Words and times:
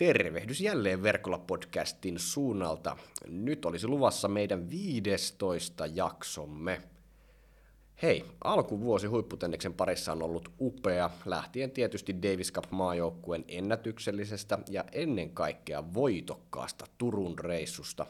Tervehdys 0.00 0.60
jälleen 0.60 1.02
Verkolla 1.02 1.38
podcastin 1.38 2.18
suunnalta. 2.18 2.96
Nyt 3.28 3.64
olisi 3.64 3.86
luvassa 3.86 4.28
meidän 4.28 4.70
15 4.70 5.86
jaksomme. 5.86 6.82
Hei, 8.02 8.24
alkuvuosi 8.44 9.06
huipputenneksen 9.06 9.74
parissa 9.74 10.12
on 10.12 10.22
ollut 10.22 10.48
upea, 10.60 11.10
lähtien 11.24 11.70
tietysti 11.70 12.22
Davis 12.22 12.52
Cup 12.52 12.64
maajoukkueen 12.70 13.44
ennätyksellisestä 13.48 14.58
ja 14.68 14.84
ennen 14.92 15.30
kaikkea 15.30 15.94
voitokkaasta 15.94 16.86
Turun 16.98 17.38
reissusta. 17.38 18.06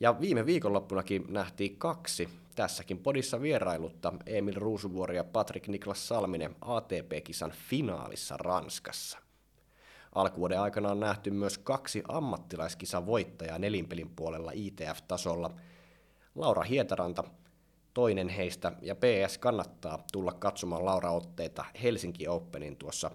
Ja 0.00 0.20
viime 0.20 0.46
viikonloppunakin 0.46 1.24
nähtiin 1.28 1.76
kaksi 1.76 2.28
tässäkin 2.54 2.98
podissa 2.98 3.42
vierailutta 3.42 4.12
Emil 4.26 4.54
Ruusuvuori 4.54 5.16
ja 5.16 5.24
Patrick 5.24 5.68
Niklas 5.68 6.08
Salminen 6.08 6.56
ATP-kisan 6.60 7.52
finaalissa 7.68 8.36
Ranskassa. 8.36 9.25
Alkuvuoden 10.16 10.60
aikana 10.60 10.90
on 10.90 11.00
nähty 11.00 11.30
myös 11.30 11.58
kaksi 11.58 12.02
ammattilaiskisan 12.08 13.06
voittajaa 13.06 13.58
nelinpelin 13.58 14.10
puolella 14.16 14.50
ITF-tasolla. 14.54 15.50
Laura 16.34 16.62
Hietaranta, 16.62 17.24
toinen 17.94 18.28
heistä, 18.28 18.72
ja 18.82 18.94
PS 18.94 19.38
kannattaa 19.38 20.04
tulla 20.12 20.32
katsomaan 20.32 20.84
Laura-otteita 20.84 21.64
Helsinki 21.82 22.28
Openin 22.28 22.76
tuossa 22.76 23.10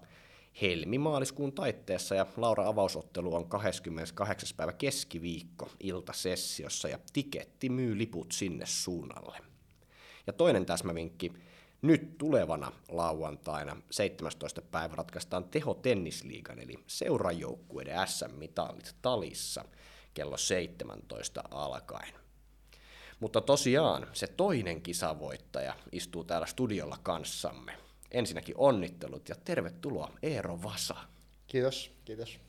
helmimaaliskuun 0.62 1.54
taitteessa, 1.54 2.16
ja 2.16 2.26
Laura 2.38 2.68
avausottelu 2.68 3.36
on 3.36 3.50
28. 3.50 4.50
päivä 4.58 4.74
keskiviikko 4.74 5.70
iltasessiossa, 5.80 6.88
ja 6.88 7.00
tiketti 7.14 7.70
myy 7.70 7.98
liput 7.98 8.32
sinne 8.32 8.66
suunnalle. 8.66 9.38
Ja 10.28 10.34
toinen 10.34 10.66
täsmävinkki, 10.66 11.34
nyt 11.82 12.18
tulevana 12.18 12.72
lauantaina 12.90 13.78
17. 13.90 14.62
päivä 14.62 14.96
ratkaistaan 14.96 15.44
Teho 15.44 15.74
Tennisliigan 15.74 16.60
eli 16.60 16.80
seurajoukkueiden 16.88 18.08
SM-mitallit 18.08 18.96
Talissa 19.02 19.66
kello 20.14 20.38
17 20.38 21.44
alkaen. 21.52 22.14
Mutta 23.20 23.42
tosiaan 23.42 24.08
se 24.14 24.28
toinen 24.28 24.82
kisavoittaja 24.82 25.74
istuu 25.92 26.24
täällä 26.24 26.48
studiolla 26.48 26.98
kanssamme. 27.04 27.78
Ensinnäkin 28.12 28.56
onnittelut 28.58 29.30
ja 29.30 29.36
tervetuloa 29.36 30.12
Eero 30.24 30.60
Vasa. 30.64 30.96
Kiitos, 31.48 31.92
kiitos. 32.06 32.40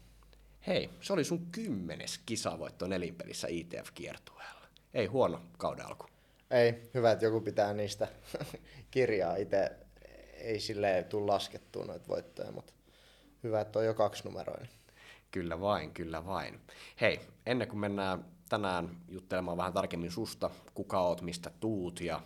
Hei, 0.67 0.91
se 1.01 1.13
oli 1.13 1.25
sun 1.25 1.47
kymmenes 1.53 2.21
kisavoitto 2.27 2.87
nelinpelissä 2.87 3.49
ITF-kiertueella. 3.49 4.67
Ei 4.95 5.07
huono 5.07 5.41
kauden 5.59 5.87
alku. 5.87 6.12
Ei, 6.53 6.91
hyvä, 6.95 7.11
että 7.11 7.25
joku 7.25 7.41
pitää 7.41 7.73
niistä 7.73 8.09
kirjaa. 8.91 9.37
Itse 9.37 9.71
ei 10.35 10.61
sille 10.61 11.07
tule 11.09 11.27
laskettua 11.27 11.85
noita 11.85 12.09
voittoja, 12.09 12.53
mutta 12.53 12.73
hyvä, 13.43 13.61
että 13.61 13.79
on 13.79 13.85
jo 13.85 13.95
kaksi 13.95 14.25
numeroinen. 14.25 14.69
Kyllä 15.31 15.61
vain, 15.61 15.91
kyllä 15.91 16.27
vain. 16.27 16.61
Hei, 17.01 17.21
ennen 17.47 17.69
kuin 17.69 17.79
mennään 17.79 18.25
tänään 18.49 18.97
juttelemaan 19.09 19.57
vähän 19.57 19.73
tarkemmin 19.73 20.11
susta, 20.11 20.51
kuka 20.75 21.01
oot, 21.01 21.23
mistä 21.23 21.51
tuut 21.61 22.01
ja 22.01 22.21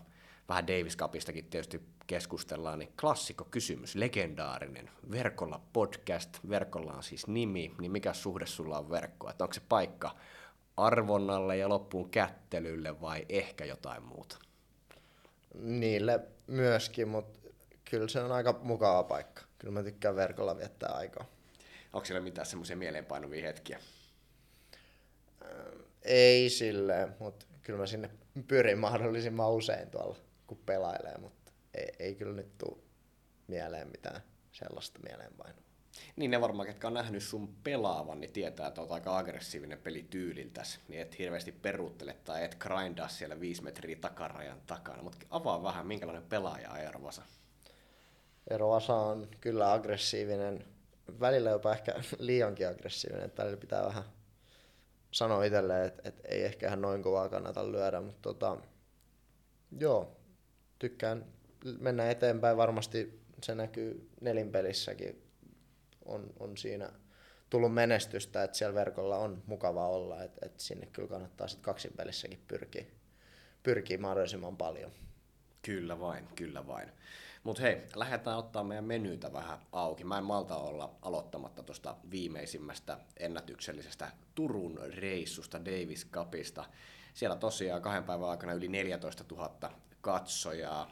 vähän 0.48 0.66
Davis 0.66 0.96
Cupistakin 0.96 1.44
tietysti 1.44 1.82
keskustellaan, 2.06 2.78
niin 2.78 2.92
klassikko 3.00 3.44
kysymys, 3.50 3.94
legendaarinen, 3.94 4.90
verkolla 5.10 5.60
podcast, 5.72 6.38
verkolla 6.48 6.92
on 6.92 7.02
siis 7.02 7.26
nimi, 7.26 7.74
niin 7.80 7.92
mikä 7.92 8.12
suhde 8.12 8.46
sulla 8.46 8.78
on 8.78 8.90
verkkoa, 8.90 9.30
että 9.30 9.44
onko 9.44 9.54
se 9.54 9.62
paikka 9.68 10.16
arvonnalle 10.76 11.56
ja 11.56 11.68
loppuun 11.68 12.10
kättelylle 12.10 13.00
vai 13.00 13.26
ehkä 13.28 13.64
jotain 13.64 14.02
muuta? 14.02 14.38
Niille 15.54 16.20
myöskin, 16.46 17.08
mutta 17.08 17.48
kyllä 17.90 18.08
se 18.08 18.20
on 18.20 18.32
aika 18.32 18.60
mukava 18.62 19.02
paikka. 19.02 19.42
Kyllä 19.58 19.72
mä 19.72 19.82
tykkään 19.82 20.16
verkolla 20.16 20.56
viettää 20.56 20.92
aikaa. 20.92 21.26
Onko 21.92 22.04
siellä 22.04 22.20
mitään 22.22 22.46
semmoisia 22.46 22.76
mieleenpainuvia 22.76 23.46
hetkiä? 23.46 23.80
Ei 26.02 26.50
silleen, 26.50 27.16
mutta 27.18 27.46
kyllä 27.62 27.78
mä 27.78 27.86
sinne 27.86 28.10
pyrin 28.48 28.78
mahdollisimman 28.78 29.50
usein 29.52 29.90
tuolla, 29.90 30.16
kun 30.46 30.58
pelailee, 30.66 31.18
mutta 31.18 31.52
ei, 31.74 31.92
ei 31.98 32.14
kyllä 32.14 32.36
nyt 32.36 32.58
tule 32.58 32.78
mieleen 33.46 33.88
mitään 33.88 34.22
sellaista 34.52 35.00
mieleenpainoa. 35.08 35.65
Niin 36.16 36.30
ne 36.30 36.40
varmaan, 36.40 36.66
ketkä 36.66 36.86
on 36.86 36.94
nähnyt 36.94 37.22
sun 37.22 37.54
pelaavan, 37.64 38.20
niin 38.20 38.32
tietää, 38.32 38.66
että 38.68 38.80
oot 38.80 38.92
aika 38.92 39.18
aggressiivinen 39.18 39.78
peli 39.78 40.06
tyyliltäs, 40.10 40.80
niin 40.88 41.00
et 41.00 41.18
hirveästi 41.18 41.52
peruuttele 41.52 42.16
tai 42.24 42.44
et 42.44 42.54
grindaa 42.54 43.08
siellä 43.08 43.40
viisi 43.40 43.62
metriä 43.62 43.96
takarajan 44.00 44.60
takana. 44.66 45.02
Mutta 45.02 45.26
avaa 45.30 45.62
vähän, 45.62 45.86
minkälainen 45.86 46.22
pelaaja 46.22 46.78
Eero 46.78 47.02
Vasa? 47.02 47.22
Eero 48.50 48.68
Vasa 48.68 48.94
on 48.94 49.28
kyllä 49.40 49.72
aggressiivinen, 49.72 50.64
välillä 51.20 51.50
jopa 51.50 51.72
ehkä 51.72 51.94
liiankin 52.18 52.68
aggressiivinen, 52.68 53.24
että 53.24 53.42
välillä 53.42 53.60
pitää 53.60 53.84
vähän 53.84 54.04
sanoa 55.10 55.44
itselleen, 55.44 55.86
että, 55.86 56.02
että 56.08 56.28
ei 56.28 56.44
ehkä 56.44 56.66
ihan 56.66 56.80
noin 56.80 57.02
kovaa 57.02 57.28
kannata 57.28 57.72
lyödä, 57.72 58.00
mutta 58.00 58.22
tota, 58.22 58.56
joo, 59.78 60.16
tykkään 60.78 61.24
mennä 61.80 62.10
eteenpäin. 62.10 62.56
Varmasti 62.56 63.20
se 63.42 63.54
näkyy 63.54 64.10
nelinpelissäkin 64.20 65.25
on, 66.06 66.32
on 66.40 66.56
siinä 66.56 66.92
tullut 67.50 67.74
menestystä, 67.74 68.42
että 68.42 68.56
siellä 68.56 68.74
verkolla 68.74 69.18
on 69.18 69.42
mukava 69.46 69.88
olla, 69.88 70.22
että, 70.22 70.46
että 70.46 70.62
sinne 70.62 70.86
kyllä 70.86 71.08
kannattaa 71.08 71.48
sitten 71.48 71.64
kaksinpelissäkin 71.64 72.44
pyrkiä, 72.48 72.84
pyrkiä 73.62 73.98
mahdollisimman 73.98 74.56
paljon. 74.56 74.90
Kyllä 75.62 76.00
vain, 76.00 76.28
kyllä 76.36 76.66
vain. 76.66 76.92
Mutta 77.46 77.62
hei, 77.62 77.82
lähdetään 77.94 78.36
ottaa 78.38 78.64
meidän 78.64 78.84
menyytä 78.84 79.32
vähän 79.32 79.58
auki. 79.72 80.04
Mä 80.04 80.18
en 80.18 80.24
malta 80.24 80.56
olla 80.56 80.94
aloittamatta 81.02 81.62
tuosta 81.62 81.96
viimeisimmästä 82.10 82.98
ennätyksellisestä 83.16 84.10
Turun 84.34 84.78
reissusta 84.94 85.64
Davis 85.64 86.06
Cupista. 86.10 86.64
Siellä 87.14 87.36
tosiaan 87.36 87.82
kahden 87.82 88.04
päivän 88.04 88.28
aikana 88.28 88.52
yli 88.52 88.68
14 88.68 89.24
000 89.30 89.72
katsojaa, 90.00 90.90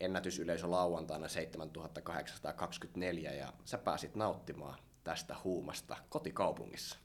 ennätysyleisö 0.00 0.70
lauantaina 0.70 1.28
7824 1.28 3.32
ja 3.32 3.52
sä 3.64 3.78
pääsit 3.78 4.14
nauttimaan 4.14 4.78
tästä 5.04 5.36
huumasta 5.44 5.96
kotikaupungissa. 6.08 6.98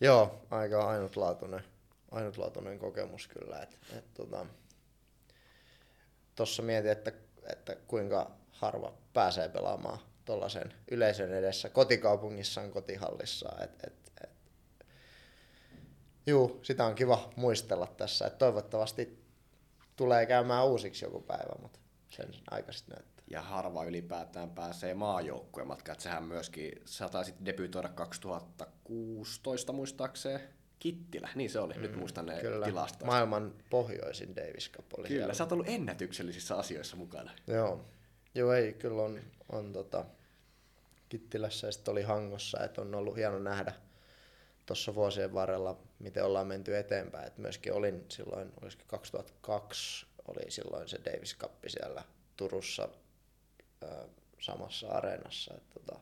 Joo, 0.00 0.46
aika 0.50 0.88
ainutlaatuinen, 0.88 1.64
ainutlaatuinen 2.10 2.78
kokemus 2.78 3.28
kyllä. 3.28 3.62
Et, 3.62 3.78
et, 3.96 4.14
tota, 4.14 4.46
Tuossa 6.36 6.62
mietin, 6.62 6.90
että, 6.90 7.12
että 7.52 7.76
kuinka 7.86 8.30
harva 8.50 8.92
pääsee 9.12 9.48
pelaamaan 9.48 9.98
tuollaisen 10.24 10.74
yleisön 10.90 11.32
edessä 11.32 11.68
kotikaupungissaan 11.68 12.70
kotihallissa. 12.70 13.48
Et, 13.64 13.84
et, 13.86 14.12
et. 14.24 14.30
Juu, 16.26 16.60
sitä 16.62 16.84
on 16.84 16.94
kiva 16.94 17.30
muistella 17.36 17.86
tässä. 17.86 18.26
Et 18.26 18.38
toivottavasti 18.38 19.21
tulee 19.96 20.26
käymään 20.26 20.66
uusiksi 20.66 21.04
joku 21.04 21.20
päivä, 21.20 21.54
mutta 21.62 21.78
sen 22.10 22.28
aika 22.50 22.72
sitten 22.72 22.96
näyttää. 22.96 23.24
Ja 23.30 23.42
harva 23.42 23.84
ylipäätään 23.84 24.50
pääsee 24.50 24.94
maajoukkueen 24.94 25.68
matkaan. 25.68 26.00
Sehän 26.00 26.24
myöskin, 26.24 26.72
sä 26.84 27.08
taisit 27.08 27.34
debytoida 27.44 27.88
2016 27.88 29.72
muistaakseen. 29.72 30.40
Kittilä, 30.78 31.28
niin 31.34 31.50
se 31.50 31.60
oli, 31.60 31.74
mm, 31.74 31.80
nyt 31.80 31.96
muistan 31.96 32.26
ne 32.26 32.40
kyllä. 32.40 32.66
tilastot. 32.66 33.06
Maailman 33.06 33.54
pohjoisin 33.70 34.36
Davis 34.36 34.70
Cup 34.72 34.84
oli 34.98 35.08
Kyllä, 35.08 35.18
siellä. 35.20 35.34
sä 35.34 35.44
oot 35.44 35.52
ollut 35.52 35.68
ennätyksellisissä 35.68 36.56
asioissa 36.56 36.96
mukana. 36.96 37.30
Joo, 37.46 37.84
Joo 38.34 38.52
ei, 38.52 38.72
kyllä 38.72 39.02
on, 39.02 39.20
on 39.52 39.72
tota, 39.72 40.04
Kittilässä 41.08 41.66
ja 41.66 41.72
sitten 41.72 41.92
oli 41.92 42.02
Hangossa, 42.02 42.64
että 42.64 42.80
on 42.80 42.94
ollut 42.94 43.16
hieno 43.16 43.38
nähdä 43.38 43.72
tuossa 44.66 44.94
vuosien 44.94 45.34
varrella, 45.34 45.80
miten 45.98 46.24
ollaan 46.24 46.46
menty 46.46 46.76
eteenpäin. 46.76 47.26
Et 47.26 47.38
myöskin 47.38 47.72
olin 47.72 48.04
silloin, 48.08 48.52
olisiko 48.62 48.84
2002, 48.86 50.06
oli 50.28 50.50
silloin 50.50 50.88
se 50.88 50.98
Davis 51.04 51.36
Cup 51.38 51.52
siellä 51.66 52.04
Turussa 52.36 52.88
ää, 53.82 54.04
samassa 54.40 54.88
areenassa. 54.88 55.54
Et, 55.54 55.70
tota, 55.70 56.00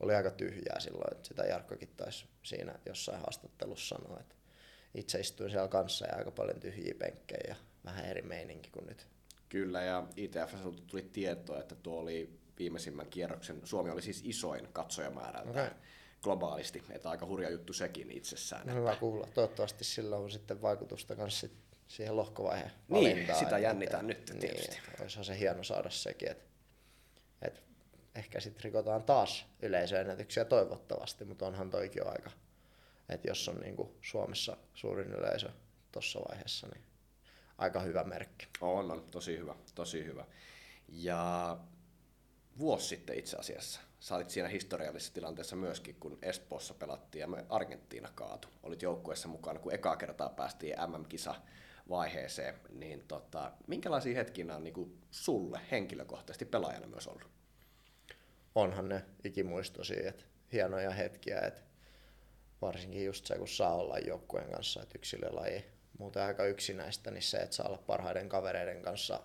oli 0.00 0.14
aika 0.14 0.30
tyhjää 0.30 0.80
silloin, 0.80 1.16
että 1.16 1.28
sitä 1.28 1.42
Jarkkokin 1.42 1.92
taisi 1.96 2.26
siinä 2.42 2.78
jossain 2.86 3.18
haastattelussa 3.18 3.96
sanoa, 3.96 4.20
että 4.20 4.34
itse 4.94 5.20
istuin 5.20 5.50
siellä 5.50 5.68
kanssa 5.68 6.06
ja 6.06 6.16
aika 6.16 6.30
paljon 6.30 6.60
tyhjiä 6.60 6.94
penkkejä 6.98 7.44
ja 7.48 7.56
vähän 7.84 8.04
eri 8.04 8.22
meininki 8.22 8.70
kuin 8.70 8.86
nyt. 8.86 9.06
Kyllä, 9.48 9.82
ja 9.82 10.06
ITF 10.16 10.54
tuli 10.86 11.02
tietoa, 11.02 11.60
että 11.60 11.74
tuo 11.74 12.00
oli 12.00 12.38
viimeisimmän 12.58 13.06
kierroksen, 13.06 13.60
Suomi 13.64 13.90
oli 13.90 14.02
siis 14.02 14.22
isoin 14.24 14.68
katsojamäärältä 14.72 15.50
okay. 15.50 15.70
Globaalisti, 16.24 16.82
että 16.90 17.10
aika 17.10 17.26
hurja 17.26 17.50
juttu 17.50 17.72
sekin 17.72 18.10
itsessään. 18.10 18.66
No, 18.66 18.74
hyvä 18.74 18.96
kuulla. 18.96 19.26
Toivottavasti 19.34 19.84
sillä 19.84 20.16
on 20.16 20.30
sitten 20.30 20.62
vaikutusta 20.62 21.14
myös 21.14 21.46
siihen 21.88 22.16
lohkovaiheen 22.16 22.70
Niin, 22.88 23.28
sitä 23.38 23.58
jännitään 23.58 24.06
nyt 24.06 24.24
tietysti. 24.40 24.70
Niin, 24.70 25.00
olisihan 25.00 25.24
se 25.24 25.38
hieno 25.38 25.64
saada 25.64 25.90
sekin, 25.90 26.30
että, 26.30 26.44
että 27.42 27.60
ehkä 28.14 28.40
sitten 28.40 28.64
rikotaan 28.64 29.02
taas 29.02 29.46
yleisöennätyksiä 29.62 30.44
toivottavasti, 30.44 31.24
mutta 31.24 31.46
onhan 31.46 31.70
toikin 31.70 32.00
jo 32.00 32.10
aika, 32.10 32.30
että 33.08 33.28
jos 33.28 33.48
on 33.48 33.56
niin 33.56 33.76
kuin 33.76 33.88
Suomessa 34.02 34.56
suurin 34.74 35.12
yleisö 35.12 35.48
tuossa 35.92 36.20
vaiheessa, 36.28 36.66
niin 36.66 36.84
aika 37.58 37.80
hyvä 37.80 38.04
merkki. 38.04 38.46
On, 38.60 38.90
on, 38.90 39.04
tosi 39.10 39.38
hyvä, 39.38 39.54
tosi 39.74 40.04
hyvä. 40.04 40.24
Ja 40.88 41.56
vuosi 42.58 42.86
sitten 42.86 43.18
itse 43.18 43.36
asiassa 43.36 43.80
sä 44.04 44.14
olit 44.14 44.30
siinä 44.30 44.48
historiallisessa 44.48 45.14
tilanteessa 45.14 45.56
myöskin, 45.56 45.94
kun 45.94 46.18
Espoossa 46.22 46.74
pelattiin 46.74 47.20
ja 47.20 47.26
me 47.26 47.44
Argentiina 47.48 48.08
kaatu. 48.14 48.48
Olit 48.62 48.82
joukkueessa 48.82 49.28
mukana, 49.28 49.58
kun 49.58 49.74
ekaa 49.74 49.96
kertaa 49.96 50.28
päästiin 50.28 50.74
MM-kisa 50.86 51.34
vaiheeseen, 51.88 52.54
niin 52.70 53.04
tota, 53.08 53.52
minkälaisia 53.66 54.14
hetkinä 54.14 54.56
on 54.56 54.64
niin 54.64 54.74
kuin 54.74 54.98
sulle 55.10 55.60
henkilökohtaisesti 55.70 56.44
pelaajana 56.44 56.86
myös 56.86 57.08
ollut? 57.08 57.28
Onhan 58.54 58.88
ne 58.88 59.04
ikimuistoisia, 59.24 60.08
että 60.08 60.24
hienoja 60.52 60.90
hetkiä, 60.90 61.40
että 61.40 61.60
varsinkin 62.62 63.04
just 63.04 63.26
se, 63.26 63.38
kun 63.38 63.48
saa 63.48 63.74
olla 63.74 63.98
joukkueen 63.98 64.50
kanssa, 64.50 64.82
että 64.82 64.98
yksilölaji 64.98 65.64
muuten 65.98 66.22
aika 66.22 66.46
yksinäistä, 66.46 67.10
niin 67.10 67.22
se, 67.22 67.38
että 67.38 67.56
saa 67.56 67.66
olla 67.66 67.82
parhaiden 67.86 68.28
kavereiden 68.28 68.82
kanssa 68.82 69.20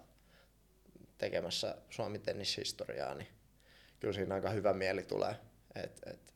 tekemässä 1.18 1.78
Suomi 1.90 2.20
tennishistoriaa, 2.20 3.16
niin 3.16 3.39
kyllä 4.00 4.14
siinä 4.14 4.36
aika 4.36 4.50
hyvä 4.50 4.74
mieli 4.74 5.04
tulee. 5.04 5.36
Et, 5.76 6.02
et, 6.06 6.34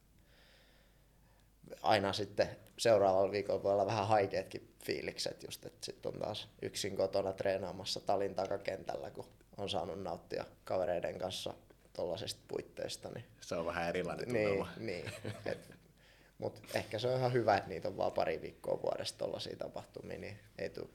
aina 1.81 2.13
sitten 2.13 2.50
seuraavalla 2.77 3.31
viikolla 3.31 3.63
voi 3.63 3.74
olla 3.74 3.86
vähän 3.86 4.07
haikeetkin 4.07 4.74
fiilikset, 4.86 5.44
just, 5.44 5.65
että 5.65 5.86
sitten 5.86 6.13
on 6.13 6.19
taas 6.19 6.50
yksin 6.62 6.95
kotona 6.95 7.33
treenaamassa 7.33 8.00
talin 8.00 8.36
takakentällä, 8.36 9.12
kun 9.12 9.25
on 9.57 9.69
saanut 9.69 10.04
nauttia 10.04 10.45
kavereiden 10.63 11.19
kanssa 11.19 11.54
tuollaisista 11.94 12.42
puitteista. 12.48 13.10
Niin, 13.10 13.25
se 13.42 13.56
on 13.56 13.65
vähän 13.65 13.89
erilainen 13.89 14.25
tunnelma. 14.25 14.69
Niin, 14.77 15.06
niin 15.06 15.13
et, 15.45 15.75
mutta 16.38 16.62
ehkä 16.74 17.00
se 17.00 17.07
on 17.07 17.18
ihan 17.18 17.33
hyvä, 17.33 17.57
että 17.57 17.69
niitä 17.69 17.88
on 17.88 17.98
vaan 17.98 18.12
pari 18.12 18.42
viikkoa 18.42 18.81
vuodesta 18.81 19.18
tuollaisia 19.18 19.56
tapahtumia, 19.57 20.18
niin 20.18 20.39
ei 20.57 20.69
tule 20.69 20.89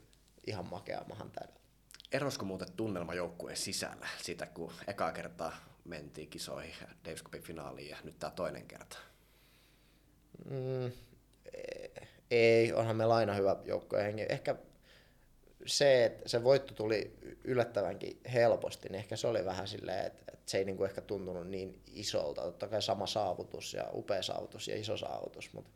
ihan 0.47 0.65
makea 0.69 1.01
mahan 1.09 1.31
täydellä. 1.31 1.59
Erosko 2.11 2.45
muuten 2.45 2.71
tunnelma 2.71 3.13
joukkueen 3.13 3.57
sisällä 3.57 4.07
sitä, 4.23 4.45
kun 4.45 4.73
eka 4.87 5.11
kertaa 5.11 5.57
mentiin 5.85 6.29
kisoihin 6.29 6.73
Davis 7.05 7.23
Cupin 7.23 7.41
finaaliin 7.41 7.89
ja 7.89 7.97
nyt 8.03 8.19
tämä 8.19 8.31
toinen 8.31 8.67
kerta? 8.67 8.97
Mm, 10.45 10.91
ei, 12.31 12.73
onhan 12.73 12.95
meillä 12.95 13.15
aina 13.15 13.33
hyvä 13.33 13.55
joukkueen 13.65 14.05
hengi. 14.05 14.25
Ehkä 14.29 14.55
se, 15.65 16.05
että 16.05 16.29
se 16.29 16.43
voitto 16.43 16.73
tuli 16.73 17.17
yllättävänkin 17.43 18.21
helposti, 18.33 18.89
niin 18.89 18.99
ehkä 18.99 19.15
se 19.15 19.27
oli 19.27 19.45
vähän 19.45 19.67
silleen, 19.67 20.05
että, 20.05 20.23
että 20.33 20.51
se 20.51 20.57
ei 20.57 20.65
niinku 20.65 20.83
ehkä 20.83 21.01
tuntunut 21.01 21.47
niin 21.47 21.81
isolta. 21.87 22.41
Totta 22.41 22.67
kai 22.67 22.81
sama 22.81 23.07
saavutus 23.07 23.73
ja 23.73 23.89
upea 23.93 24.23
saavutus 24.23 24.67
ja 24.67 24.77
iso 24.77 24.97
saavutus, 24.97 25.53
mutta 25.53 25.71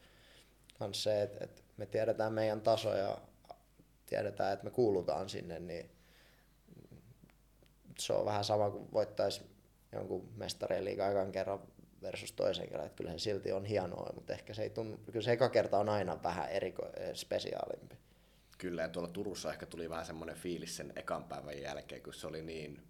on 0.79 0.93
se, 0.93 1.21
että, 1.21 1.43
että 1.43 1.61
me 1.77 1.85
tiedetään 1.85 2.33
meidän 2.33 2.61
taso 2.61 2.95
ja 2.95 3.17
tiedetään, 4.05 4.53
että 4.53 4.65
me 4.65 4.71
kuulutaan 4.71 5.29
sinne, 5.29 5.59
niin 5.59 5.91
se 7.99 8.13
on 8.13 8.25
vähän 8.25 8.43
sama 8.43 8.69
kuin 8.69 8.91
voittaisi 8.93 9.41
jonkun 9.93 10.29
mestareen 10.35 10.85
liiga 10.85 11.31
kerran 11.31 11.59
versus 12.01 12.31
toisen 12.31 12.67
kerran, 12.67 12.85
että 12.85 12.97
kyllä 12.97 13.11
se 13.11 13.19
silti 13.19 13.51
on 13.51 13.65
hienoa, 13.65 14.13
mutta 14.15 14.33
ehkä 14.33 14.53
se 14.53 14.63
ei 14.63 14.69
tunnu, 14.69 14.97
kyllä 15.11 15.21
se 15.21 15.31
eka 15.31 15.49
kerta 15.49 15.79
on 15.79 15.89
aina 15.89 16.23
vähän 16.23 16.49
eriko, 16.49 16.83
spesiaalimpi. 17.13 17.95
Kyllä, 18.57 18.81
ja 18.81 18.89
tuolla 18.89 19.09
Turussa 19.09 19.51
ehkä 19.51 19.65
tuli 19.65 19.89
vähän 19.89 20.05
semmoinen 20.05 20.35
fiilis 20.35 20.77
sen 20.77 20.93
ekan 20.95 21.23
päivän 21.23 21.61
jälkeen, 21.61 22.03
kun 22.03 22.13
se 22.13 22.27
oli 22.27 22.41
niin 22.41 22.83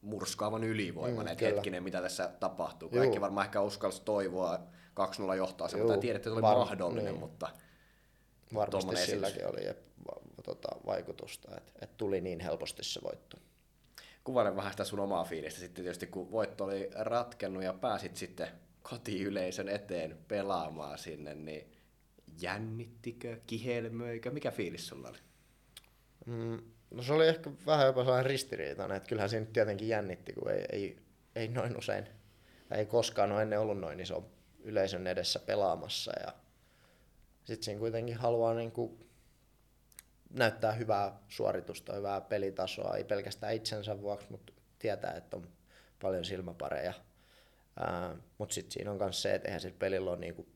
murskaavan 0.00 0.64
ylivoimainen, 0.64 1.26
mm, 1.26 1.32
että 1.32 1.44
hetkinen, 1.44 1.82
mitä 1.82 2.02
tässä 2.02 2.30
tapahtuu. 2.40 2.88
Juu. 2.92 2.98
Kaikki 2.98 3.20
varmaan 3.20 3.44
ehkä 3.44 3.60
uskalsi 3.60 4.02
toivoa 4.04 4.58
2-0 5.32 5.34
johtaa 5.36 5.68
se, 5.68 5.76
mutta 5.76 5.96
tiedettiin, 5.96 6.16
että 6.16 6.28
se 6.30 6.32
oli 6.32 6.42
Var- 6.42 6.56
mahdollinen, 6.56 7.04
niin. 7.04 7.20
mutta 7.20 7.48
Varmasti 8.54 8.96
silläkin 8.96 9.46
oli 9.46 9.62
tota, 10.44 10.68
vaikutusta, 10.86 11.56
että, 11.56 11.72
että 11.82 11.96
tuli 11.96 12.20
niin 12.20 12.40
helposti 12.40 12.84
se 12.84 13.00
voitto. 13.04 13.36
Kuvaile 14.24 14.56
vähän 14.56 14.72
sitä 14.72 14.84
sun 14.84 15.00
omaa 15.00 15.24
fiilistä. 15.24 15.60
Sitten 15.60 15.84
tietysti, 15.84 16.06
kun 16.06 16.30
voitto 16.30 16.64
oli 16.64 16.90
ratkennut 16.94 17.62
ja 17.62 17.72
pääsit 17.72 18.16
sitten 18.16 18.48
kotiyleisön 18.82 19.68
eteen 19.68 20.18
pelaamaan 20.28 20.98
sinne, 20.98 21.34
niin 21.34 21.72
jännittikö, 22.40 23.40
kihelmöikö, 23.46 24.30
mikä 24.30 24.50
fiilis 24.50 24.86
sulla 24.86 25.08
oli? 25.08 25.18
Mm, 26.26 26.62
no 26.90 27.02
se 27.02 27.12
oli 27.12 27.28
ehkä 27.28 27.50
vähän 27.66 27.86
jopa 27.86 28.04
sellainen 28.04 28.30
ristiriitainen, 28.30 28.96
että 28.96 29.08
kyllähän 29.08 29.30
siinä 29.30 29.46
tietenkin 29.52 29.88
jännitti, 29.88 30.32
kun 30.32 30.50
ei, 30.50 30.64
ei, 30.72 30.98
ei 31.36 31.48
noin 31.48 31.76
usein, 31.76 32.06
ei 32.70 32.86
koskaan 32.86 33.32
ole 33.32 33.42
ennen 33.42 33.60
ollut 33.60 33.78
noin 33.78 34.00
iso 34.00 34.24
yleisön 34.62 35.06
edessä 35.06 35.38
pelaamassa. 35.38 36.12
Ja 36.26 36.32
sitten 37.44 37.64
siinä 37.64 37.78
kuitenkin 37.78 38.16
haluaa 38.16 38.54
niin 38.54 38.72
kuin 38.72 39.06
näyttää 40.34 40.72
hyvää 40.72 41.18
suoritusta, 41.28 41.92
hyvää 41.92 42.20
pelitasoa, 42.20 42.96
ei 42.96 43.04
pelkästään 43.04 43.54
itsensä 43.54 44.00
vuoksi, 44.00 44.26
mutta 44.30 44.52
tietää, 44.78 45.12
että 45.12 45.36
on 45.36 45.48
paljon 46.02 46.24
silmäpareja. 46.24 46.92
Mutta 48.38 48.54
sitten 48.54 48.72
siinä 48.72 48.90
on 48.90 48.96
myös 48.96 49.22
se, 49.22 49.34
että 49.34 49.48
eihän 49.48 49.60
sillä 49.60 49.76
pelillä 49.78 50.10
ole 50.10 50.18
niinku 50.18 50.46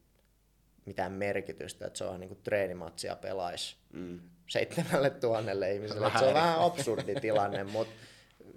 mitään 0.84 1.12
merkitystä, 1.12 1.86
että 1.86 1.98
se 1.98 2.04
on 2.04 2.20
niinku 2.20 2.34
treenimatsia 2.34 3.16
pelaisi 3.16 3.76
mm. 3.92 4.20
seitsemälle 4.46 5.10
tuhannelle 5.10 5.72
ihmiselle. 5.72 6.10
se 6.18 6.24
on 6.24 6.34
vähän 6.34 6.60
absurdi 6.60 7.14
tilanne, 7.14 7.64
mutta 7.64 7.94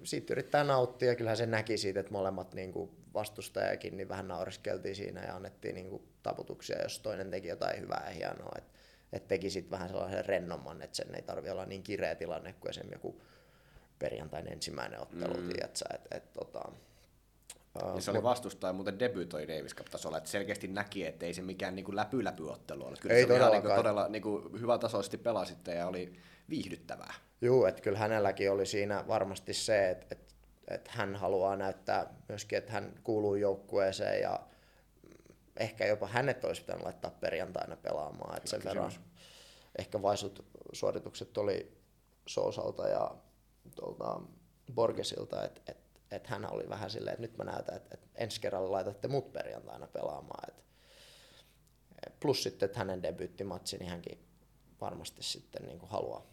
sitten 0.03 0.33
yrittää 0.33 0.63
nauttia. 0.63 1.15
Kyllähän 1.15 1.37
se 1.37 1.45
näki 1.45 1.77
siitä, 1.77 1.99
että 1.99 2.11
molemmat 2.11 2.53
niinku 2.53 2.91
vastustajakin 3.13 3.97
niin 3.97 4.09
vähän 4.09 4.27
nauriskeltiin 4.27 4.95
siinä 4.95 5.25
ja 5.25 5.35
annettiin 5.35 5.75
niinku 5.75 6.03
taputuksia, 6.23 6.83
jos 6.83 6.99
toinen 6.99 7.31
teki 7.31 7.47
jotain 7.47 7.79
hyvää 7.79 8.03
ja 8.05 8.11
hienoa. 8.11 8.51
Et, 8.57 8.63
et 9.13 9.27
teki 9.27 9.49
sitten 9.49 9.71
vähän 9.71 9.89
sellaisen 9.89 10.25
rennomman, 10.25 10.81
että 10.81 10.97
sen 10.97 11.15
ei 11.15 11.21
tarvi 11.21 11.49
olla 11.49 11.65
niin 11.65 11.83
kireä 11.83 12.15
tilanne 12.15 12.53
kuin 12.53 12.69
esimerkiksi 12.69 12.95
joku 12.95 13.21
perjantain 13.99 14.47
ensimmäinen 14.47 15.01
ottelu, 15.01 15.33
mm. 15.33 15.49
tiedätkö, 15.49 15.85
et, 15.93 16.07
et, 16.11 16.33
tota, 16.33 16.61
Uh, 17.83 17.93
niin 17.93 18.01
se 18.01 18.11
oli 18.11 18.23
vastustaja, 18.23 18.73
muuten 18.73 18.99
debytoi 18.99 19.47
Davis 19.47 19.75
Cup-tasolla, 19.75 20.17
että 20.17 20.29
selkeästi 20.29 20.67
näki, 20.67 21.05
että 21.05 21.25
ei 21.25 21.33
se 21.33 21.41
mikään 21.41 21.75
niin 21.75 21.95
läpy-läpy-ottelu 21.95 22.85
ole. 22.85 22.97
Kyllä 23.01 23.15
ei 23.15 23.27
se 23.27 23.33
oli 23.33 23.39
ihan 23.39 23.51
niin 23.51 23.75
todella 23.75 24.07
niin 24.07 24.21
kuin, 24.21 24.61
hyvä 24.61 24.77
tasoisesti 24.77 25.17
pelasitte 25.17 25.75
ja 25.75 25.87
oli 25.87 26.13
viihdyttävää. 26.49 27.13
Joo, 27.41 27.67
että 27.67 27.81
kyllä 27.81 27.97
hänelläkin 27.97 28.51
oli 28.51 28.65
siinä 28.65 29.03
varmasti 29.07 29.53
se, 29.53 29.89
että, 29.89 30.07
että, 30.11 30.33
että 30.67 30.91
hän 30.93 31.15
haluaa 31.15 31.55
näyttää 31.55 32.13
myöskin, 32.29 32.57
että 32.57 32.71
hän 32.71 32.93
kuuluu 33.03 33.35
joukkueeseen 33.35 34.21
ja 34.21 34.39
ehkä 35.57 35.85
jopa 35.85 36.07
hänet 36.07 36.45
olisi 36.45 36.61
pitänyt 36.61 36.83
laittaa 36.83 37.11
perjantaina 37.11 37.75
pelaamaan. 37.75 38.37
Että 38.37 38.49
sen 38.49 38.63
verran 38.63 38.91
ehkä 39.79 40.01
vaisut 40.01 40.45
suoritukset 40.73 41.37
oli 41.37 41.77
Sousalta 42.25 42.87
ja 42.87 43.15
tuolta 43.75 44.21
Borgesilta, 44.73 45.43
että 45.43 45.61
et 45.67 45.91
että 46.11 46.29
hän 46.29 46.53
oli 46.53 46.69
vähän 46.69 46.89
silleen, 46.89 47.13
että 47.13 47.21
nyt 47.21 47.37
mä 47.37 47.43
näytän, 47.43 47.75
että, 47.75 47.89
että 47.93 48.07
ensi 48.15 48.41
kerralla 48.41 48.71
laitatte 48.71 49.07
mut 49.07 49.33
perjantaina 49.33 49.87
pelaamaan. 49.87 50.49
Et, 50.49 50.63
plus 52.19 52.43
sitten, 52.43 52.65
että 52.65 52.79
hänen 52.79 53.03
debyyttimatsi, 53.03 53.77
niin 53.77 53.89
hänkin 53.89 54.25
varmasti 54.81 55.23
sitten 55.23 55.65
niin 55.65 55.79
kuin 55.79 55.89
haluaa 55.89 56.25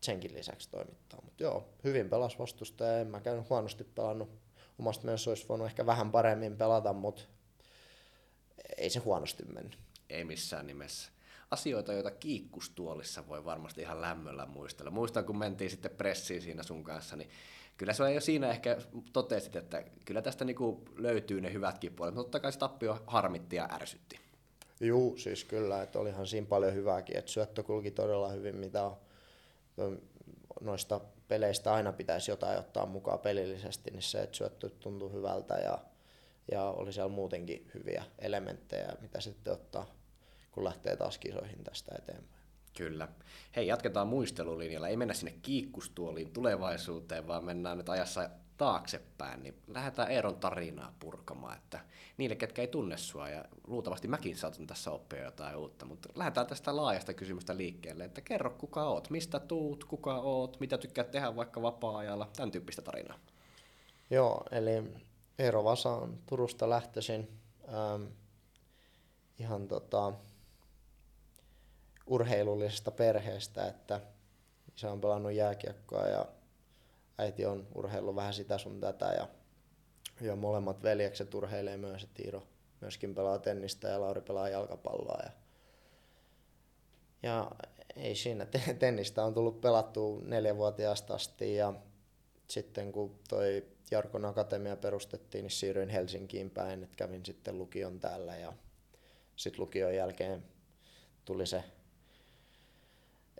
senkin 0.00 0.34
lisäksi 0.34 0.70
toimittaa. 0.70 1.20
Mutta 1.24 1.42
joo, 1.42 1.68
hyvin 1.84 2.08
pelas 2.08 2.38
vastusta 2.38 2.84
ja 2.84 2.98
en 2.98 3.06
mä 3.06 3.20
käynyt 3.20 3.50
huonosti 3.50 3.84
pelannut. 3.84 4.30
Omasta 4.78 5.04
mielestä 5.04 5.30
olisi 5.30 5.48
voinut 5.48 5.66
ehkä 5.66 5.86
vähän 5.86 6.12
paremmin 6.12 6.56
pelata, 6.56 6.92
mutta 6.92 7.22
ei 8.76 8.90
se 8.90 8.98
huonosti 8.98 9.44
mennyt. 9.44 9.78
Ei 10.10 10.24
missään 10.24 10.66
nimessä. 10.66 11.10
Asioita, 11.50 11.92
joita 11.92 12.10
kiikkustuolissa 12.10 13.28
voi 13.28 13.44
varmasti 13.44 13.80
ihan 13.80 14.00
lämmöllä 14.00 14.46
muistella. 14.46 14.90
Muistan, 14.90 15.24
kun 15.24 15.38
mentiin 15.38 15.70
sitten 15.70 15.90
pressiin 15.90 16.42
siinä 16.42 16.62
sun 16.62 16.84
kanssa, 16.84 17.16
niin 17.16 17.30
kyllä 17.76 17.92
se 17.92 18.12
jo 18.12 18.20
siinä 18.20 18.50
ehkä 18.50 18.76
totesit, 19.12 19.56
että 19.56 19.84
kyllä 20.04 20.22
tästä 20.22 20.44
niinku 20.44 20.82
löytyy 20.96 21.40
ne 21.40 21.52
hyvätkin 21.52 21.92
puolet, 21.92 22.14
mutta 22.14 22.24
totta 22.24 22.40
kai 22.40 22.52
se 22.52 22.58
tappio 22.58 23.02
harmitti 23.06 23.56
ja 23.56 23.68
ärsytti. 23.72 24.20
Juu, 24.80 25.16
siis 25.16 25.44
kyllä, 25.44 25.82
että 25.82 25.98
olihan 25.98 26.26
siinä 26.26 26.46
paljon 26.46 26.74
hyvääkin, 26.74 27.16
että 27.16 27.30
syöttö 27.30 27.62
kulki 27.62 27.90
todella 27.90 28.28
hyvin, 28.28 28.56
mitä 28.56 28.84
on, 28.84 30.02
noista 30.60 31.00
peleistä 31.28 31.74
aina 31.74 31.92
pitäisi 31.92 32.30
jotain 32.30 32.58
ottaa 32.58 32.86
mukaan 32.86 33.18
pelillisesti, 33.18 33.90
niin 33.90 34.02
se, 34.02 34.22
että 34.22 34.36
syöttö 34.36 34.68
tuntui 34.68 35.12
hyvältä 35.12 35.54
ja, 35.54 35.78
ja 36.52 36.64
oli 36.64 36.92
siellä 36.92 37.12
muutenkin 37.12 37.70
hyviä 37.74 38.04
elementtejä, 38.18 38.92
mitä 39.00 39.20
sitten 39.20 39.52
ottaa, 39.52 39.86
kun 40.52 40.64
lähtee 40.64 40.96
taas 40.96 41.18
kisoihin 41.18 41.64
tästä 41.64 41.94
eteenpäin. 41.98 42.44
Kyllä. 42.76 43.08
Hei, 43.56 43.66
jatketaan 43.66 44.08
muistelulinjalla. 44.08 44.88
Ei 44.88 44.96
mennä 44.96 45.14
sinne 45.14 45.34
kiikkustuoliin 45.42 46.32
tulevaisuuteen, 46.32 47.26
vaan 47.26 47.44
mennään 47.44 47.78
nyt 47.78 47.88
ajassa 47.88 48.30
taaksepäin, 48.56 49.42
niin 49.42 49.54
lähdetään 49.66 50.10
Eeron 50.10 50.36
tarinaa 50.36 50.94
purkamaan, 51.00 51.56
että 51.56 51.80
niille, 52.16 52.36
ketkä 52.36 52.62
ei 52.62 52.68
tunne 52.68 52.96
sua, 52.96 53.28
ja 53.28 53.44
luultavasti 53.66 54.08
mäkin 54.08 54.36
saatan 54.36 54.66
tässä 54.66 54.90
oppia 54.90 55.24
jotain 55.24 55.56
uutta, 55.56 55.86
mutta 55.86 56.08
lähdetään 56.14 56.46
tästä 56.46 56.76
laajasta 56.76 57.14
kysymystä 57.14 57.56
liikkeelle, 57.56 58.04
että 58.04 58.20
kerro 58.20 58.50
kuka 58.50 58.84
oot, 58.84 59.10
mistä 59.10 59.40
tuut, 59.40 59.84
kuka 59.84 60.14
oot, 60.14 60.60
mitä 60.60 60.78
tykkäät 60.78 61.10
tehdä 61.10 61.36
vaikka 61.36 61.62
vapaa-ajalla, 61.62 62.30
tämän 62.36 62.50
tyyppistä 62.50 62.82
tarinaa. 62.82 63.18
Joo, 64.10 64.44
eli 64.50 64.82
Eero 65.38 65.64
Vasa 65.64 65.90
on 65.90 66.18
Turusta 66.26 66.70
lähtöisin, 66.70 67.40
ähm, 67.68 68.04
ihan 69.38 69.68
tota, 69.68 70.12
urheilullisesta 72.06 72.90
perheestä, 72.90 73.66
että 73.66 74.00
isä 74.76 74.92
on 74.92 75.00
pelannut 75.00 75.32
jääkiekkoa 75.32 76.06
ja 76.06 76.26
äiti 77.18 77.46
on 77.46 77.66
urheillut 77.74 78.16
vähän 78.16 78.34
sitä 78.34 78.58
sun 78.58 78.80
tätä 78.80 79.06
ja, 79.06 79.28
ja 80.20 80.36
molemmat 80.36 80.82
veljekset 80.82 81.34
urheilee 81.34 81.76
myös, 81.76 82.02
että 82.02 82.22
Iiro 82.24 82.42
myöskin 82.80 83.14
pelaa 83.14 83.38
tennistä 83.38 83.88
ja 83.88 84.00
Lauri 84.00 84.20
pelaa 84.20 84.48
jalkapalloa. 84.48 85.18
Ja, 85.22 85.30
ja 87.22 87.50
ei 87.96 88.14
siinä, 88.14 88.46
tennistä 88.78 89.24
on 89.24 89.34
tullut 89.34 89.60
pelattua 89.60 90.20
neljävuotiaasta 90.22 91.14
asti 91.14 91.56
ja 91.56 91.74
sitten 92.48 92.92
kun 92.92 93.18
toi 93.28 93.73
Jarkon 93.90 94.24
Akatemia 94.24 94.76
perustettiin, 94.76 95.42
niin 95.42 95.50
siirryin 95.50 95.88
Helsinkiin 95.88 96.50
päin, 96.50 96.82
että 96.82 96.96
kävin 96.96 97.26
sitten 97.26 97.58
lukion 97.58 98.00
täällä 98.00 98.36
ja 98.36 98.52
sitten 99.36 99.60
lukion 99.60 99.94
jälkeen 99.94 100.44
tuli 101.24 101.46
se 101.46 101.64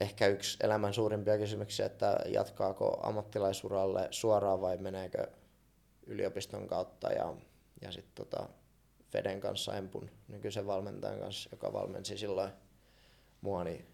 ehkä 0.01 0.27
yksi 0.27 0.59
elämän 0.63 0.95
suurimpia 0.95 1.39
kysymyksiä, 1.39 1.87
että 1.87 2.17
jatkaako 2.27 3.01
ammattilaisuralle 3.03 4.09
suoraan 4.11 4.61
vai 4.61 4.77
meneekö 4.77 5.27
yliopiston 6.07 6.67
kautta 6.67 7.13
ja, 7.13 7.35
ja 7.83 7.93
sitten 7.93 8.27
tota 8.27 8.49
Feden 9.13 9.41
kanssa, 9.41 9.77
Empun 9.77 10.11
nykyisen 10.29 10.67
valmentajan 10.67 11.21
kanssa, 11.21 11.49
joka 11.53 11.73
valmensi 11.73 12.19
silloin 12.19 12.51
mua, 13.41 13.65
niin 13.65 13.87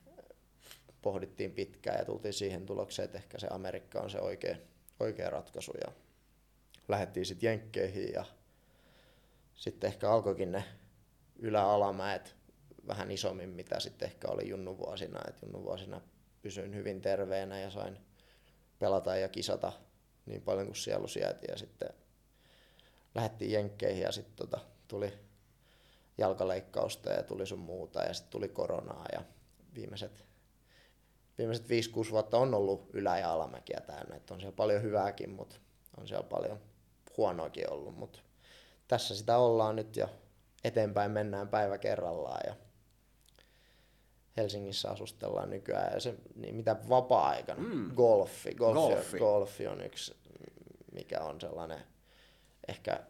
pohdittiin 1.03 1.53
pitkään 1.53 1.99
ja 1.99 2.05
tultiin 2.05 2.35
siihen 2.35 2.67
tulokseen, 2.67 3.05
että 3.05 3.19
ehkä 3.19 3.39
se 3.39 3.47
Amerikka 3.51 4.01
on 4.01 4.11
se 4.11 4.21
oikea, 4.21 4.57
oikea 5.01 5.31
ratkaisu 5.31 5.73
ja 5.87 5.93
lähdettiin 6.91 7.27
sitten 7.27 7.47
Jenkkeihin 7.47 8.13
ja 8.13 8.25
sitten 9.55 9.89
ehkä 9.89 10.11
alkoikin 10.11 10.53
ne 10.53 10.65
ylä-alamäet 11.39 12.37
vähän 12.87 13.11
isommin, 13.11 13.49
mitä 13.49 13.81
sitten 13.81 14.07
ehkä 14.07 14.29
oli 14.29 14.49
junnu 14.49 14.79
vuosina. 14.79 15.21
Et 15.29 15.43
junnu 15.43 15.63
vuosina 15.63 16.01
pysyin 16.43 16.75
hyvin 16.75 17.01
terveenä 17.01 17.61
ja 17.61 17.71
sain 17.71 17.99
pelata 18.79 19.17
ja 19.17 19.29
kisata 19.29 19.73
niin 20.27 20.43
paljon 20.43 20.67
kuin 20.67 20.77
sielu 20.77 21.09
sieti. 21.09 21.47
Ja 21.49 21.59
sitten 21.59 21.89
lähdettiin 23.15 23.53
Jenkkeihin 23.53 24.03
ja 24.03 24.13
sitten 24.13 24.37
tota, 24.37 24.59
tuli 24.89 25.13
jalkaleikkausta 26.19 27.11
ja 27.11 27.23
tuli 27.23 27.47
sun 27.47 27.59
muuta 27.59 28.03
ja 28.03 28.15
sitten 28.15 28.31
tuli 28.31 28.49
koronaa 28.49 29.07
ja 29.13 29.23
viimeiset, 29.75 30.25
viimeiset 31.39 31.67
5-6 31.67 32.11
vuotta 32.11 32.39
on 32.39 32.55
ollut 32.55 32.91
ylä- 32.93 33.19
ja 33.19 33.33
alamäkiä 33.33 33.81
täynnä. 33.87 34.17
Et 34.17 34.31
on 34.31 34.41
siellä 34.41 34.57
paljon 34.57 34.83
hyvääkin, 34.83 35.31
mutta 35.31 35.57
on 35.97 36.09
siellä 36.09 36.29
paljon 36.29 36.61
huonoakin 37.21 37.73
ollut, 37.73 37.97
mutta 37.97 38.19
tässä 38.89 39.17
sitä 39.17 39.39
ollaan 39.39 39.77
nyt 39.77 39.97
ja 39.97 40.09
eteenpäin 40.65 41.11
mennään 41.11 41.49
päivä 41.49 41.79
kerrallaan 41.79 42.41
ja 42.47 42.55
Helsingissä 44.37 44.91
asustellaan 44.91 45.51
nykyään. 45.51 45.93
Ja 45.95 46.01
se, 46.01 46.15
niin 46.37 46.55
mitä 46.55 46.77
vapaa-aikana, 46.89 47.63
mm. 47.63 47.95
golfi, 47.95 48.55
golfi, 48.55 48.95
golfi. 48.95 49.19
golfi 49.19 49.67
on 49.67 49.81
yksi, 49.81 50.17
mikä 50.93 51.21
on 51.21 51.41
sellainen 51.41 51.81
ehkä 52.69 53.01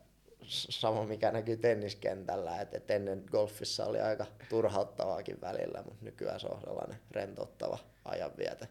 sama 0.48 1.04
mikä 1.04 1.30
näkyy 1.30 1.56
tenniskentällä, 1.56 2.60
että 2.60 2.76
et 2.76 2.90
ennen 2.90 3.24
golfissa 3.30 3.86
oli 3.86 4.00
aika 4.00 4.26
turhauttavaakin 4.48 5.40
välillä, 5.40 5.82
mutta 5.82 6.04
nykyään 6.04 6.40
se 6.40 6.46
on 6.46 6.60
sellainen 6.60 7.00
rentouttava 7.10 7.78
ajanvietä. 8.04 8.66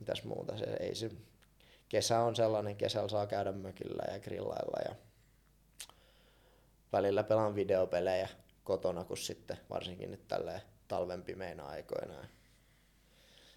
Mitäs 0.00 0.24
muuta, 0.24 0.58
se 0.58 0.76
ei 0.80 0.94
se, 0.94 1.10
kesä 1.88 2.20
on 2.20 2.36
sellainen, 2.36 2.76
kesällä 2.76 3.08
saa 3.08 3.26
käydä 3.26 3.52
mökillä 3.52 4.12
ja 4.12 4.20
grillailla 4.20 4.80
ja 4.88 4.94
välillä 6.92 7.22
pelaan 7.22 7.54
videopelejä 7.54 8.28
kotona, 8.64 9.04
kun 9.04 9.16
sitten 9.16 9.58
varsinkin 9.70 10.10
nyt 10.10 10.28
tälleen 10.28 10.60
talven 10.88 11.22
pimeinä 11.22 11.64
aikoina. 11.64 12.14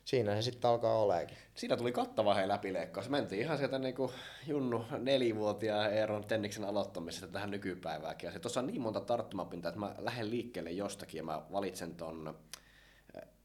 Siinä 0.06 0.36
se 0.36 0.42
sitten 0.42 0.70
alkaa 0.70 1.00
oleekin. 1.00 1.38
Siinä 1.56 1.78
tuli 1.78 1.92
kattava 1.92 2.34
hei 2.34 2.48
läpileikkaus. 2.48 3.10
Mentiin 3.10 3.42
ihan 3.42 3.58
sieltä 3.58 3.80
niinku 3.80 4.12
Junnu 4.48 4.86
nelivuotiaan 4.98 5.94
Eeron 5.94 6.26
Tenniksen 6.26 6.66
aloittamisesta 6.66 7.28
tähän 7.28 7.52
nykypäivääkin. 7.52 8.32
Ja 8.34 8.40
tuossa 8.40 8.60
on 8.60 8.68
niin 8.68 8.82
monta 8.82 9.02
tarttumapintaa, 9.02 9.70
että 9.70 9.80
mä 9.80 9.96
lähden 9.98 10.30
liikkeelle 10.30 10.72
jostakin 10.72 11.18
ja 11.18 11.24
mä 11.24 11.42
valitsen 11.52 11.96
ton 11.96 12.40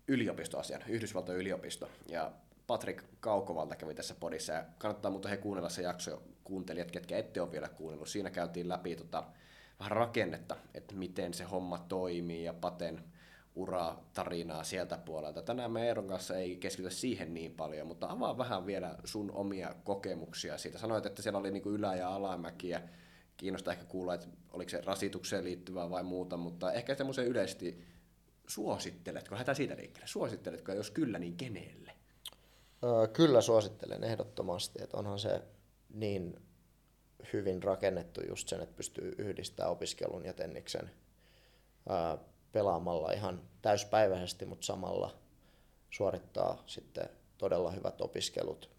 yliopistoasian, 0.09 0.83
Yhdysvaltojen 0.89 1.41
yliopisto. 1.41 1.89
Ja 2.09 2.33
Patrick 2.67 3.05
Kaukovalta 3.21 3.77
kävi 3.77 3.95
tässä 3.95 4.15
podissa 4.21 4.53
ja 4.53 4.65
kannattaa 4.79 5.11
muuten 5.11 5.31
he 5.31 5.37
kuunnella 5.37 5.69
se 5.69 5.83
jakso, 5.83 6.23
kuuntelijat, 6.45 6.91
ketkä 6.91 7.19
ette 7.19 7.41
ole 7.41 7.53
vielä 7.53 7.69
kuunnellut. 7.69 8.09
Siinä 8.09 8.31
käytiin 8.31 8.69
läpi 8.69 8.97
tota, 8.97 9.25
vähän 9.79 9.93
rakennetta, 9.93 10.57
että 10.75 10.95
miten 10.95 11.35
se 11.35 11.45
homma 11.45 11.79
toimii 11.79 12.45
ja 12.45 12.55
Paten 12.55 13.05
uratarinaa 13.55 14.65
sieltä 14.65 14.99
puolelta. 14.99 15.43
Tänään 15.43 15.71
me 15.73 15.87
Eeron 15.87 16.09
kanssa 16.09 16.37
ei 16.37 16.57
keskitytä 16.57 16.95
siihen 16.95 17.35
niin 17.35 17.55
paljon, 17.55 17.87
mutta 17.87 18.07
avaa 18.11 18.39
vähän 18.39 18.67
vielä 18.67 18.99
sun 19.05 19.31
omia 19.31 19.75
kokemuksia 19.85 20.59
siitä. 20.59 20.79
Sanoit, 20.79 21.07
että 21.07 21.23
siellä 21.23 21.39
oli 21.39 21.51
niinku 21.51 21.71
ylä- 21.71 21.97
ja 21.97 22.15
alamäkiä. 22.15 22.83
Kiinnostaa 23.37 23.73
ehkä 23.73 23.85
kuulla, 23.85 24.15
että 24.15 24.27
oliko 24.53 24.71
se 24.71 24.81
rasitukseen 24.81 25.45
liittyvää 25.45 25.91
vai 25.91 26.03
muuta, 26.03 26.37
mutta 26.37 26.73
ehkä 26.73 26.95
semmoisen 26.95 27.27
yleisesti 27.27 27.85
suositteletko, 28.47 29.35
lähdetään 29.35 29.57
siitä 29.57 29.77
liikkeelle, 29.77 30.07
suositteletko, 30.07 30.73
jos 30.73 30.91
kyllä, 30.91 31.19
niin 31.19 31.37
kenelle? 31.37 31.94
Kyllä 33.13 33.41
suosittelen 33.41 34.05
ehdottomasti, 34.05 34.83
että 34.83 34.97
onhan 34.97 35.19
se 35.19 35.43
niin 35.95 36.43
hyvin 37.33 37.63
rakennettu 37.63 38.21
just 38.29 38.49
sen, 38.49 38.61
että 38.61 38.77
pystyy 38.77 39.15
yhdistämään 39.19 39.73
opiskelun 39.73 40.25
ja 40.25 40.33
tenniksen 40.33 40.91
pelaamalla 42.53 43.13
ihan 43.13 43.43
täyspäiväisesti, 43.63 44.47
mutta 44.47 44.67
samalla 44.67 45.19
suorittaa 45.91 46.63
sitten 46.67 47.09
todella 47.39 47.71
hyvät 47.71 48.01
opiskelut. 48.01 48.71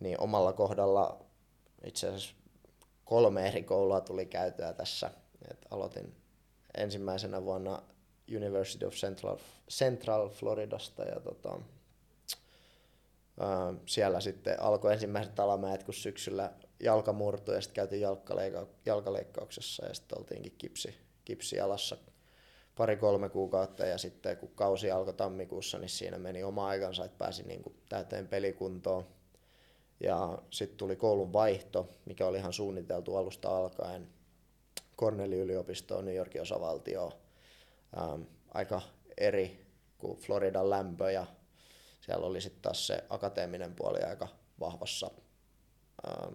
Niin 0.00 0.20
omalla 0.20 0.52
kohdalla 0.52 1.24
itse 1.84 2.08
asiassa 2.08 2.34
kolme 3.04 3.48
eri 3.48 3.62
koulua 3.62 4.00
tuli 4.00 4.26
käytyä 4.26 4.72
tässä. 4.72 5.10
Et 5.50 5.66
aloitin 5.70 6.16
ensimmäisenä 6.76 7.44
vuonna 7.44 7.82
University 8.36 8.84
of 8.84 8.94
Central, 8.94 9.38
Central 9.70 10.28
Floridasta 10.28 11.02
ja 11.02 11.20
tota, 11.20 11.58
siellä 13.86 14.20
sitten 14.20 14.62
alkoi 14.62 14.92
ensimmäiset 14.92 15.40
alamäet, 15.40 15.82
kun 15.82 15.94
syksyllä 15.94 16.52
jalka 16.80 17.12
murtui 17.12 17.54
ja 17.54 17.60
sitten 17.60 17.74
käytiin 17.74 18.02
jalkaleika- 18.02 18.66
jalkaleikkauksessa 18.86 19.86
ja 19.86 19.94
sitten 19.94 20.18
oltiinkin 20.18 20.54
kipsi, 20.58 20.94
kipsi 21.24 21.60
alassa 21.60 21.96
pari-kolme 22.76 23.28
kuukautta 23.28 23.86
ja 23.86 23.98
sitten 23.98 24.36
kun 24.36 24.50
kausi 24.54 24.90
alkoi 24.90 25.14
tammikuussa, 25.14 25.78
niin 25.78 25.88
siinä 25.88 26.18
meni 26.18 26.42
oma 26.42 26.66
aikansa, 26.66 27.04
että 27.04 27.18
pääsi 27.18 27.42
niin 27.42 27.62
kuin 27.62 27.76
täyteen 27.88 28.28
pelikuntoon. 28.28 29.06
Ja 30.00 30.38
sitten 30.50 30.78
tuli 30.78 30.96
koulun 30.96 31.32
vaihto, 31.32 31.88
mikä 32.04 32.26
oli 32.26 32.38
ihan 32.38 32.52
suunniteltu 32.52 33.16
alusta 33.16 33.56
alkaen. 33.56 34.08
Cornell-yliopistoon, 35.00 36.04
New 36.04 36.14
Yorkin 36.14 36.42
osavaltio, 36.42 37.12
ähm, 37.98 38.22
aika 38.54 38.82
eri 39.18 39.66
kuin 39.98 40.18
Floridan 40.18 40.70
lämpö 40.70 41.10
ja 41.10 41.26
siellä 42.00 42.26
oli 42.26 42.40
sitten 42.40 42.62
taas 42.62 42.86
se 42.86 43.04
akateeminen 43.10 43.74
puoli 43.74 44.02
aika 44.02 44.28
vahvassa 44.60 45.10
ähm, 46.08 46.34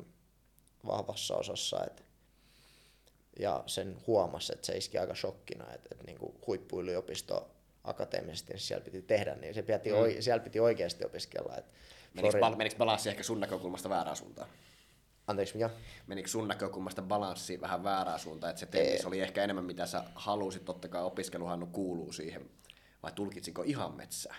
vahvassa 0.87 1.35
osassa. 1.35 1.83
Et, 1.85 2.05
ja 3.39 3.63
sen 3.65 3.97
huomasi, 4.07 4.53
että 4.53 4.65
se 4.65 4.77
iski 4.77 4.97
aika 4.97 5.15
shokkina, 5.15 5.73
että, 5.73 5.89
että 5.91 6.03
niin 6.03 6.17
huippuyliopisto 6.47 7.51
akateemisesti 7.83 8.53
niin 8.53 8.61
siellä 8.61 8.85
piti 8.85 9.01
tehdä, 9.01 9.35
niin 9.35 9.53
se 9.53 9.61
piti, 9.61 9.89
mm. 9.89 10.21
siellä 10.21 10.43
piti 10.43 10.59
oikeasti 10.59 11.05
opiskella. 11.05 11.57
Että 11.57 11.71
menikö, 12.13 12.37
Florin... 12.37 12.57
menikö 12.57 12.75
balanssi 12.77 13.09
ehkä 13.09 13.23
sun 13.23 13.39
näkökulmasta 13.39 13.89
väärään 13.89 14.15
suuntaan? 14.15 14.49
Anteeksi, 15.27 15.53
mikä? 15.55 15.69
Menikö 16.07 16.29
sun 16.29 16.48
näkökulmasta 16.48 17.01
balanssi 17.01 17.62
vähän 17.62 17.84
väärään 17.84 18.19
suuntaan, 18.19 18.50
että 18.50 18.60
se 18.60 18.65
tennis 18.65 19.05
oli 19.05 19.19
ehkä 19.19 19.43
enemmän 19.43 19.65
mitä 19.65 19.86
sä 19.86 20.03
halusit, 20.15 20.65
totta 20.65 20.88
kai 20.88 21.03
opiskeluhan 21.03 21.67
kuuluu 21.72 22.12
siihen, 22.12 22.50
vai 23.03 23.12
tulkitsiko 23.12 23.63
ihan 23.63 23.96
metsää? 23.96 24.36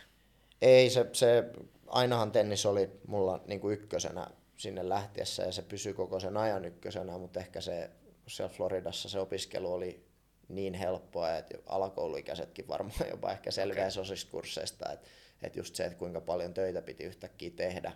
Ei, 0.62 0.90
se, 0.90 1.06
se 1.12 1.44
ainahan 1.86 2.32
tennis 2.32 2.66
oli 2.66 2.90
mulla 3.06 3.40
niin 3.46 3.60
kuin 3.60 3.74
ykkösenä 3.74 4.26
sinne 4.56 4.88
lähtiessä 4.88 5.42
ja 5.42 5.52
se 5.52 5.62
pysyi 5.62 5.94
koko 5.94 6.20
sen 6.20 6.36
ajan 6.36 6.64
ykkösenä, 6.64 7.18
mutta 7.18 7.40
ehkä 7.40 7.60
se, 7.60 7.90
siellä 8.26 8.54
Floridassa 8.54 9.08
se 9.08 9.18
opiskelu 9.18 9.72
oli 9.72 10.04
niin 10.48 10.74
helppoa, 10.74 11.36
että 11.36 11.58
alakouluikäisetkin 11.66 12.68
varmaan 12.68 13.08
jopa 13.10 13.32
ehkä 13.32 13.50
selviää 13.50 13.88
okay. 13.88 14.02
osista 14.02 14.30
kursseista, 14.30 14.92
että, 14.92 15.08
että 15.42 15.58
just 15.58 15.74
se, 15.74 15.84
että 15.84 15.98
kuinka 15.98 16.20
paljon 16.20 16.54
töitä 16.54 16.82
piti 16.82 17.04
yhtäkkiä 17.04 17.50
tehdä, 17.56 17.92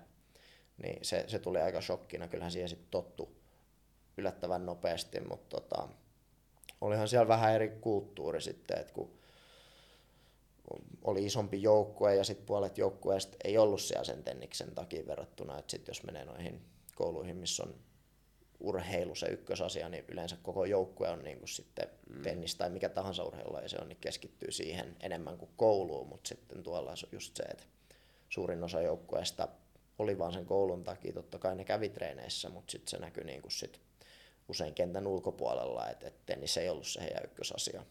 niin 0.82 0.98
se, 1.02 1.24
se 1.26 1.38
tuli 1.38 1.60
aika 1.60 1.80
shokkina. 1.80 2.28
Kyllähän 2.28 2.52
siihen 2.52 2.68
sitten 2.68 2.88
tottu 2.90 3.36
yllättävän 4.16 4.66
nopeasti, 4.66 5.20
mutta 5.20 5.60
tota, 5.60 5.88
olihan 6.80 7.08
siellä 7.08 7.28
vähän 7.28 7.54
eri 7.54 7.68
kulttuuri 7.80 8.40
sitten, 8.40 8.78
että 8.78 8.92
kun 8.92 9.18
oli 11.04 11.24
isompi 11.24 11.62
joukkue 11.62 12.16
ja 12.16 12.24
sitten 12.24 12.46
puolet 12.46 12.78
joukkueesta 12.78 13.36
ei 13.44 13.58
ollut 13.58 13.80
siellä 13.80 14.04
sen 14.04 14.24
tenniksen 14.24 14.74
takia 14.74 15.06
verrattuna, 15.06 15.58
että 15.58 15.70
sitten 15.70 15.90
jos 15.90 16.02
menee 16.02 16.24
noihin 16.24 16.60
kouluihin, 16.94 17.36
missä 17.36 17.62
on 17.62 17.74
urheilu 18.60 19.14
se 19.14 19.26
ykkösasia, 19.26 19.88
niin 19.88 20.04
yleensä 20.08 20.36
koko 20.42 20.64
joukkue 20.64 21.08
on 21.08 21.24
niin 21.24 21.38
kuin 21.38 21.48
sitten 21.48 21.88
mm. 22.08 22.22
tennis 22.22 22.54
tai 22.54 22.70
mikä 22.70 22.88
tahansa 22.88 23.24
urheilu 23.24 23.58
ja 23.62 23.68
se 23.68 23.78
on, 23.80 23.88
niin 23.88 23.98
keskittyy 24.00 24.52
siihen 24.52 24.96
enemmän 25.00 25.38
kuin 25.38 25.50
kouluun, 25.56 26.08
mutta 26.08 26.28
sitten 26.28 26.62
tuolla 26.62 26.90
on 26.90 26.96
just 27.12 27.36
se, 27.36 27.42
että 27.42 27.64
suurin 28.28 28.64
osa 28.64 28.80
joukkueesta 28.80 29.48
oli 29.98 30.18
vaan 30.18 30.32
sen 30.32 30.46
koulun 30.46 30.84
takia. 30.84 31.12
Totta 31.12 31.38
kai 31.38 31.56
ne 31.56 31.64
kävi 31.64 31.88
treeneissä, 31.88 32.48
mutta 32.48 32.72
sitten 32.72 32.90
se 32.90 32.98
näkyi 32.98 33.24
niin 33.24 33.42
kuin 33.42 33.52
sit 33.52 33.80
usein 34.48 34.74
kentän 34.74 35.06
ulkopuolella, 35.06 35.88
että 35.88 36.06
et 36.06 36.26
tennis 36.26 36.56
ei 36.56 36.68
ollut 36.68 36.86
se 36.86 37.00
heidän 37.00 37.24
ykkösasia. 37.24 37.84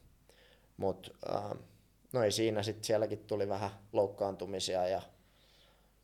Mutta 0.77 1.11
äh, 1.35 1.51
no 2.13 2.23
ei 2.23 2.31
siinä, 2.31 2.63
sitten 2.63 2.83
sielläkin 2.83 3.19
tuli 3.19 3.49
vähän 3.49 3.71
loukkaantumisia 3.93 4.87
ja, 4.87 5.01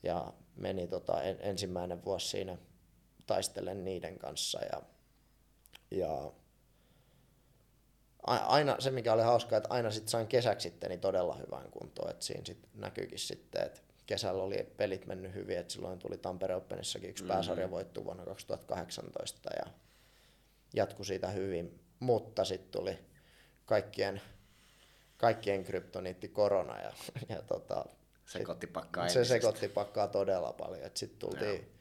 ja 0.03 0.33
meni 0.55 0.87
tota 0.87 1.21
en, 1.21 1.37
ensimmäinen 1.39 2.05
vuosi 2.05 2.27
siinä 2.27 2.57
taistelen 3.25 3.83
niiden 3.83 4.19
kanssa 4.19 4.59
ja, 4.65 4.81
ja 5.91 6.31
aina 8.27 8.75
se, 8.79 8.91
mikä 8.91 9.13
oli 9.13 9.21
hauskaa, 9.21 9.57
että 9.57 9.69
aina 9.73 9.91
sitten 9.91 10.09
sain 10.09 10.27
kesäksi 10.27 10.69
sitten 10.69 10.89
niin 10.89 10.99
todella 10.99 11.35
hyvään 11.35 11.71
kuntoon, 11.71 12.11
että 12.11 12.25
siinä 12.25 12.45
sitten 12.45 12.69
näkyykin 12.73 13.19
sitten, 13.19 13.65
että 13.65 13.81
kesällä 14.07 14.43
oli 14.43 14.73
pelit 14.77 15.05
mennyt 15.05 15.33
hyvin, 15.33 15.57
että 15.57 15.73
silloin 15.73 15.99
tuli 15.99 16.17
Tampere 16.17 16.55
Openissakin 16.55 17.09
yksi 17.09 17.23
mm-hmm. 17.23 17.33
pääsarjavoitto 17.33 18.05
vuonna 18.05 18.25
2018 18.25 19.49
ja 19.59 19.71
jatkui 20.73 21.05
siitä 21.05 21.27
hyvin, 21.27 21.79
mutta 21.99 22.45
sitten 22.45 22.71
tuli 22.71 22.99
kaikkien, 23.65 24.21
kaikkien 25.17 25.63
kryptoniitti 25.63 26.27
korona 26.27 26.81
ja, 26.81 26.93
ja 27.35 27.41
tota, 27.41 27.85
sekoitti 28.25 28.67
pakkaa 28.67 29.09
se 29.09 29.25
sekoitti 29.25 29.69
pakkaa 29.69 30.07
todella 30.07 30.53
paljon. 30.53 30.91
Sitten 30.93 31.19
tultiin 31.19 31.61
Joo. 31.61 31.71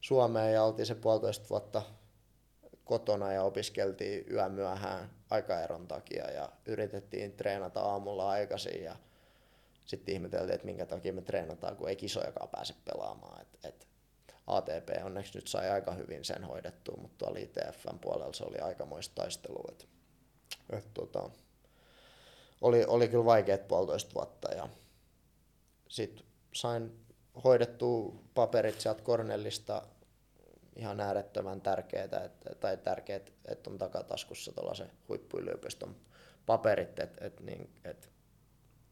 Suomeen 0.00 0.54
ja 0.54 0.64
oltiin 0.64 0.86
se 0.86 0.94
puolitoista 0.94 1.48
vuotta 1.50 1.82
kotona 2.84 3.32
ja 3.32 3.42
opiskeltiin 3.42 4.24
yömyöhään 4.32 5.10
aikaeron 5.30 5.88
takia 5.88 6.30
ja 6.30 6.52
yritettiin 6.66 7.32
treenata 7.32 7.80
aamulla 7.80 8.30
aikaisin 8.30 8.84
ja 8.84 8.96
sitten 9.84 10.14
ihmeteltiin, 10.14 10.54
että 10.54 10.66
minkä 10.66 10.86
takia 10.86 11.12
me 11.12 11.22
treenataan, 11.22 11.76
kun 11.76 11.88
ei 11.88 11.96
kisojakaan 11.96 12.48
pääse 12.48 12.74
pelaamaan. 12.84 13.40
Et, 13.40 13.58
et 13.64 13.88
ATP 14.46 14.88
onneksi 15.04 15.38
nyt 15.38 15.48
sai 15.48 15.70
aika 15.70 15.92
hyvin 15.92 16.24
sen 16.24 16.44
hoidettua, 16.44 16.96
mutta 17.00 17.18
tuolla 17.18 17.38
ITFn 17.38 17.98
puolella 18.00 18.32
se 18.32 18.44
oli 18.44 18.58
aikamoista 18.58 19.14
taistelua. 19.14 19.64
Et, 19.72 19.88
et, 20.72 20.94
tota, 20.94 21.30
oli, 22.60 22.84
oli 22.84 23.08
kyllä 23.08 23.24
vaikeat 23.24 23.68
puolitoista 23.68 24.14
vuotta 24.14 24.54
ja 24.54 24.68
sitten 25.88 26.26
sain 26.54 27.06
hoidettua 27.44 28.14
paperit 28.34 28.80
sieltä 28.80 29.02
Cornellista 29.02 29.82
ihan 30.76 31.00
äärettömän 31.00 31.60
tärkeää, 31.60 32.30
tai 32.60 32.76
tärkeät, 32.76 33.32
että 33.44 33.70
on 33.70 33.78
takataskussa 33.78 34.52
tuollaisen 34.52 34.90
huippuyliopiston 35.08 35.96
paperit, 36.46 36.98
että, 36.98 37.26
että, 37.26 37.42
niin, 37.42 37.70
että 37.84 38.08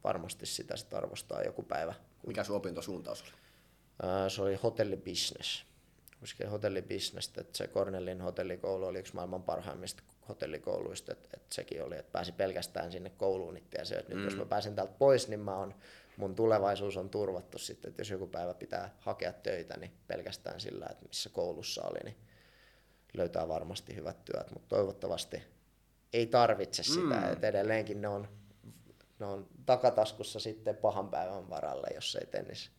varmasti 0.04 0.46
sitä 0.46 0.76
sit 0.76 0.94
arvostaa 0.94 1.42
joku 1.42 1.62
päivä. 1.62 1.94
Mikä 2.26 2.44
sun 2.44 2.56
opintosuuntaus 2.56 3.22
oli? 3.22 3.32
se 4.30 4.42
oli 4.42 4.54
hotellibisnes. 4.54 5.64
Koska 6.20 6.48
hotellibisnes, 6.48 7.32
että 7.38 7.58
se 7.58 7.66
Cornellin 7.66 8.20
hotellikoulu 8.20 8.86
oli 8.86 8.98
yksi 8.98 9.14
maailman 9.14 9.42
parhaimmista 9.42 10.02
hotellikouluista, 10.28 11.12
että, 11.12 11.28
että 11.34 11.54
sekin 11.54 11.82
oli, 11.82 11.96
että 11.96 12.12
pääsi 12.12 12.32
pelkästään 12.32 12.92
sinne 12.92 13.10
kouluun 13.10 13.56
itse 13.56 13.94
ja 13.94 14.00
että 14.00 14.14
mm. 14.14 14.16
nyt 14.16 14.24
jos 14.24 14.36
mä 14.36 14.46
pääsen 14.46 14.74
täältä 14.74 14.92
pois, 14.98 15.28
niin 15.28 15.40
mä 15.40 15.56
on, 15.56 15.74
mun 16.16 16.34
tulevaisuus 16.34 16.96
on 16.96 17.10
turvattu 17.10 17.58
sitten, 17.58 17.88
että 17.88 18.00
jos 18.00 18.10
joku 18.10 18.26
päivä 18.26 18.54
pitää 18.54 18.94
hakea 18.98 19.32
töitä, 19.32 19.76
niin 19.76 19.92
pelkästään 20.06 20.60
sillä, 20.60 20.86
että 20.90 21.06
missä 21.08 21.30
koulussa 21.30 21.82
oli, 21.82 21.98
niin 22.04 22.16
löytää 23.14 23.48
varmasti 23.48 23.96
hyvät 23.96 24.24
työt, 24.24 24.50
mutta 24.50 24.68
toivottavasti 24.68 25.42
ei 26.12 26.26
tarvitse 26.26 26.82
sitä, 26.82 27.20
mm. 27.20 27.32
että 27.32 27.48
edelleenkin 27.48 28.00
ne 28.00 28.08
on, 28.08 28.28
ne 29.18 29.26
on 29.26 29.48
takataskussa 29.66 30.40
sitten 30.40 30.76
pahan 30.76 31.08
päivän 31.08 31.50
varalle, 31.50 31.88
jos 31.94 32.16
ei 32.20 32.26
tennis, 32.26 32.70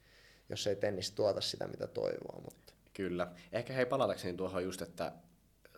jos 0.49 0.67
ei 0.67 0.75
tennis 0.75 1.11
tuota 1.11 1.41
sitä, 1.41 1.67
mitä 1.67 1.87
toivoo. 1.87 2.41
Mutta. 2.41 2.73
Kyllä. 2.93 3.27
Ehkä 3.51 3.73
hei 3.73 3.85
palatakseni 3.85 4.37
tuohon 4.37 4.63
just, 4.63 4.81
että 4.81 5.11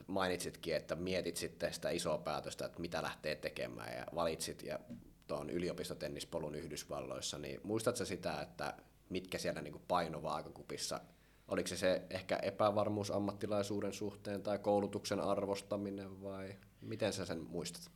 mainitsitkin, 0.07 0.75
että 0.75 0.95
mietit 0.95 1.38
sitten 1.38 1.73
sitä 1.73 1.89
isoa 1.89 2.17
päätöstä, 2.17 2.65
että 2.65 2.81
mitä 2.81 3.01
lähtee 3.01 3.36
tekemään 3.36 3.97
ja 3.97 4.05
valitsit 4.15 4.63
ja 4.63 4.79
tuon 5.27 5.49
yliopistotennispolun 5.49 6.55
Yhdysvalloissa, 6.55 7.38
niin 7.38 7.59
muistatko 7.63 8.05
sitä, 8.05 8.41
että 8.41 8.73
mitkä 9.09 9.38
siellä 9.38 9.62
niin 9.62 9.81
paino 9.88 10.23
vaakakupissa? 10.23 11.01
Oliko 11.47 11.67
se, 11.67 11.77
se 11.77 12.01
ehkä 12.09 12.39
epävarmuus 12.41 13.12
ammattilaisuuden 13.12 13.93
suhteen 13.93 14.43
tai 14.43 14.59
koulutuksen 14.59 15.19
arvostaminen 15.19 16.23
vai 16.23 16.55
miten 16.81 17.13
sä 17.13 17.25
sen 17.25 17.43
muistat? 17.43 17.91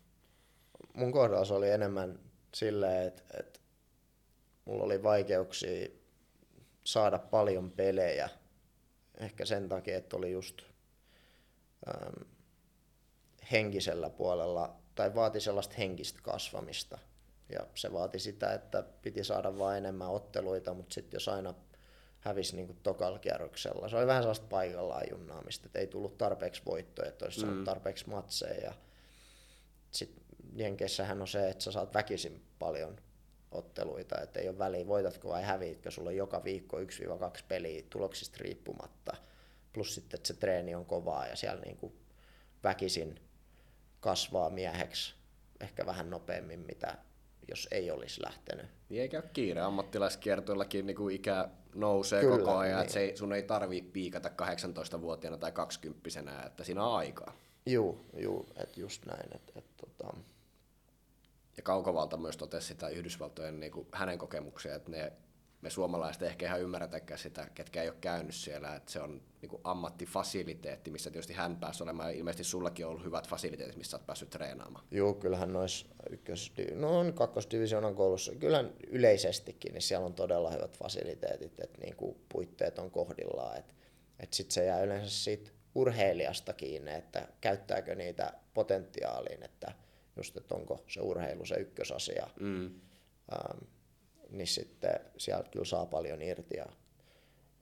Mun 0.93 1.11
kohdalla 1.11 1.45
se 1.45 1.53
oli 1.53 1.69
enemmän 1.69 2.19
silleen, 2.55 3.07
että, 3.07 3.23
että 3.39 3.59
mulla 4.65 4.83
oli 4.83 5.03
vaikeuksia 5.03 5.87
saada 6.83 7.19
paljon 7.19 7.71
pelejä. 7.71 8.29
Ehkä 9.17 9.45
sen 9.45 9.69
takia, 9.69 9.97
että 9.97 10.17
oli 10.17 10.31
just 10.31 10.61
ähm, 11.87 12.31
henkisellä 13.51 14.09
puolella, 14.09 14.75
tai 14.95 15.15
vaati 15.15 15.39
sellaista 15.39 15.75
henkistä 15.77 16.19
kasvamista. 16.23 16.97
Ja 17.49 17.67
se 17.75 17.93
vaati 17.93 18.19
sitä, 18.19 18.53
että 18.53 18.83
piti 19.01 19.23
saada 19.23 19.57
vain 19.57 19.77
enemmän 19.77 20.09
otteluita, 20.09 20.73
mutta 20.73 20.93
sitten 20.93 21.15
jos 21.15 21.27
aina 21.29 21.53
hävisi 22.19 22.55
niin 22.55 22.79
tokalla 22.83 23.19
kierroksella, 23.19 23.89
se 23.89 23.97
oli 23.97 24.07
vähän 24.07 24.23
sellaista 24.23 24.47
paikallaan 24.49 25.03
junnaamista, 25.11 25.65
että 25.65 25.79
ei 25.79 25.87
tullut 25.87 26.17
tarpeeksi 26.17 26.61
voittoja, 26.65 27.09
että 27.09 27.25
olisi 27.25 27.45
mm. 27.45 27.63
tarpeeksi 27.63 28.09
matseja. 28.09 28.63
Ja 28.63 28.73
sitten 29.91 30.24
Jenkeissähän 30.55 31.21
on 31.21 31.27
se, 31.27 31.49
että 31.49 31.63
sä 31.63 31.71
saat 31.71 31.93
väkisin 31.93 32.41
paljon 32.59 32.97
otteluita, 33.51 34.21
että 34.21 34.39
ei 34.39 34.49
ole 34.49 34.57
väliä, 34.57 34.87
voitatko 34.87 35.29
vai 35.29 35.43
häviitkö, 35.43 35.91
sulla 35.91 36.09
on 36.09 36.15
joka 36.15 36.43
viikko 36.43 36.79
1-2 36.79 36.83
peliä 37.47 37.83
tuloksista 37.89 38.37
riippumatta, 38.39 39.17
plus 39.73 39.95
sitten, 39.95 40.17
että 40.17 40.27
se 40.27 40.33
treeni 40.33 40.75
on 40.75 40.85
kovaa 40.85 41.27
ja 41.27 41.35
siellä 41.35 41.61
niin 41.61 41.77
kuin 41.77 41.93
väkisin 42.63 43.19
kasvaa 43.99 44.49
mieheksi 44.49 45.15
ehkä 45.59 45.85
vähän 45.85 46.09
nopeammin, 46.09 46.59
mitä 46.59 46.97
jos 47.47 47.67
ei 47.71 47.91
olisi 47.91 48.23
lähtenyt. 48.23 48.65
Niin 48.89 49.01
eikä 49.01 49.17
ole 49.17 49.29
kiire. 49.33 49.61
Ammattilaiskiertoillakin 49.61 50.85
niin 50.85 50.97
kuin 50.97 51.15
ikä 51.15 51.49
nousee 51.75 52.21
Kyllä, 52.21 52.37
koko 52.37 52.57
ajan, 52.57 52.75
niin. 52.75 52.81
että 52.81 52.93
se 52.93 52.99
ei, 52.99 53.17
sun 53.17 53.33
ei 53.33 53.43
tarvii 53.43 53.81
piikata 53.81 54.29
18-vuotiaana 54.29 55.37
tai 55.37 55.51
20 55.51 56.09
että 56.45 56.63
siinä 56.63 56.85
on 56.85 56.95
aikaa. 56.95 57.33
Juu, 57.65 58.05
juu 58.17 58.47
että 58.57 58.79
just 58.79 59.05
näin. 59.05 59.35
Et, 59.35 59.51
et, 59.55 59.65
tota... 59.77 60.17
Ja 61.57 61.63
Kaukovalta 61.63 62.17
myös 62.17 62.37
totesi 62.37 62.67
sitä 62.67 62.89
Yhdysvaltojen 62.89 63.59
niin 63.59 63.71
kuin 63.71 63.87
hänen 63.91 64.17
kokemuksia, 64.17 64.75
että 64.75 64.91
ne 64.91 65.13
me 65.65 65.69
suomalaiset 65.69 66.21
ehkä 66.21 66.45
ihan 66.45 66.61
ymmärretäkään 66.61 67.19
sitä, 67.19 67.47
ketkä 67.55 67.81
ei 67.81 67.89
ole 67.89 67.97
käynyt 68.01 68.35
siellä, 68.35 68.75
että 68.75 68.91
se 68.91 69.01
on 69.01 69.21
niin 69.41 69.49
kuin 69.49 69.61
ammattifasiliteetti, 69.63 70.91
missä 70.91 71.11
tietysti 71.11 71.33
hän 71.33 71.55
pääsi 71.55 71.83
olemaan, 71.83 72.13
ilmeisesti 72.13 72.43
sullakin 72.43 72.85
on 72.85 72.89
ollut 72.89 73.05
hyvät 73.05 73.27
fasiliteetit, 73.27 73.75
missä 73.75 73.97
olet 73.97 74.05
päässyt 74.05 74.29
treenaamaan. 74.29 74.85
Joo, 74.91 75.13
kyllähän 75.13 75.53
noissa 75.53 75.85
ykkös, 76.09 76.53
no 76.73 76.99
on 76.99 77.13
kakkosdivisioonan 77.13 77.95
koulussa, 77.95 78.35
kyllä 78.35 78.63
yleisestikin, 78.87 79.73
niin 79.73 79.81
siellä 79.81 80.05
on 80.05 80.13
todella 80.13 80.51
hyvät 80.51 80.77
fasiliteetit, 80.77 81.59
että 81.59 81.81
niin 81.81 81.95
kuin 81.95 82.15
puitteet 82.33 82.79
on 82.79 82.91
kohdillaan, 82.91 83.57
että, 83.57 83.73
että 84.19 84.35
sitten 84.35 84.53
se 84.53 84.65
jää 84.65 84.83
yleensä 84.83 85.09
siitä 85.09 85.51
urheilijasta 85.75 86.53
kiinni, 86.53 86.91
että 86.91 87.27
käyttääkö 87.41 87.95
niitä 87.95 88.33
potentiaaliin, 88.53 89.43
että 89.43 89.71
just, 90.15 90.38
että 90.38 90.56
onko 90.56 90.84
se 90.88 91.01
urheilu 91.01 91.45
se 91.45 91.56
ykkösasia. 91.56 92.28
Mm. 92.39 92.65
Ähm, 92.65 93.58
niin 94.30 94.47
sitten 94.47 94.99
sieltä 95.17 95.49
kyllä 95.49 95.65
saa 95.65 95.86
paljon 95.86 96.21
irti 96.21 96.58
ja 96.58 96.65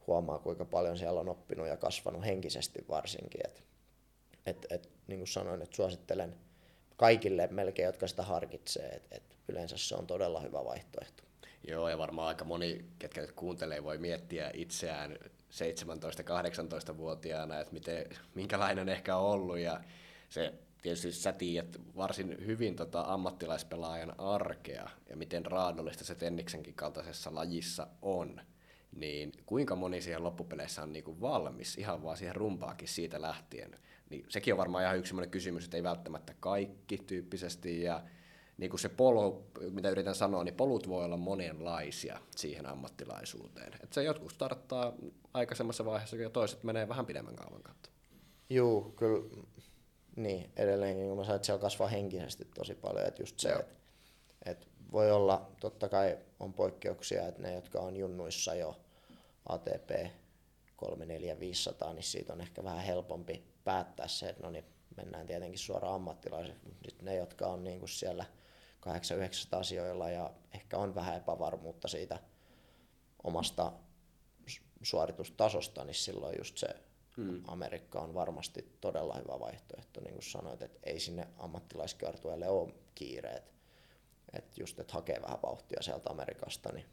huomaa, 0.07 0.39
kuinka 0.39 0.65
paljon 0.65 0.97
siellä 0.97 1.19
on 1.19 1.29
oppinut 1.29 1.67
ja 1.67 1.77
kasvanut 1.77 2.25
henkisesti 2.25 2.85
varsinkin. 2.89 3.41
Et, 3.45 3.63
et, 4.45 4.65
et, 4.69 4.89
niin 5.07 5.19
kuin 5.19 5.27
sanoin, 5.27 5.61
että 5.61 5.75
suosittelen 5.75 6.35
kaikille 6.97 7.47
melkein, 7.47 7.85
jotka 7.85 8.07
sitä 8.07 8.23
harkitsee, 8.23 8.89
että 8.89 9.15
et 9.15 9.37
yleensä 9.47 9.77
se 9.77 9.95
on 9.95 10.07
todella 10.07 10.39
hyvä 10.39 10.65
vaihtoehto. 10.65 11.23
Joo, 11.67 11.89
ja 11.89 11.97
varmaan 11.97 12.27
aika 12.27 12.45
moni, 12.45 12.85
ketkä 12.99 13.21
nyt 13.21 13.31
kuuntelee, 13.31 13.83
voi 13.83 13.97
miettiä 13.97 14.51
itseään 14.53 15.17
17-18-vuotiaana, 15.51 17.59
että 17.59 17.73
miten, 17.73 18.05
minkälainen 18.35 18.89
ehkä 18.89 19.17
on 19.17 19.31
ollut, 19.31 19.57
ja 19.57 19.81
se 20.29 20.53
tietysti 20.83 21.11
sä 21.11 21.33
tiedät 21.33 21.77
varsin 21.95 22.45
hyvin 22.45 22.75
tota 22.75 23.01
ammattilaispelaajan 23.01 24.19
arkea 24.19 24.89
ja 25.09 25.17
miten 25.17 25.45
raadollista 25.45 26.03
se 26.03 26.15
Tenniksenkin 26.15 26.73
kaltaisessa 26.73 27.35
lajissa 27.35 27.87
on, 28.01 28.41
niin 28.95 29.31
kuinka 29.45 29.75
moni 29.75 30.01
siihen 30.01 30.23
loppupeleissä 30.23 30.83
on 30.83 30.93
niinku 30.93 31.21
valmis 31.21 31.77
ihan 31.77 32.03
vaan 32.03 32.17
siihen 32.17 32.35
rumpaakin 32.35 32.87
siitä 32.87 33.21
lähtien. 33.21 33.79
Niin 34.09 34.25
sekin 34.29 34.53
on 34.53 34.57
varmaan 34.57 34.83
ihan 34.83 34.97
yksi 34.97 35.09
sellainen 35.09 35.31
kysymys, 35.31 35.65
että 35.65 35.77
ei 35.77 35.83
välttämättä 35.83 36.33
kaikki 36.39 36.97
tyyppisesti 36.97 37.81
ja 37.81 38.03
niin 38.57 38.69
kuin 38.69 38.79
se 38.79 38.89
polu, 38.89 39.47
mitä 39.71 39.89
yritän 39.89 40.15
sanoa, 40.15 40.43
niin 40.43 40.55
polut 40.55 40.89
voi 40.89 41.05
olla 41.05 41.17
monenlaisia 41.17 42.19
siihen 42.35 42.65
ammattilaisuuteen. 42.65 43.73
Että 43.73 43.93
se 43.93 44.03
jotkut 44.03 44.31
starttaa 44.31 44.93
aikaisemmassa 45.33 45.85
vaiheessa 45.85 46.15
ja 46.15 46.29
toiset 46.29 46.63
menee 46.63 46.87
vähän 46.87 47.05
pidemmän 47.05 47.35
kaavan 47.35 47.63
kautta. 47.63 47.89
Joo, 48.49 48.93
kyllä 48.95 49.29
niin, 50.15 50.51
edelleenkin, 50.55 51.07
kun 51.07 51.17
mä 51.17 51.23
sanoin, 51.23 51.35
että 51.35 51.45
siellä 51.45 51.61
kasvaa 51.61 51.87
henkisesti 51.87 52.45
tosi 52.45 52.75
paljon, 52.75 53.07
että 53.07 53.21
just 53.21 53.39
se, 53.39 53.49
että, 53.49 53.75
että 54.45 54.67
voi 54.91 55.11
olla, 55.11 55.51
totta 55.59 55.89
kai 55.89 56.17
on 56.39 56.53
poikkeuksia, 56.53 57.27
että 57.27 57.41
ne, 57.41 57.53
jotka 57.53 57.79
on 57.79 57.97
junnuissa 57.97 58.55
jo 58.55 58.75
ATP 59.49 59.91
3, 60.75 61.05
4, 61.05 61.39
500, 61.39 61.93
niin 61.93 62.03
siitä 62.03 62.33
on 62.33 62.41
ehkä 62.41 62.63
vähän 62.63 62.83
helpompi 62.83 63.43
päättää 63.63 64.07
se, 64.07 64.29
että 64.29 64.43
no 64.43 64.49
niin, 64.49 64.65
mennään 64.97 65.27
tietenkin 65.27 65.59
suoraan 65.59 65.95
ammattilaiseksi, 65.95 66.65
mutta 66.65 66.79
nyt 66.85 67.01
ne, 67.01 67.15
jotka 67.15 67.47
on 67.47 67.63
niin 67.63 67.79
kuin 67.79 67.89
siellä 67.89 68.25
800 68.79 69.59
asioilla 69.59 70.09
ja 70.09 70.33
ehkä 70.53 70.77
on 70.77 70.95
vähän 70.95 71.17
epävarmuutta 71.17 71.87
siitä 71.87 72.19
omasta 73.23 73.71
suoritustasosta, 74.81 75.83
niin 75.83 75.95
silloin 75.95 76.35
just 76.37 76.57
se 76.57 76.67
hmm. 77.17 77.43
Amerikka 77.47 77.99
on 77.99 78.13
varmasti 78.13 78.77
todella 78.81 79.15
hyvä 79.17 79.39
vaihtoehto, 79.39 80.01
niin 80.01 80.13
kuin 80.13 80.23
sanoit, 80.23 80.61
että 80.61 80.79
ei 80.83 80.99
sinne 80.99 81.27
ammattilaiskiertueelle 81.37 82.49
ole 82.49 82.73
kiireet. 82.95 83.53
Että 84.33 84.61
just, 84.61 84.79
että 84.79 84.93
hakee 84.93 85.21
vähän 85.21 85.41
vauhtia 85.43 85.81
sieltä 85.81 86.09
Amerikasta, 86.09 86.71
niin 86.71 86.85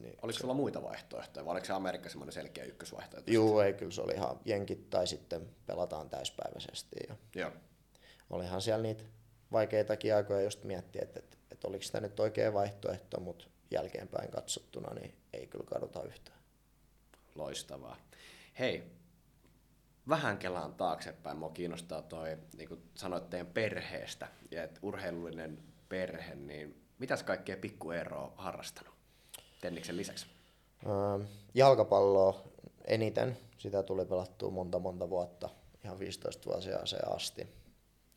niin 0.00 0.16
oliko 0.22 0.38
sulla 0.38 0.54
muita 0.54 0.82
vaihtoehtoja, 0.82 1.44
vai 1.44 1.52
oliko 1.52 1.66
se 1.66 1.72
Amerikka 1.72 2.08
semmoinen 2.08 2.32
selkeä 2.32 2.64
ykkösvaihtoehto? 2.64 3.30
Joo, 3.30 3.62
ei, 3.62 3.72
kyllä 3.72 3.92
se 3.92 4.02
oli 4.02 4.14
ihan 4.14 4.40
jenkit 4.44 4.90
tai 4.90 5.06
sitten 5.06 5.48
pelataan 5.66 6.10
täyspäiväisesti. 6.10 6.96
Ja 7.08 7.16
Joo. 7.34 7.52
Olihan 8.30 8.62
siellä 8.62 8.82
niitä 8.82 9.04
vaikeitakin 9.52 10.14
aikoja 10.14 10.40
just 10.40 10.64
miettiä, 10.64 11.02
että, 11.02 11.18
että, 11.18 11.36
että 11.50 11.68
oliko 11.68 11.82
sitä 11.82 12.00
nyt 12.00 12.20
oikea 12.20 12.52
vaihtoehto, 12.52 13.20
mutta 13.20 13.44
jälkeenpäin 13.70 14.30
katsottuna 14.30 14.94
niin 14.94 15.14
ei 15.32 15.46
kyllä 15.46 15.64
kaduta 15.64 16.02
yhtään. 16.02 16.38
Loistavaa. 17.34 17.96
Hei, 18.58 18.82
vähän 20.08 20.38
kelaan 20.38 20.74
taaksepäin. 20.74 21.36
Mua 21.36 21.50
kiinnostaa 21.50 22.02
toi, 22.02 22.38
niin 22.56 22.68
kuin 22.68 22.82
sanoit 22.94 23.30
teidän 23.30 23.46
perheestä, 23.46 24.28
ja 24.50 24.62
että 24.64 24.80
urheilullinen 24.82 25.58
perhe, 25.88 26.34
niin 26.34 26.82
mitäs 26.98 27.22
kaikkea 27.22 27.56
pikkueroa 27.56 28.32
harrastanut 28.36 28.94
Tenniksen 29.60 29.96
lisäksi? 29.96 30.26
Ähm, 30.86 31.22
jalkapalloa 31.54 32.42
eniten. 32.84 33.38
Sitä 33.58 33.82
tuli 33.82 34.04
pelattua 34.04 34.50
monta 34.50 34.78
monta 34.78 35.10
vuotta, 35.10 35.48
ihan 35.84 35.98
15 35.98 36.60
se 36.84 36.96
asti. 37.06 37.48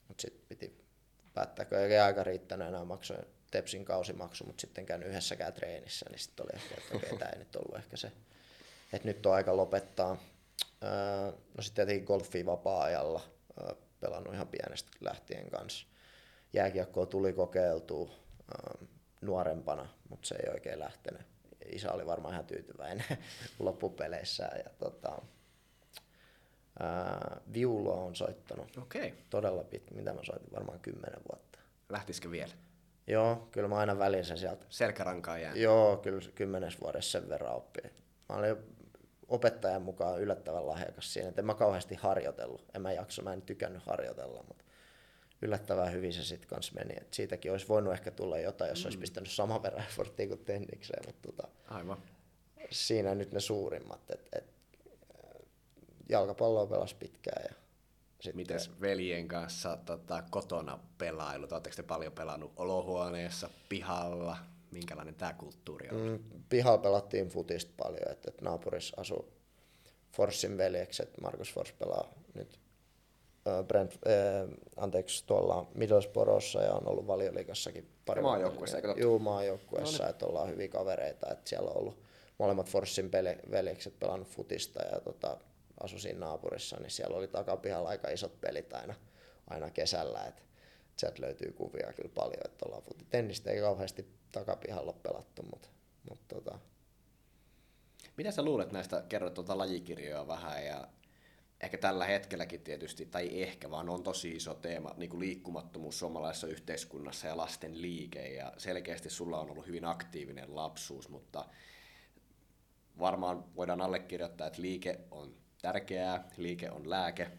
Mutta 0.08 0.22
sitten 0.22 0.46
piti 0.50 0.86
päättääkö, 1.34 1.86
ei 1.86 2.00
aika 2.00 2.24
riittänyt 2.24 2.68
enää 2.68 2.86
maksoin 2.86 3.26
Tepsin 3.52 3.86
kausimaksu, 3.86 4.44
mutta 4.46 4.62
sitten 4.62 4.86
käynyt 4.86 5.08
yhdessäkään 5.08 5.54
treenissä, 5.54 6.06
niin 6.10 6.20
sitten 6.20 6.46
oli 6.46 6.62
ehkä, 6.62 6.76
että 6.78 6.98
okei, 6.98 7.18
tämä 7.20 7.32
ei 7.32 7.40
nyt 7.40 7.56
ollut 7.56 7.76
ehkä 7.76 7.98
se, 7.98 8.12
että 8.94 9.08
nyt 9.08 9.26
on 9.26 9.34
aika 9.34 9.58
lopettaa. 9.58 10.18
Öö, 10.84 11.32
no 11.58 11.64
sitten 11.64 11.88
tietenkin 11.88 12.08
golfia 12.08 12.46
vapaa-ajalla, 12.46 13.22
öö, 13.62 13.76
pelannut 14.00 14.34
ihan 14.34 14.48
pienestä 14.48 14.92
lähtien 15.02 15.50
kanssa. 15.50 15.88
Jääkiekkoa 16.54 17.06
tuli 17.06 17.34
kokeiltua 17.34 18.10
öö, 18.10 18.88
nuorempana, 19.22 19.88
mutta 20.10 20.28
se 20.28 20.36
ei 20.36 20.54
oikein 20.54 20.80
lähtenyt. 20.80 21.22
Isä 21.66 21.92
oli 21.92 22.06
varmaan 22.06 22.34
ihan 22.34 22.46
tyytyväinen 22.46 23.06
loppupeleissä. 23.60 24.44
Ja 24.44 24.72
tota, 24.80 25.22
ää, 26.80 27.42
viulua 27.54 27.94
on 27.94 28.16
soittanut 28.16 28.78
okay. 28.78 29.12
todella 29.30 29.64
pitkä, 29.64 29.96
mitä 29.96 30.14
mä 30.14 30.24
soitin, 30.24 30.52
varmaan 30.52 30.80
kymmenen 30.80 31.22
vuotta. 31.32 31.60
Lähtisikö 31.90 32.32
vielä? 32.32 32.54
Joo, 33.08 33.48
kyllä 33.52 33.68
mä 33.68 33.78
aina 33.78 34.00
välin 34.00 34.26
sen 34.26 34.38
sieltä. 34.38 34.66
Selkärankaa 34.70 35.38
jää. 35.38 35.56
Joo, 35.56 35.98
kyllä 35.98 36.22
kymmenes 36.36 36.82
vuodessa 36.82 37.20
sen 37.20 37.30
verran 37.30 37.56
oppii. 37.56 37.92
Mä 38.30 38.36
olin 38.36 38.58
opettajan 39.32 39.82
mukaan 39.82 40.22
yllättävän 40.22 40.68
lahjakas 40.68 41.14
siinä, 41.14 41.30
että 41.30 41.42
en 41.42 41.46
mä 41.46 41.54
kauheasti 41.54 41.96
harjoitellut. 41.96 42.66
En 42.76 42.82
mä 42.82 42.92
jakso, 42.92 43.22
mä 43.22 43.34
en 43.34 43.42
tykännyt 43.42 43.84
harjoitella, 43.84 44.44
mutta 44.48 44.64
yllättävän 45.42 45.92
hyvin 45.92 46.14
se 46.14 46.24
sitten 46.24 46.50
kanssa 46.50 46.74
meni. 46.76 46.94
Et 47.02 47.14
siitäkin 47.14 47.52
olisi 47.52 47.68
voinut 47.68 47.94
ehkä 47.94 48.12
tulla 48.12 48.38
jotain, 48.38 48.70
jos 48.70 48.84
mm. 48.84 48.86
olisi 48.86 48.98
pistänyt 48.98 49.32
saman 49.32 49.64
verran 49.64 49.86
efforttia 49.86 50.28
kuin 50.28 50.46
tennikseen, 50.46 51.04
mutta 51.06 51.32
tota, 51.32 51.48
Aivan. 51.68 51.98
siinä 52.72 53.16
nyt 53.16 53.32
ne 53.32 53.40
suurimmat. 53.40 54.12
Et, 54.12 54.28
et, 54.36 54.46
jalkapalloa 56.10 56.68
pelasi 56.68 56.96
pitkään 56.96 57.44
ja 57.50 57.56
sitten... 58.20 58.36
Mites 58.36 58.82
veljen 58.82 59.28
kanssa 59.28 59.78
tota, 59.86 60.24
kotona 60.30 60.80
pelailu? 60.98 61.48
Oletteko 61.52 61.76
te 61.76 61.84
paljon 61.84 62.14
pelannut 62.14 62.54
olohuoneessa, 62.56 63.50
pihalla? 63.70 64.38
Minkälainen 64.72 65.16
tämä 65.16 65.34
kulttuuri 65.34 65.90
on? 65.90 65.98
Mm, 65.98 66.44
pihalla 66.50 66.78
pelattiin 66.78 67.30
futista 67.30 67.72
paljon, 67.78 68.12
että 68.12 68.32
et 68.32 68.42
naapurissa 68.42 69.02
asuu 69.02 69.34
Forssin 70.12 70.58
veljekset. 70.58 71.22
Markus 71.22 71.54
Fors 71.54 71.72
pelaa 71.72 72.14
nyt 72.34 72.60
äh, 73.48 73.66
Brent, 73.66 73.92
äh, 73.94 74.50
anteeksi, 74.78 75.26
tuolla 75.26 75.72
Middlesbroughssa 75.76 76.62
ja 76.62 76.74
on 76.74 76.88
ollut 76.88 77.08
valioliikassakin 77.08 77.88
pari 78.06 78.22
Maajoukkuessa, 78.22 78.78
eikö 78.78 78.94
Joo, 78.98 79.20
maajoukkuessa, 79.20 79.98
no 79.98 80.04
niin. 80.04 80.10
että 80.10 80.26
ollaan 80.26 80.50
hyviä 80.50 80.68
kavereita, 80.68 81.32
että 81.32 81.50
siellä 81.50 81.70
on 81.70 81.78
ollut 81.78 82.04
molemmat 82.38 82.70
Forssin 82.70 83.12
veljekset 83.52 84.00
pelannut 84.00 84.28
futista 84.28 84.82
ja 84.84 85.00
tota, 85.00 85.38
asui 85.84 86.00
siinä 86.00 86.20
naapurissa, 86.20 86.78
niin 86.80 86.92
siellä 86.92 87.18
oli 87.18 87.28
takapihalla 87.28 87.90
aika 87.90 88.10
isot 88.10 88.42
pelit 88.42 88.74
aina, 88.74 88.94
aina 89.48 89.70
kesällä, 89.70 90.26
että 90.26 90.42
sieltä 90.98 91.22
löytyy 91.22 91.52
kuvia 91.52 91.94
kyllä 91.94 92.12
paljon, 92.16 92.42
että 92.46 92.66
ollaan 92.66 92.84
futi. 92.84 93.06
Tennistä 93.10 93.52
ei 93.52 93.62
kauheasti 93.62 94.08
takapihalla 94.32 94.94
pelattu, 94.94 95.44
mutta, 95.44 95.68
mutta 96.10 96.36
tota. 96.36 96.60
Mitä 98.18 98.32
sä 98.32 98.42
luulet 98.42 98.72
näistä, 98.72 99.04
kerrot 99.10 99.34
tuota 99.34 99.58
lajikirjoja 99.58 100.28
vähän 100.28 100.66
ja 100.66 100.88
ehkä 101.62 101.78
tällä 101.78 102.06
hetkelläkin 102.06 102.62
tietysti, 102.62 103.06
tai 103.06 103.42
ehkä 103.42 103.72
vaan 103.72 103.90
on 103.90 104.04
tosi 104.04 104.32
iso 104.32 104.54
teema, 104.54 104.94
niin 104.98 105.10
kuin 105.10 105.20
liikkumattomuus 105.20 106.00
suomalaisessa 106.00 106.48
yhteiskunnassa 106.48 107.28
ja 107.28 107.38
lasten 107.38 107.82
liike, 107.82 108.34
ja 108.34 108.54
selkeästi 108.58 109.10
sulla 109.10 109.40
on 109.40 109.52
ollut 109.52 109.68
hyvin 109.68 109.86
aktiivinen 109.86 110.56
lapsuus, 110.56 111.10
mutta 111.10 111.46
varmaan 113.00 113.56
voidaan 113.56 113.82
allekirjoittaa, 113.82 114.48
että 114.48 114.62
liike 114.62 115.00
on 115.12 115.36
tärkeää, 115.62 116.30
liike 116.38 116.72
on 116.72 116.90
lääke, 116.90 117.32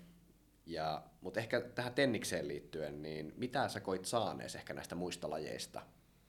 ja, 0.67 1.03
mutta 1.21 1.41
ehkä 1.41 1.61
tähän 1.61 1.95
tennikseen 1.95 2.49
liittyen, 2.49 3.03
niin 3.03 3.33
mitä 3.37 3.69
sä 3.69 3.81
koit 3.81 4.05
saanees 4.05 4.55
ehkä 4.55 4.75
näistä 4.75 4.95
muista 4.95 5.31
lajeista 5.31 5.83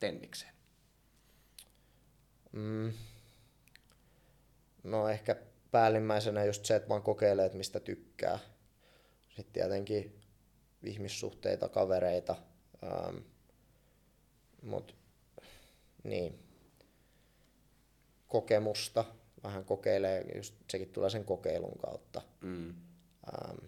tennikseen? 0.03 0.53
Mm. 2.51 2.93
No 4.83 5.07
ehkä 5.09 5.35
päällimmäisenä 5.71 6.45
just 6.45 6.65
se, 6.65 6.75
että 6.75 6.89
vaan 6.89 7.01
kokeilee, 7.01 7.45
että 7.45 7.57
mistä 7.57 7.79
tykkää. 7.79 8.39
Sitten 9.29 9.53
tietenkin 9.53 10.21
ihmissuhteita, 10.83 11.69
kavereita. 11.69 12.35
Ähm, 12.83 13.17
mut, 14.61 14.95
niin. 16.03 16.39
Kokemusta, 18.27 19.05
vähän 19.43 19.65
kokeilee, 19.65 20.25
just 20.35 20.55
sekin 20.69 20.89
tulee 20.89 21.09
sen 21.09 21.25
kokeilun 21.25 21.77
kautta. 21.77 22.21
Mm. 22.41 22.69
Ähm, 22.69 23.65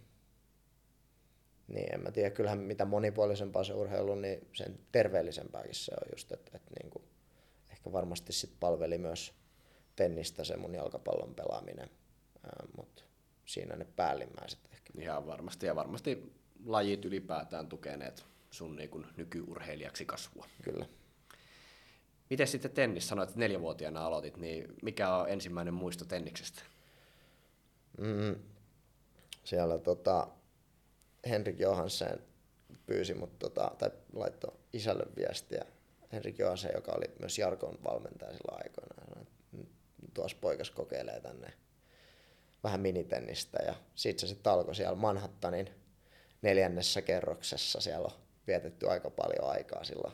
niin 1.67 1.93
en 1.93 2.03
mä 2.03 2.11
tiedä, 2.11 2.29
kyllähän 2.29 2.59
mitä 2.59 2.85
monipuolisempaa 2.85 3.63
se 3.63 3.73
urheilu, 3.73 4.15
niin 4.15 4.47
sen 4.53 4.79
terveellisempääkin 4.91 5.75
se 5.75 5.91
on 5.91 6.07
just, 6.11 6.31
että, 6.31 6.51
että 6.53 6.71
niin 6.79 6.91
kuin, 6.91 7.03
ehkä 7.71 7.91
varmasti 7.91 8.33
sit 8.33 8.51
palveli 8.59 8.97
myös 8.97 9.33
tennistä 9.95 10.43
se 10.43 10.57
mun 10.57 10.75
jalkapallon 10.75 11.35
pelaaminen, 11.35 11.89
mutta 12.77 13.03
siinä 13.45 13.75
ne 13.75 13.85
päällimmäiset 13.95 14.59
ehkä. 14.73 14.93
Ihan 14.99 15.27
varmasti, 15.27 15.65
ja 15.65 15.75
varmasti 15.75 16.33
lajit 16.65 17.05
ylipäätään 17.05 17.67
tukeneet 17.67 18.25
sun 18.51 18.75
niin 18.75 18.89
kuin 18.89 19.05
nykyurheilijaksi 19.17 20.05
kasvua. 20.05 20.47
Kyllä. 20.63 20.85
Miten 22.29 22.47
sitten 22.47 22.71
tennis, 22.71 23.07
sanoit, 23.07 23.29
että 23.29 23.39
neljävuotiaana 23.39 24.05
aloitit, 24.05 24.37
niin 24.37 24.67
mikä 24.81 25.15
on 25.15 25.29
ensimmäinen 25.29 25.73
muisto 25.73 26.05
tenniksestä? 26.05 26.61
Mm, 27.97 28.35
siellä 29.43 29.77
tota, 29.77 30.27
Henrik 31.29 31.59
Johansen 31.59 32.19
pyysi 32.85 33.13
mut, 33.13 33.39
tota, 33.39 33.71
tai 33.77 33.91
laittoi 34.13 34.53
isälle 34.73 35.05
viestiä. 35.15 35.65
Henrik 36.11 36.39
Johansen, 36.39 36.71
joka 36.75 36.91
oli 36.91 37.05
myös 37.19 37.39
Jarkon 37.39 37.77
valmentaja 37.83 38.33
silloin 38.33 38.63
aikoinaan. 38.63 39.27
Tuossa 40.13 40.37
poikas 40.41 40.71
kokeilee 40.71 41.19
tänne 41.21 41.53
vähän 42.63 42.79
minitennistä 42.79 43.63
ja 43.65 43.75
sitten 43.95 44.19
se 44.19 44.33
sitten 44.33 44.53
alkoi 44.53 44.75
siellä 44.75 44.95
Manhattanin 44.95 45.69
neljännessä 46.41 47.01
kerroksessa. 47.01 47.81
Siellä 47.81 48.07
on 48.07 48.19
vietetty 48.47 48.89
aika 48.89 49.09
paljon 49.09 49.49
aikaa 49.49 49.83
silloin 49.83 50.13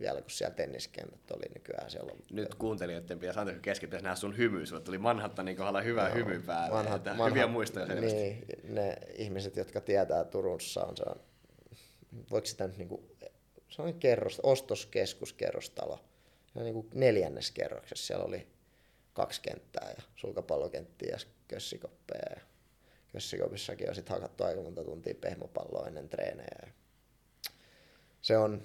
vielä 0.00 0.20
kun 0.20 0.30
siellä 0.30 0.54
tenniskentät 0.54 1.30
oli 1.30 1.44
nykyään 1.54 1.90
siellä. 1.90 2.12
On... 2.12 2.18
Nyt 2.30 2.54
kuuntelijoiden 2.54 3.18
pitäisi 3.18 3.40
antaa 3.40 3.54
keskittyä 3.54 4.00
nähdä 4.00 4.16
sun 4.16 4.36
hymy. 4.36 4.66
Sulla 4.66 4.80
tuli 4.80 4.98
Manhattanin 4.98 5.56
kohdalla 5.56 5.80
hyvä 5.80 6.08
no, 6.08 6.14
hymy 6.14 6.40
päälle. 6.40 6.76
Manhat, 6.76 7.04
Manhat, 7.04 7.30
hyviä 7.30 7.46
muistoja 7.46 7.86
selvästi. 7.86 8.18
Niin, 8.18 8.44
ne 8.74 8.96
ihmiset, 9.14 9.56
jotka 9.56 9.80
tietää 9.80 10.24
Turussa 10.24 10.84
on 10.84 10.96
se 10.96 11.02
on, 11.06 11.20
voiko 12.30 12.46
sitä 12.46 12.66
nyt 12.66 12.76
niinku, 12.76 13.16
se 13.68 13.82
on 13.82 13.94
kerros, 13.94 14.40
ostoskeskus, 14.42 15.32
kerrostalo. 15.32 16.00
Se 16.52 16.58
on 16.58 16.64
niinku 16.64 16.86
neljännes 16.94 17.50
kerroksessa. 17.50 18.06
Siellä 18.06 18.24
oli 18.24 18.46
kaksi 19.12 19.40
kenttää 19.42 19.90
ja 19.96 20.02
sulkapallokenttiä 20.16 21.10
ja 21.10 21.18
kössikoppeja. 21.48 22.26
Ja 22.30 22.40
kössikopissakin 23.12 23.88
on 23.88 23.94
sitten 23.94 24.14
hakattu 24.14 24.44
aika 24.44 24.62
monta 24.62 24.84
tuntia 24.84 25.14
pehmopalloa 25.20 25.86
ennen 25.86 26.08
treenejä. 26.08 26.72
Se 28.22 28.38
on 28.38 28.62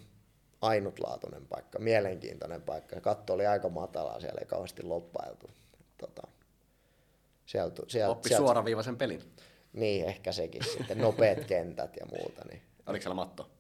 ainutlaatuinen 0.62 1.48
paikka, 1.48 1.80
mielenkiintoinen 1.80 2.62
paikka. 2.62 3.02
Katto 3.02 3.34
oli 3.34 3.48
aika 3.48 3.70
matalaa, 3.70 4.20
siellä 4.20 4.40
ei 4.40 4.48
kauheasti 4.48 4.84
loppailtu. 4.84 5.50
Tota, 5.98 6.28
Sieltä, 7.46 7.82
sieltä, 7.88 8.12
Oppi 8.12 8.30
sieltä, 8.30 8.46
suoraviivaisen 8.46 8.98
pelin. 8.98 9.22
Niin, 9.74 10.06
ehkä 10.06 10.32
sekin 10.32 10.64
sitten. 10.64 10.98
Nopeat 10.98 11.46
kentät 11.54 11.96
ja 12.00 12.06
muuta. 12.06 12.42
Niin. 12.50 12.62
Oliko 12.88 13.02
siellä 13.02 13.16
matto? 13.16 13.52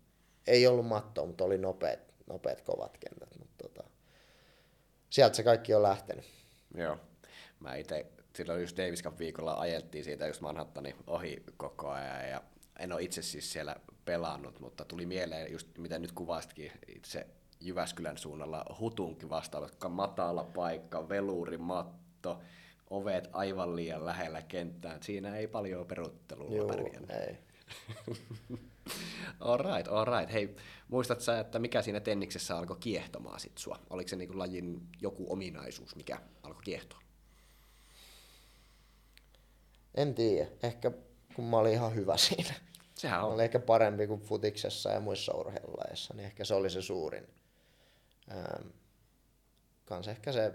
Ei 0.48 0.68
ollut 0.68 0.86
mattoa, 0.88 1.26
mutta 1.26 1.44
oli 1.44 1.58
nopeat, 1.58 2.00
nopeat 2.28 2.62
kovat 2.62 2.98
kentät. 2.98 3.40
Mutta 3.40 3.68
tota, 3.68 3.90
sieltä 5.10 5.36
se 5.36 5.44
kaikki 5.44 5.74
on 5.74 5.84
lähtenyt. 5.84 6.26
Joo. 6.76 6.98
Mä 7.60 7.76
itse, 7.76 8.06
silloin 8.36 8.62
just 8.62 8.78
Davis 8.78 9.04
Cup 9.04 9.20
viikolla 9.20 9.54
ajeltiin 9.54 10.04
siitä 10.04 10.28
just 10.28 10.42
Manhattanin 10.42 10.96
ohi 11.08 11.44
koko 11.58 11.90
ajan 11.90 12.30
ja 12.30 12.44
en 12.82 12.92
ole 12.92 13.02
itse 13.02 13.22
siis 13.22 13.52
siellä 13.52 13.76
pelannut, 14.06 14.60
mutta 14.60 14.86
tuli 14.86 15.06
mieleen 15.06 15.52
just 15.52 15.78
mitä 15.78 16.00
nyt 16.00 16.12
kuvastkin 16.12 16.72
itse 16.88 17.28
Jyväskylän 17.60 18.18
suunnalla 18.18 18.66
Hutunkin 18.80 19.30
vastaava, 19.30 19.70
matala 19.90 20.44
paikka, 20.44 21.10
velurimatto, 21.10 22.42
ovet 22.90 23.30
aivan 23.34 23.76
liian 23.76 24.06
lähellä 24.06 24.42
kenttää. 24.42 24.98
Siinä 25.02 25.36
ei 25.36 25.48
paljon 25.48 25.86
peruttelua 25.86 26.68
pärjännyt. 26.68 27.10
ei. 27.10 27.38
all 29.40 29.58
right, 29.58 29.88
all 29.88 30.06
right. 30.06 30.34
Hei, 30.34 30.56
muistat 30.88 31.22
sä, 31.22 31.40
että 31.40 31.60
mikä 31.60 31.82
siinä 31.82 32.00
tenniksessä 32.00 32.58
alkoi 32.58 32.78
kiehtomaan 32.80 33.40
sit 33.40 33.58
sua? 33.58 33.80
Oliko 33.90 34.08
se 34.08 34.16
niinku 34.16 34.38
lajin 34.38 34.82
joku 35.02 35.34
ominaisuus, 35.34 35.96
mikä 35.96 36.20
alkoi 36.44 36.64
kiehtoa? 36.64 37.00
En 39.96 40.16
tiedä. 40.16 40.50
Ehkä 40.64 40.92
kun 41.36 41.46
mä 41.46 41.58
olin 41.58 41.74
ihan 41.74 41.96
hyvä 41.96 42.18
siinä. 42.18 42.54
Sehän 43.02 43.24
on. 43.24 43.32
olin 43.34 43.44
ehkä 43.44 43.60
parempi 43.60 44.08
kuin 44.08 44.20
futiksessa 44.22 44.90
ja 44.90 45.00
muissa 45.00 45.34
urheilulajeissa, 45.34 46.14
niin 46.14 46.26
ehkä 46.26 46.46
se 46.46 46.54
oli 46.54 46.70
se 46.70 46.82
suurin. 46.82 47.28
Ähm, 48.32 48.68
kans 49.86 50.08
ehkä 50.08 50.32
se 50.32 50.54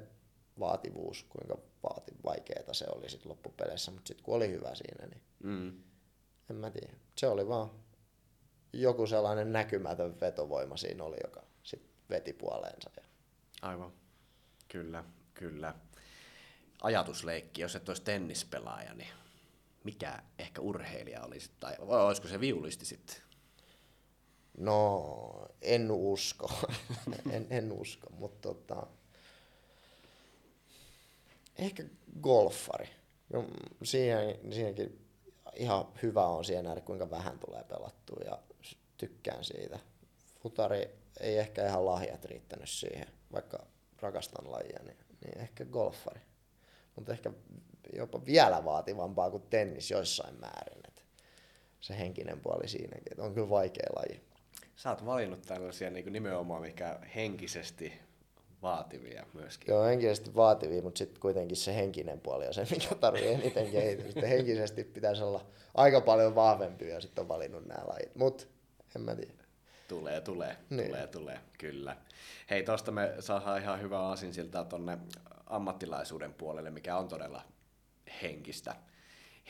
vaativuus, 0.60 1.26
kuinka 1.28 1.58
vaati, 1.82 2.12
vaikeeta 2.24 2.74
se 2.74 2.86
oli 2.94 3.08
sit 3.10 3.24
loppupeleissä, 3.26 3.90
mutta 3.90 4.08
sitten 4.08 4.24
kun 4.24 4.36
oli 4.36 4.50
hyvä 4.50 4.74
siinä, 4.74 5.06
niin 5.06 5.22
Mm. 5.42 5.82
en 6.50 6.56
mä 6.56 6.70
tiedä. 6.70 6.92
Se 7.18 7.26
oli 7.28 7.48
vaan 7.48 7.70
joku 8.72 9.06
sellainen 9.06 9.52
näkymätön 9.52 10.20
vetovoima 10.20 10.76
siinä 10.76 11.04
oli, 11.04 11.16
joka 11.24 11.42
sit 11.62 11.82
veti 12.10 12.32
puoleensa. 12.32 12.90
Ja 12.96 13.02
Aivan. 13.62 13.92
Kyllä, 14.68 15.04
kyllä. 15.34 15.74
Ajatusleikki, 16.82 17.60
jos 17.62 17.76
et 17.76 17.88
olisi 17.88 18.02
tennispelaaja, 18.02 18.94
niin 18.94 19.08
mikä 19.86 20.22
ehkä 20.38 20.60
urheilija 20.60 21.24
olisi, 21.24 21.50
tai 21.60 21.76
olisiko 21.78 22.28
se 22.28 22.40
viulisti 22.40 22.84
sitten? 22.84 23.16
No, 24.58 25.48
en 25.62 25.90
usko. 25.90 26.50
en, 27.32 27.46
en 27.50 27.72
usko, 27.72 28.10
mutta 28.10 28.48
tota, 28.48 28.86
ehkä 31.56 31.84
golfari. 32.20 32.88
No, 33.28 33.44
siihen, 33.82 34.38
siihenkin 34.52 35.06
ihan 35.54 35.88
hyvä 36.02 36.26
on 36.26 36.44
siihen 36.44 36.64
nähdä, 36.64 36.80
kuinka 36.80 37.10
vähän 37.10 37.38
tulee 37.38 37.64
pelattua 37.64 38.20
ja 38.24 38.38
tykkään 38.96 39.44
siitä. 39.44 39.78
Futari 40.42 40.88
ei 41.20 41.38
ehkä 41.38 41.66
ihan 41.66 41.86
lahjat 41.86 42.24
riittänyt 42.24 42.68
siihen, 42.68 43.06
vaikka 43.32 43.66
rakastan 44.00 44.52
lajia, 44.52 44.80
niin, 44.84 44.96
niin 45.24 45.38
ehkä 45.38 45.64
golfari. 45.64 46.20
Mutta 46.96 47.12
ehkä 47.12 47.32
jopa 47.92 48.26
vielä 48.26 48.64
vaativampaa 48.64 49.30
kuin 49.30 49.42
tennis 49.50 49.90
joissain 49.90 50.40
määrin. 50.40 50.80
Et 50.88 51.04
se 51.80 51.98
henkinen 51.98 52.40
puoli 52.40 52.68
siinäkin, 52.68 53.12
että 53.12 53.22
on 53.22 53.34
kyllä 53.34 53.50
vaikea 53.50 53.86
laji. 53.96 54.20
Sä 54.76 54.90
oot 54.90 55.06
valinnut 55.06 55.42
tällaisia 55.42 55.90
niin 55.90 56.12
nimenomaan 56.12 56.62
mikä 56.62 56.98
henkisesti 57.14 57.92
vaativia 58.62 59.26
myöskin. 59.32 59.72
Joo, 59.72 59.84
henkisesti 59.84 60.34
vaativia, 60.34 60.82
mutta 60.82 60.98
sitten 60.98 61.20
kuitenkin 61.20 61.56
se 61.56 61.74
henkinen 61.74 62.20
puoli 62.20 62.46
on 62.46 62.54
se, 62.54 62.66
mikä 62.70 62.94
tarvii 62.94 63.28
eniten 63.28 63.70
kehitystä. 63.70 64.12
Sitten 64.12 64.28
henkisesti 64.28 64.84
pitäisi 64.84 65.22
olla 65.22 65.46
aika 65.74 66.00
paljon 66.00 66.34
vahvempi 66.34 66.88
ja 66.88 67.00
sitten 67.00 67.22
on 67.22 67.28
valinnut 67.28 67.66
nämä 67.66 67.86
lajit. 67.86 68.16
Mutta 68.16 68.44
en 68.96 69.02
mä 69.02 69.14
tiedä. 69.14 69.32
Tulee, 69.88 70.20
tulee, 70.20 70.56
Niin. 70.70 70.86
tulee, 70.88 71.06
tulee, 71.06 71.40
kyllä. 71.58 71.96
Hei, 72.50 72.62
tosta 72.62 72.92
me 72.92 73.14
saadaan 73.20 73.62
ihan 73.62 73.80
hyvä 73.80 74.08
asin 74.08 74.34
siltä 74.34 74.64
tonne 74.64 74.98
ammattilaisuuden 75.46 76.34
puolelle, 76.34 76.70
mikä 76.70 76.96
on 76.96 77.08
todella 77.08 77.42
henkistä. 78.22 78.76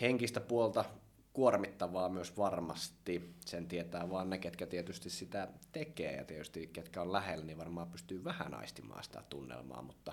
Henkistä 0.01 0.41
puolta 0.41 0.85
kuormittavaa 1.33 2.09
myös 2.09 2.37
varmasti. 2.37 3.35
Sen 3.47 3.69
tietää 3.69 4.11
vaan 4.11 4.31
ne, 4.31 4.39
ketkä 4.39 4.67
tietysti 4.67 5.11
sitä 5.11 5.49
tekee 5.73 6.17
ja 6.17 6.25
tietysti 6.25 6.67
ketkä 6.67 7.03
on 7.03 7.13
lähellä, 7.13 7.45
niin 7.45 7.59
varmaan 7.59 7.91
pystyy 7.91 8.25
vähän 8.25 8.55
aistimaan 8.55 9.05
sitä 9.05 9.23
tunnelmaa, 9.31 9.83
mutta 9.83 10.13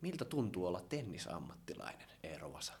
miltä 0.00 0.24
tuntuu 0.24 0.66
olla 0.66 0.80
tennisammattilainen, 0.80 2.08
Eero 2.22 2.52
Vasa? 2.52 2.72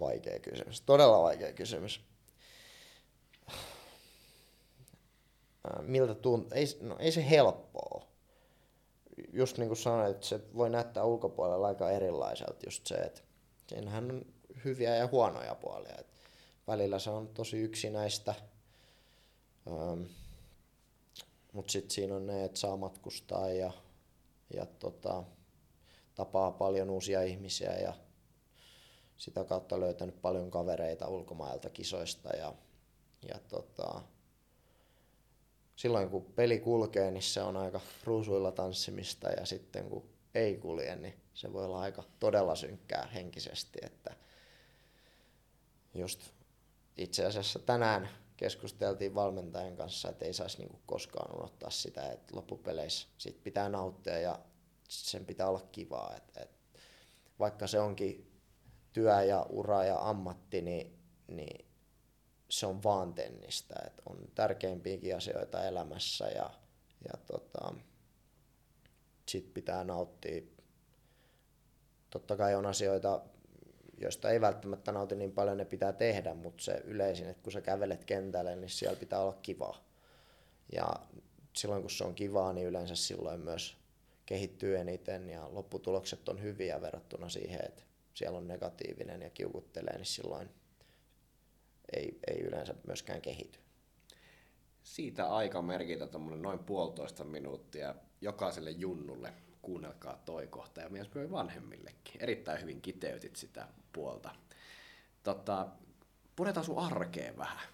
Vaikea 0.00 0.38
kysymys. 0.38 0.80
Todella 0.80 1.22
vaikea 1.22 1.52
kysymys. 1.52 2.00
Ää, 5.64 5.82
Miltä 5.82 6.14
tuntuu? 6.14 6.50
Ei, 6.54 6.64
no, 6.80 6.96
ei 6.98 7.12
se 7.12 7.30
helppoa. 7.30 8.13
Just 9.32 9.58
niin 9.58 9.68
kuin 9.68 9.78
sanoit, 9.78 10.10
että 10.10 10.26
se 10.26 10.40
voi 10.54 10.70
näyttää 10.70 11.04
ulkopuolella 11.04 11.66
aika 11.66 11.90
erilaiselta 11.90 12.66
just 12.66 12.86
se, 12.86 12.94
että 12.94 13.20
siinähän 13.66 14.10
on 14.10 14.24
hyviä 14.64 14.96
ja 14.96 15.06
huonoja 15.06 15.54
puolia. 15.54 15.94
Et 15.98 16.06
välillä 16.66 16.98
se 16.98 17.10
on 17.10 17.28
tosi 17.28 17.58
yksinäistä, 17.58 18.34
ähm, 19.68 20.02
mutta 21.52 21.72
sitten 21.72 21.90
siinä 21.90 22.16
on 22.16 22.26
ne, 22.26 22.44
että 22.44 22.60
saa 22.60 22.76
matkustaa 22.76 23.48
ja, 23.48 23.72
ja 24.54 24.66
tota, 24.66 25.24
tapaa 26.14 26.52
paljon 26.52 26.90
uusia 26.90 27.22
ihmisiä 27.22 27.72
ja 27.72 27.94
sitä 29.16 29.44
kautta 29.44 29.80
löytänyt 29.80 30.22
paljon 30.22 30.50
kavereita 30.50 31.08
ulkomailta 31.08 31.70
kisoista 31.70 32.36
ja, 32.36 32.54
ja 33.28 33.38
tota, 33.48 34.02
silloin 35.76 36.10
kun 36.10 36.24
peli 36.24 36.60
kulkee, 36.60 37.10
niin 37.10 37.22
se 37.22 37.42
on 37.42 37.56
aika 37.56 37.80
ruusuilla 38.04 38.52
tanssimista 38.52 39.28
ja 39.30 39.46
sitten 39.46 39.90
kun 39.90 40.04
ei 40.34 40.56
kulje, 40.56 40.96
niin 40.96 41.14
se 41.34 41.52
voi 41.52 41.64
olla 41.64 41.80
aika 41.80 42.04
todella 42.20 42.54
synkkää 42.54 43.08
henkisesti, 43.14 43.78
että 43.82 44.16
just 45.94 46.20
itse 46.96 47.26
asiassa 47.26 47.58
tänään 47.58 48.08
keskusteltiin 48.36 49.14
valmentajan 49.14 49.76
kanssa, 49.76 50.08
että 50.08 50.24
ei 50.24 50.32
saisi 50.32 50.58
niinku 50.58 50.80
koskaan 50.86 51.36
unohtaa 51.36 51.70
sitä, 51.70 52.12
että 52.12 52.36
loppupeleissä 52.36 53.08
siitä 53.18 53.40
pitää 53.44 53.68
nauttia 53.68 54.18
ja 54.18 54.38
sen 54.88 55.26
pitää 55.26 55.48
olla 55.48 55.66
kivaa. 55.72 56.16
Et, 56.16 56.36
et, 56.36 56.50
vaikka 57.38 57.66
se 57.66 57.80
onkin 57.80 58.40
työ 58.92 59.22
ja 59.22 59.46
ura 59.50 59.84
ja 59.84 60.08
ammatti, 60.08 60.62
niin, 60.62 60.98
niin 61.28 61.66
se 62.48 62.66
on 62.66 62.82
vaan 62.82 63.14
tennistä. 63.14 63.74
Et 63.86 64.02
on 64.06 64.18
tärkeimpiäkin 64.34 65.16
asioita 65.16 65.64
elämässä 65.64 66.26
ja, 66.26 66.50
ja 67.04 67.18
tota, 67.26 67.74
sit 69.28 69.54
pitää 69.54 69.84
nauttia. 69.84 70.42
Totta 72.10 72.36
kai 72.36 72.54
on 72.54 72.66
asioita, 72.66 73.22
joista 73.98 74.30
ei 74.30 74.40
välttämättä 74.40 74.92
nauti 74.92 75.16
niin 75.16 75.32
paljon, 75.32 75.56
ne 75.56 75.64
pitää 75.64 75.92
tehdä, 75.92 76.34
mutta 76.34 76.62
se 76.62 76.82
yleisin, 76.84 77.28
että 77.28 77.42
kun 77.42 77.52
sä 77.52 77.60
kävelet 77.60 78.04
kentälle, 78.04 78.56
niin 78.56 78.70
siellä 78.70 78.96
pitää 78.96 79.20
olla 79.20 79.38
kivaa. 79.42 79.84
Ja 80.72 80.88
silloin 81.56 81.82
kun 81.82 81.90
se 81.90 82.04
on 82.04 82.14
kivaa, 82.14 82.52
niin 82.52 82.66
yleensä 82.66 82.96
silloin 82.96 83.40
myös 83.40 83.76
kehittyy 84.26 84.78
eniten 84.78 85.30
ja 85.30 85.48
lopputulokset 85.54 86.28
on 86.28 86.42
hyviä 86.42 86.80
verrattuna 86.80 87.28
siihen, 87.28 87.60
että 87.64 87.82
siellä 88.14 88.38
on 88.38 88.48
negatiivinen 88.48 89.22
ja 89.22 89.30
kiukuttelee, 89.30 89.96
niin 89.96 90.06
silloin 90.06 90.50
ei, 91.92 92.18
ei 92.26 92.40
yleensä 92.40 92.74
myöskään 92.86 93.20
kehity. 93.20 93.58
Siitä 94.82 95.26
aika 95.26 95.62
merkitä 95.62 96.06
tuommoinen 96.06 96.42
noin 96.42 96.58
puolitoista 96.58 97.24
minuuttia 97.24 97.94
jokaiselle 98.20 98.70
junnulle. 98.70 99.32
Kuunnelkaa 99.62 100.22
toi 100.24 100.46
kohta 100.46 100.80
ja 100.80 100.88
myös 100.88 101.10
vanhemmillekin. 101.30 102.22
Erittäin 102.22 102.60
hyvin 102.62 102.80
kiteytit 102.80 103.36
sitä 103.36 103.68
puolta. 103.92 104.30
Tota, 105.22 105.68
puretaan 106.36 106.66
sun 106.66 106.78
arkeen 106.78 107.36
vähän. 107.36 107.68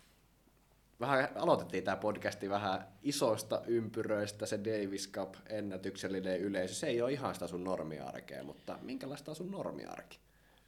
Vähän 1.01 1.29
aloitettiin 1.35 1.85
tämä 1.85 1.96
podcasti 1.96 2.51
vähän 2.51 2.88
isoista 3.03 3.62
ympyröistä, 3.66 4.46
se 4.46 4.61
Davis 4.64 5.11
Cup, 5.12 5.35
ennätyksellinen 5.49 6.40
yleisö. 6.40 6.75
Se 6.75 6.87
ei 6.87 7.03
ole 7.03 7.12
ihan 7.12 7.35
sitä 7.35 7.46
sun 7.46 7.64
normiarkea, 7.64 8.44
mutta 8.44 8.79
minkälaista 8.83 9.31
on 9.31 9.37
sun 9.37 9.51
normiarki? 9.51 10.18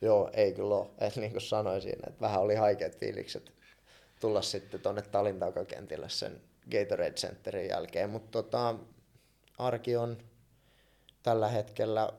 Joo, 0.03 0.31
ei 0.33 0.53
kyllä 0.53 0.75
ole. 0.75 0.87
Et 0.99 1.17
niin 1.17 1.33
kuin 1.33 1.41
sanoin 1.41 1.83
siinä, 1.83 2.03
että 2.07 2.21
vähän 2.21 2.41
oli 2.41 2.55
haikeat 2.55 2.97
fiilikset 2.99 3.53
tulla 4.21 4.43
sitten 4.43 4.81
tuonne 4.81 5.03
Talin 5.03 5.39
takakentille 5.39 6.09
sen 6.09 6.41
Gatorade 6.71 7.11
Centerin 7.11 7.69
jälkeen, 7.69 8.11
mutta 8.11 8.43
tota, 8.43 8.75
arki 9.59 9.97
on 9.97 10.19
tällä 11.23 11.49
hetkellä 11.49 12.13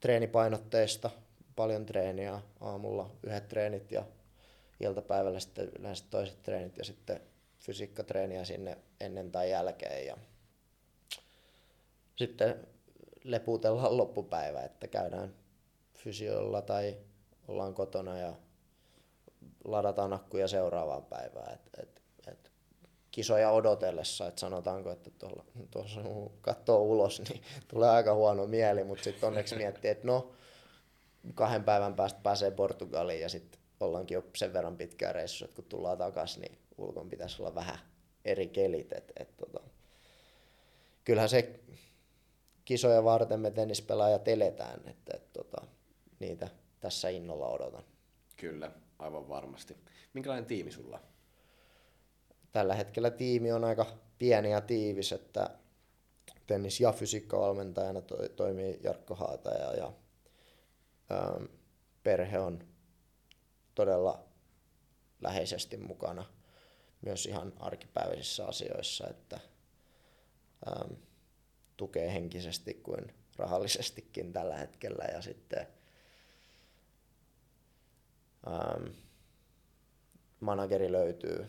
treenipainotteista, 0.00 1.10
paljon 1.56 1.86
treeniä, 1.86 2.40
aamulla 2.60 3.10
yhdet 3.22 3.48
treenit 3.48 3.92
ja 3.92 4.04
iltapäivällä 4.80 5.40
sitten 5.40 5.70
yleensä 5.78 6.04
toiset 6.10 6.42
treenit 6.42 6.78
ja 6.78 6.84
sitten 6.84 7.20
fysiikkatreeniä 7.58 8.44
sinne 8.44 8.78
ennen 9.00 9.32
tai 9.32 9.50
jälkeen 9.50 10.06
ja 10.06 10.16
sitten 12.16 12.66
leputellaan 13.24 13.96
loppupäivä, 13.96 14.62
että 14.62 14.88
käydään 14.88 15.34
fysiolla 16.04 16.62
tai 16.62 16.96
ollaan 17.48 17.74
kotona 17.74 18.18
ja 18.18 18.32
ladataan 19.64 20.12
akkuja 20.12 20.48
seuraavaan 20.48 21.04
päivään. 21.04 21.54
Et, 21.54 21.60
et, 21.82 22.02
et 22.26 22.52
kisoja 23.10 23.50
odotellessa, 23.50 24.26
että 24.26 24.40
sanotaanko, 24.40 24.90
että 24.90 25.10
tuolla, 25.10 25.44
tuossa 25.70 26.00
katsoo 26.40 26.82
ulos, 26.82 27.20
niin 27.28 27.42
tulee 27.68 27.90
aika 27.90 28.14
huono 28.14 28.46
mieli, 28.46 28.84
mutta 28.84 29.04
sitten 29.04 29.26
onneksi 29.26 29.56
miettii, 29.56 29.90
että 29.90 30.06
no, 30.06 30.32
kahden 31.34 31.64
päivän 31.64 31.94
päästä 31.94 32.20
pääsee 32.22 32.50
Portugaliin 32.50 33.20
ja 33.20 33.28
sitten 33.28 33.60
ollaankin 33.80 34.14
jo 34.14 34.24
sen 34.36 34.52
verran 34.52 34.76
pitkään 34.76 35.14
reissussa, 35.14 35.44
että 35.44 35.56
kun 35.56 35.64
tullaan 35.64 35.98
takaisin, 35.98 36.40
niin 36.40 36.58
ulkon 36.78 37.08
pitäisi 37.08 37.42
olla 37.42 37.54
vähän 37.54 37.78
eri 38.24 38.48
kelit. 38.48 38.92
Et, 38.92 39.12
et, 39.16 39.36
tota. 39.36 39.60
Kyllähän 41.04 41.28
se 41.28 41.60
kisoja 42.64 43.04
varten 43.04 43.40
me 43.40 43.50
tennispelaajat 43.50 44.28
eletään, 44.28 44.88
että 44.88 45.16
et, 45.16 45.32
tota, 45.32 45.66
niitä 46.22 46.48
tässä 46.80 47.08
innolla 47.08 47.48
odotan. 47.48 47.84
Kyllä, 48.36 48.70
aivan 48.98 49.28
varmasti. 49.28 49.76
Minkälainen 50.14 50.46
tiimi 50.46 50.72
sulla? 50.72 51.00
Tällä 52.52 52.74
hetkellä 52.74 53.10
tiimi 53.10 53.52
on 53.52 53.64
aika 53.64 53.86
pieni 54.18 54.50
ja 54.50 54.60
tiivis, 54.60 55.12
että 55.12 55.50
tennis- 56.46 56.80
ja 56.80 56.92
fysiikkavalmentajana 56.92 58.00
to- 58.00 58.28
toimii 58.28 58.80
Jarkko 58.82 59.14
Haataja 59.14 59.74
ja 59.74 59.92
ähm, 61.12 61.44
perhe 62.02 62.38
on 62.38 62.64
todella 63.74 64.24
läheisesti 65.20 65.76
mukana 65.76 66.24
myös 67.00 67.26
ihan 67.26 67.52
arkipäiväisissä 67.60 68.46
asioissa, 68.46 69.06
että 69.08 69.40
ähm, 70.68 70.92
tukee 71.76 72.12
henkisesti 72.12 72.74
kuin 72.74 73.14
rahallisestikin 73.36 74.32
tällä 74.32 74.56
hetkellä 74.56 75.04
ja 75.04 75.22
sitten 75.22 75.66
ähm, 78.46 78.86
manageri 80.40 80.92
löytyy 80.92 81.46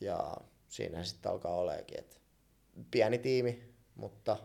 ja 0.00 0.36
siinä 0.68 1.04
sitten 1.04 1.32
alkaa 1.32 1.54
oleekin. 1.54 1.98
Et 1.98 2.20
pieni 2.90 3.18
tiimi, 3.18 3.74
mutta 3.94 4.36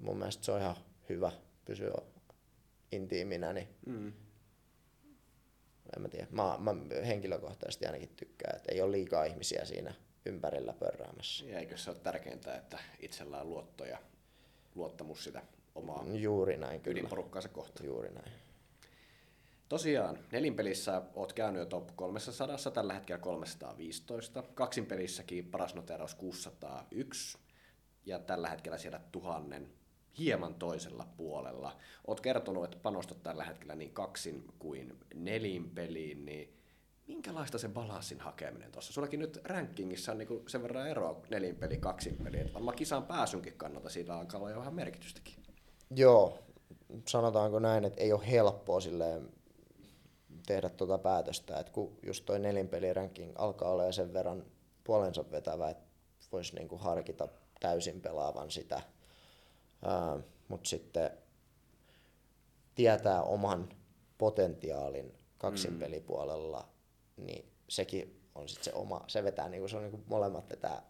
mun 0.00 0.18
mielestä 0.18 0.44
se 0.44 0.52
on 0.52 0.60
ihan 0.60 0.76
hyvä 1.08 1.32
pysyä 1.64 1.94
intiiminä, 2.92 3.52
niin 3.52 3.68
mm. 3.86 4.12
en 5.96 6.02
mä 6.02 6.08
tiedä. 6.08 6.26
Mä, 6.30 6.58
mä 6.58 6.74
henkilökohtaisesti 7.06 7.86
ainakin 7.86 8.16
tykkään, 8.16 8.56
että 8.56 8.72
ei 8.72 8.80
ole 8.80 8.92
liikaa 8.92 9.24
ihmisiä 9.24 9.64
siinä 9.64 9.94
ympärillä 10.26 10.72
pörräämässä. 10.72 11.44
Ja 11.44 11.58
eikö 11.58 11.76
se 11.76 11.90
ole 11.90 11.98
tärkeintä, 11.98 12.54
että 12.54 12.78
itsellä 13.00 13.40
on 13.40 13.50
luotto 13.50 13.84
ja 13.84 13.98
luottamus 14.74 15.24
sitä 15.24 15.42
omaa 15.74 16.04
Juuri 16.12 16.56
näin 16.56 16.82
ydinporukkaansa 16.86 17.48
kohtaan. 17.48 17.86
Juuri 17.86 18.10
näin. 18.10 18.32
Tosiaan, 19.72 20.18
nelinpelissä 20.32 21.02
oot 21.14 21.32
käynyt 21.32 21.60
jo 21.60 21.66
top 21.66 21.88
300, 21.96 22.56
tällä 22.74 22.94
hetkellä 22.94 23.18
315. 23.18 24.42
Kaksinpelissäkin 24.54 25.44
paras 25.44 25.74
noteraus 25.74 26.14
601 26.14 27.38
ja 28.06 28.18
tällä 28.18 28.48
hetkellä 28.48 28.78
siellä 28.78 29.00
tuhannen 29.12 29.72
hieman 30.18 30.54
toisella 30.54 31.08
puolella. 31.16 31.76
Oot 32.06 32.20
kertonut, 32.20 32.64
että 32.64 32.76
panostat 32.82 33.22
tällä 33.22 33.44
hetkellä 33.44 33.74
niin 33.74 33.92
kaksin 33.92 34.44
kuin 34.58 34.98
nelinpeliin, 35.14 36.24
niin 36.24 36.56
minkälaista 37.06 37.58
se 37.58 37.68
balanssin 37.68 38.20
hakeminen 38.20 38.72
tuossa? 38.72 38.92
Sullakin 38.92 39.20
nyt 39.20 39.40
rankingissa 39.44 40.12
on 40.12 40.18
niin 40.18 40.42
sen 40.48 40.62
verran 40.62 40.88
eroa 40.88 41.20
nelinpeli, 41.30 41.76
kaksinpeli, 41.76 42.40
että 42.40 42.54
varmaan 42.54 42.76
kisaan 42.76 43.06
pääsynkin 43.06 43.56
kannalta 43.56 43.88
siitä 43.88 44.14
alkaa 44.14 44.40
olla 44.40 44.50
jo 44.50 44.58
vähän 44.58 44.74
merkitystäkin. 44.74 45.34
Joo, 45.96 46.38
sanotaanko 47.08 47.58
näin, 47.58 47.84
että 47.84 48.00
ei 48.00 48.12
ole 48.12 48.30
helppoa 48.30 48.80
silleen 48.80 49.41
tehdä 50.52 50.68
tuota 50.68 50.98
päätöstä, 50.98 51.58
että 51.58 51.72
kun 51.72 51.98
just 52.02 52.24
toi 52.24 52.38
nelinpeliranking 52.38 53.32
alkaa 53.36 53.70
olla 53.70 53.92
sen 53.92 54.12
verran 54.12 54.44
puolensa 54.84 55.30
vetävä, 55.30 55.70
että 55.70 55.84
voisi 56.32 56.54
niinku 56.54 56.78
harkita 56.78 57.28
täysin 57.60 58.00
pelaavan 58.00 58.50
sitä, 58.50 58.82
mutta 60.48 60.68
sitten 60.68 61.10
tietää 62.74 63.22
oman 63.22 63.68
potentiaalin 64.18 65.14
kaksinpelipuolella, 65.38 66.68
niin 67.16 67.52
sekin 67.68 68.20
on 68.34 68.48
sitten 68.48 68.64
se 68.64 68.72
oma, 68.72 69.04
se 69.06 69.24
vetää 69.24 69.48
niinku, 69.48 69.68
se 69.68 69.76
on 69.76 69.82
niinku 69.82 70.04
molemmat 70.06 70.50
vetää 70.50 70.82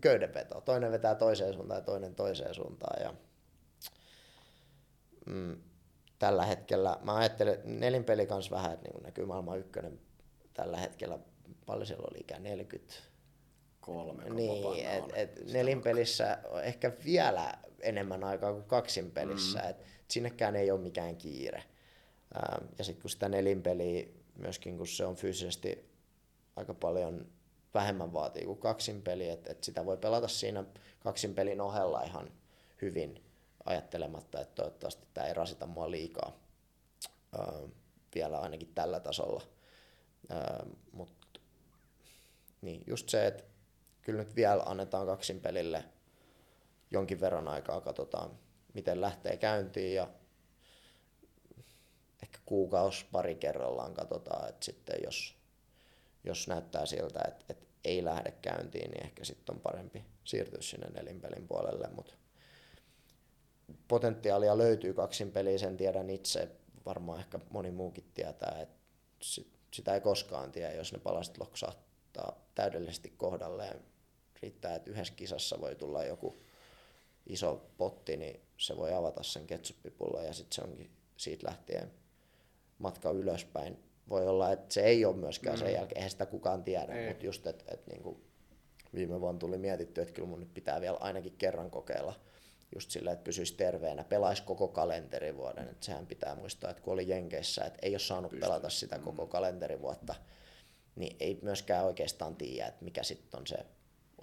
köydenvetoa. 0.00 0.60
Toinen 0.60 0.92
vetää 0.92 1.14
toiseen 1.14 1.54
suuntaan 1.54 1.78
ja 1.78 1.84
toinen 1.84 2.14
toiseen 2.14 2.54
suuntaan. 2.54 3.02
Ja, 3.02 3.14
mm, 5.26 5.56
tällä 6.18 6.44
hetkellä, 6.44 6.98
mä 7.02 7.16
ajattelen 7.16 7.60
nelinpeli 7.64 8.26
kanssa 8.26 8.56
vähän, 8.56 8.72
että 8.72 8.88
niin 8.88 9.02
näkyy 9.02 9.24
maailman 9.24 9.58
ykkönen 9.58 10.00
tällä 10.54 10.76
hetkellä, 10.76 11.18
paljon 11.66 11.86
siellä 11.86 12.08
oli 12.10 12.20
ikään 12.20 12.42
40. 12.42 12.94
Kolme. 13.80 14.30
Niin, 14.30 14.86
et, 14.86 15.04
et 15.14 15.52
nelinpelissä 15.52 16.38
on 16.44 16.64
ehkä 16.64 16.92
vielä 17.04 17.54
enemmän 17.80 18.24
aikaa 18.24 18.52
kuin 18.52 18.64
kaksin 18.64 19.10
pelissä, 19.10 19.58
mm. 19.58 19.70
et 19.70 19.76
sinnekään 20.08 20.56
ei 20.56 20.70
ole 20.70 20.80
mikään 20.80 21.16
kiire. 21.16 21.64
Ähm, 22.36 22.64
ja 22.78 22.84
sitten 22.84 23.02
kun 23.02 23.10
sitä 23.10 23.28
nelinpeliä, 23.28 24.06
myöskin 24.36 24.76
kun 24.76 24.86
se 24.86 25.04
on 25.04 25.16
fyysisesti 25.16 25.90
aika 26.56 26.74
paljon 26.74 27.26
vähemmän 27.74 28.12
vaatii 28.12 28.44
kuin 28.44 28.58
kaksin 28.58 29.02
peli, 29.02 29.28
että 29.28 29.52
et 29.52 29.64
sitä 29.64 29.86
voi 29.86 29.96
pelata 29.96 30.28
siinä 30.28 30.64
kaksin 31.00 31.34
pelin 31.34 31.60
ohella 31.60 32.02
ihan 32.02 32.30
hyvin 32.82 33.25
ajattelematta, 33.66 34.40
että 34.40 34.54
toivottavasti 34.54 35.06
tämä 35.14 35.26
ei 35.26 35.34
rasita 35.34 35.66
mua 35.66 35.90
liikaa 35.90 36.32
öö, 37.38 37.68
vielä 38.14 38.38
ainakin 38.38 38.72
tällä 38.74 39.00
tasolla. 39.00 39.42
Öö, 40.30 40.66
Mutta 40.92 41.40
niin, 42.62 42.82
just 42.86 43.08
se, 43.08 43.26
että 43.26 43.44
kyllä 44.02 44.22
nyt 44.22 44.36
vielä 44.36 44.62
annetaan 44.62 45.06
kaksin 45.06 45.40
pelille 45.40 45.84
jonkin 46.90 47.20
verran 47.20 47.48
aikaa, 47.48 47.80
katsotaan 47.80 48.30
miten 48.76 49.00
lähtee 49.00 49.36
käyntiin 49.36 49.94
ja 49.94 50.08
ehkä 52.22 52.38
kuukausi 52.46 53.06
pari 53.12 53.34
kerrallaan 53.34 53.94
katsotaan, 53.94 54.48
että 54.48 54.64
sitten 54.64 54.96
jos, 55.04 55.36
jos 56.24 56.48
näyttää 56.48 56.86
siltä, 56.86 57.20
että, 57.28 57.44
että 57.48 57.66
ei 57.84 58.04
lähde 58.04 58.30
käyntiin, 58.42 58.90
niin 58.90 59.04
ehkä 59.04 59.24
sitten 59.24 59.54
on 59.54 59.60
parempi 59.60 60.04
siirtyä 60.24 60.62
sinne 60.62 60.86
nelinpelin 60.90 61.48
puolelle, 61.48 61.88
mutta 61.88 62.14
potentiaalia 63.88 64.58
löytyy 64.58 64.94
kaksin 64.94 65.32
peliä, 65.32 65.58
sen 65.58 65.76
tiedän 65.76 66.10
itse, 66.10 66.48
varmaan 66.86 67.20
ehkä 67.20 67.38
moni 67.50 67.70
muukin 67.70 68.04
tietää, 68.14 68.58
että 68.60 68.76
sitä 69.74 69.94
ei 69.94 70.00
koskaan 70.00 70.52
tiedä, 70.52 70.72
jos 70.72 70.92
ne 70.92 70.98
palaset 70.98 71.38
loksahtaa 71.38 72.46
täydellisesti 72.54 73.14
kohdalleen. 73.16 73.80
Riittää, 74.42 74.74
että 74.74 74.90
yhdessä 74.90 75.14
kisassa 75.16 75.60
voi 75.60 75.74
tulla 75.74 76.04
joku 76.04 76.42
iso 77.26 77.66
potti, 77.76 78.16
niin 78.16 78.40
se 78.56 78.76
voi 78.76 78.94
avata 78.94 79.22
sen 79.22 79.46
ketsuppipullon 79.46 80.24
ja 80.24 80.32
sitten 80.32 80.54
se 80.54 80.62
onkin 80.62 80.90
siitä 81.16 81.46
lähtien 81.46 81.92
matka 82.78 83.10
ylöspäin. 83.10 83.78
Voi 84.08 84.26
olla, 84.26 84.52
että 84.52 84.74
se 84.74 84.80
ei 84.80 85.04
ole 85.04 85.16
myöskään 85.16 85.56
mm. 85.56 85.58
sen 85.58 85.72
jälkeen, 85.72 85.96
eihän 85.96 86.10
sitä 86.10 86.26
kukaan 86.26 86.64
tiedä, 86.64 86.92
mutta 87.08 87.26
just, 87.26 87.46
että 87.46 87.64
et, 87.74 87.86
niinku, 87.86 88.20
viime 88.94 89.20
vuonna 89.20 89.38
tuli 89.38 89.58
mietitty, 89.58 90.00
että 90.00 90.14
kyllä 90.14 90.28
mun 90.28 90.40
nyt 90.40 90.54
pitää 90.54 90.80
vielä 90.80 90.96
ainakin 90.96 91.34
kerran 91.38 91.70
kokeilla– 91.70 92.14
just 92.74 92.90
sillä, 92.90 93.12
että 93.12 93.24
pysyisi 93.24 93.54
terveenä, 93.54 94.04
pelaisi 94.04 94.42
koko 94.42 94.68
kalenterivuoden. 94.68 95.68
Että 95.68 95.86
sehän 95.86 96.06
pitää 96.06 96.34
muistaa, 96.34 96.70
että 96.70 96.82
kun 96.82 96.92
oli 96.92 97.08
Jenkeissä, 97.08 97.64
että 97.64 97.78
ei 97.82 97.92
ole 97.92 97.98
saanut 97.98 98.30
Pysty. 98.30 98.40
pelata 98.40 98.70
sitä 98.70 98.98
koko 98.98 99.24
mm. 99.24 99.28
kalenterivuotta, 99.28 100.14
niin 100.96 101.16
ei 101.20 101.38
myöskään 101.42 101.84
oikeastaan 101.84 102.36
tiedä, 102.36 102.66
että 102.66 102.84
mikä 102.84 103.02
sitten 103.02 103.40
on 103.40 103.46
se 103.46 103.56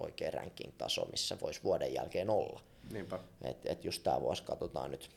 oikea 0.00 0.30
ranking-taso, 0.30 1.04
missä 1.04 1.36
voisi 1.40 1.62
vuoden 1.62 1.94
jälkeen 1.94 2.30
olla. 2.30 2.60
Niinpä. 2.92 3.18
Et, 3.42 3.66
et 3.66 3.84
just 3.84 4.02
tämä 4.02 4.20
vuosi 4.20 4.42
katsotaan 4.42 4.90
nyt 4.90 5.10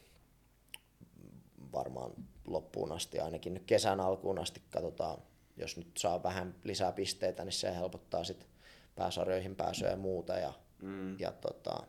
varmaan 1.71 2.11
loppuun 2.47 2.91
asti, 2.91 3.19
ainakin 3.19 3.53
nyt 3.53 3.63
kesän 3.65 3.99
alkuun 3.99 4.39
asti 4.39 4.61
katsotaan, 4.69 5.21
jos 5.57 5.77
nyt 5.77 5.91
saa 5.97 6.23
vähän 6.23 6.55
lisää 6.63 6.91
pisteitä, 6.91 7.43
niin 7.43 7.53
se 7.53 7.75
helpottaa 7.75 8.23
sitten 8.23 8.47
pääsarjoihin 8.95 9.55
pääsyä 9.55 9.89
ja 9.89 9.97
muuta. 9.97 10.33
Ja, 10.33 10.53
mm. 10.81 11.19
ja 11.19 11.31
tota, 11.31 11.83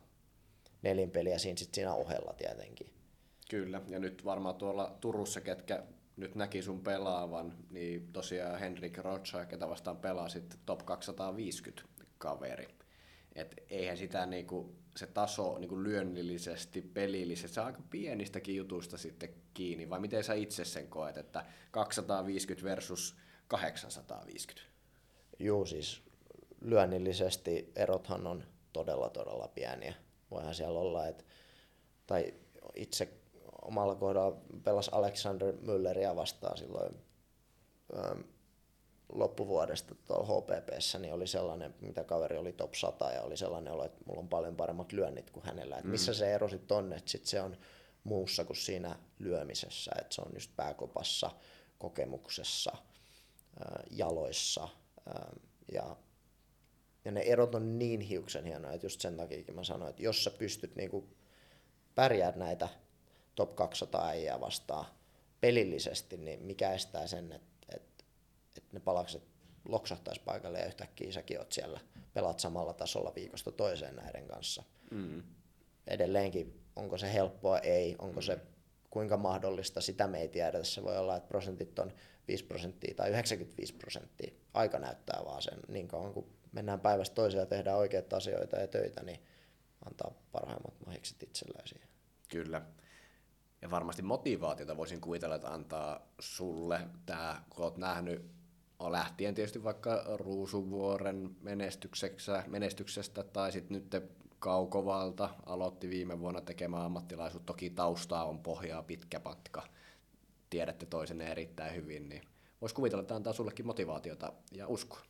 nelinpeliä 0.83 1.39
siinä, 1.39 1.57
sit 1.57 1.75
siinä 1.75 1.95
ohella 1.95 2.33
tietenkin. 2.33 2.91
Kyllä, 3.51 3.83
ja 3.89 3.99
nyt 3.99 4.25
varmaan 4.25 4.55
tuolla 4.55 4.97
Turussa, 5.01 5.41
ketkä 5.41 5.83
nyt 6.17 6.35
näki 6.35 6.63
sun 6.63 6.81
pelaavan, 6.81 7.55
niin 7.71 8.13
tosiaan 8.13 8.59
Henrik 8.59 8.99
Rocha, 8.99 9.47
ketä 9.47 9.69
vastaan 9.69 9.97
pelaa 9.97 10.29
sitten 10.29 10.59
top 10.67 10.87
250 10.87 11.83
kaveri. 12.19 12.69
Et 13.35 13.55
eihän 13.71 13.97
sitä 13.97 14.27
niinku, 14.27 14.75
se 14.97 15.07
taso 15.07 15.59
niinku 15.59 15.83
lyönnillisesti, 15.83 16.83
pelillisesti, 16.83 17.55
se 17.55 17.61
on 17.61 17.67
aika 17.67 17.83
pienistäkin 17.91 18.57
jutuista 18.57 18.99
sitten 18.99 19.29
kiinni, 19.55 19.91
vai 19.91 20.01
miten 20.01 20.25
sä 20.25 20.35
itse 20.35 20.65
sen 20.65 20.89
koet, 20.89 21.17
että 21.17 21.45
250 21.71 22.69
versus 22.69 23.17
850? 23.49 24.71
Joo, 25.39 25.67
siis 25.67 26.03
lyönnillisesti 26.61 27.73
erothan 27.77 28.27
on 28.27 28.45
todella 28.73 29.11
todella 29.11 29.49
pieniä 29.49 29.95
voihan 30.31 30.55
siellä 30.55 30.79
olla, 30.79 31.07
että, 31.07 31.25
tai 32.07 32.35
itse 32.75 33.09
omalla 33.63 33.95
kohdalla 33.95 34.41
pelas 34.65 34.89
Alexander 34.89 35.53
Mülleria 35.53 36.17
vastaan 36.17 36.59
silloin 36.59 36.97
ähm, 37.97 38.21
loppuvuodesta 39.13 39.95
tuolla 39.95 40.27
HPPssä, 40.27 40.99
niin 40.99 41.15
oli 41.15 41.27
sellainen, 41.27 41.75
mitä 41.81 42.05
kaveri 42.05 42.37
oli 42.37 42.53
top 42.53 42.75
100 42.75 43.13
ja 43.13 43.23
oli 43.23 43.37
sellainen 43.37 43.73
olo, 43.73 43.85
että 43.85 44.01
mulla 44.07 44.21
on 44.21 44.29
paljon 44.29 44.57
paremmat 44.57 44.93
lyönnit 44.93 45.31
kuin 45.31 45.47
hänellä. 45.47 45.79
Et 45.79 45.85
missä 45.85 46.13
mm. 46.13 46.17
se 46.17 46.35
ero 46.35 46.49
sitten 46.49 46.77
on, 46.77 46.93
että 46.93 47.11
sit 47.11 47.27
se 47.27 47.41
on 47.41 47.57
muussa 48.05 48.45
kuin 48.45 48.57
siinä 48.57 48.99
lyömisessä, 49.19 49.93
että 50.01 50.15
se 50.15 50.23
on 50.23 50.31
just 50.35 50.51
pääkopassa, 50.57 51.31
kokemuksessa, 51.79 52.73
jaloissa 53.91 54.69
ja 55.73 55.97
ja 57.09 57.13
ne 57.13 57.21
erot 57.21 57.55
on 57.55 57.79
niin 57.79 58.01
hiuksen 58.01 58.45
hienoja, 58.45 58.75
että 58.75 58.87
just 58.87 59.01
sen 59.01 59.17
takia 59.17 59.55
mä 59.55 59.65
sanoin, 59.65 59.91
että 59.91 60.03
jos 60.03 60.25
sä 60.25 60.31
pystyt 60.31 60.77
niinku 60.77 61.09
pärjäät 61.95 62.37
näitä 62.37 62.69
top 63.35 63.57
200 63.57 64.09
äijää 64.09 64.41
vastaan 64.41 64.87
pelillisesti, 65.41 66.17
niin 66.17 66.43
mikä 66.43 66.73
estää 66.73 67.07
sen, 67.07 67.33
että, 67.33 67.77
että, 67.77 68.05
että 68.57 68.71
ne 68.73 68.81
palakset 68.81 69.23
loksahtaisi 69.69 70.21
paikalle 70.25 70.59
ja 70.59 70.67
yhtäkkiä 70.67 71.13
säkin 71.13 71.39
oot 71.39 71.53
siellä, 71.53 71.81
pelaat 72.15 72.41
samalla 72.41 72.73
tasolla 72.73 73.13
viikosta 73.15 73.53
toiseen 73.53 73.97
näiden 73.97 74.27
kanssa. 74.27 74.63
Mm. 74.91 75.23
Edelleenkin, 75.87 76.61
onko 76.77 76.99
se 76.99 77.13
helppoa? 77.13 77.59
Ei. 77.59 77.97
Onko 77.99 78.21
mm. 78.21 78.25
se 78.25 78.39
kuinka 78.91 79.17
mahdollista, 79.17 79.81
sitä 79.81 80.07
me 80.07 80.21
ei 80.21 80.29
tiedä. 80.29 80.65
Se 80.65 80.83
voi 80.83 80.99
olla, 80.99 81.17
että 81.17 81.29
prosentit 81.29 81.79
on 81.79 81.93
5 82.29 82.45
prosenttia 82.45 82.95
tai 82.95 83.11
95 83.11 83.75
prosenttia. 83.75 84.33
Aika 84.55 84.79
näyttää 84.79 85.23
vaan 85.25 85.43
sen 85.43 85.59
niin 85.69 85.89
kauan, 85.89 86.15
kun 86.15 86.38
mennään 86.53 86.81
päivästä 86.81 87.15
toiseen 87.15 87.41
ja 87.41 87.47
tehdään 87.47 87.79
oikeita 87.79 88.17
asioita 88.17 88.57
ja 88.57 88.69
töitä, 88.69 89.03
niin 89.03 89.21
antaa 89.87 90.13
parhaimmat 90.33 90.75
mahikset 90.87 91.23
itselleen 91.23 91.69
siihen. 91.69 91.89
Kyllä. 92.29 92.63
Ja 93.63 93.71
varmasti 93.71 94.03
motivaatiota 94.03 94.77
voisin 94.77 95.01
kuvitella, 95.01 95.35
että 95.35 95.49
antaa 95.49 96.09
sulle 96.21 96.81
tämä, 97.07 97.43
kun 97.51 97.65
olet 97.65 97.77
nähnyt 97.77 98.31
lähtien 98.91 99.35
tietysti 99.35 99.65
vaikka 99.65 100.05
Ruusuvuoren 100.17 101.37
menestyksestä, 101.41 102.45
menestyksestä 102.47 103.23
tai 103.23 103.53
sitten 103.53 103.75
nyt 103.75 104.11
Kaukovalta 104.39 105.31
aloitti 105.47 105.91
viime 105.91 106.21
vuonna 106.21 106.41
tekemään 106.41 106.85
ammattilaisuutta. 106.85 107.47
Toki 107.47 107.71
taustaa 107.71 108.25
on 108.25 108.39
pohjaa 108.39 108.83
pitkä 108.83 109.21
patka. 109.21 109.63
Tiedätte 110.51 110.87
toisenne 110.87 111.31
erittäin 111.31 111.75
hyvin, 111.75 112.09
niin 112.09 112.23
voisi 112.61 112.75
kuvitella, 112.75 113.03
että 113.03 113.17
antaa 113.17 113.33
sullekin 113.33 113.67
motivaatiota 113.67 114.33
ja 114.53 114.69
uskoa. 114.69 115.08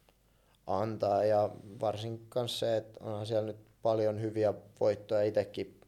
Antaa 0.68 1.24
ja 1.24 1.50
varsinkin 1.80 2.48
se, 2.48 2.76
että 2.76 3.04
onhan 3.04 3.26
siellä 3.26 3.46
nyt 3.46 3.56
paljon 3.82 4.20
hyviä 4.20 4.54
voittoja 4.80 5.22
itsekin 5.22 5.80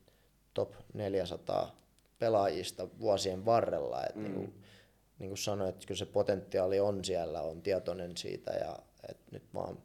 top 0.55 0.73
400 0.95 1.77
pelaajista 2.19 2.89
vuosien 3.01 3.45
varrella. 3.45 4.05
Et 4.05 4.17
mm. 4.17 4.23
niin, 4.23 4.35
kuin, 4.35 4.63
niin 5.19 5.31
kuin 5.31 5.39
sanoin, 5.39 5.71
että 5.71 5.87
kyllä 5.87 5.99
se 5.99 6.07
potentiaali 6.07 6.81
on 6.81 7.05
siellä, 7.05 7.43
on 7.43 7.63
tietoinen 7.63 8.17
siitä 8.17 8.53
ja 8.53 8.79
et 9.09 9.19
nyt 9.31 9.55
vaan 9.55 9.79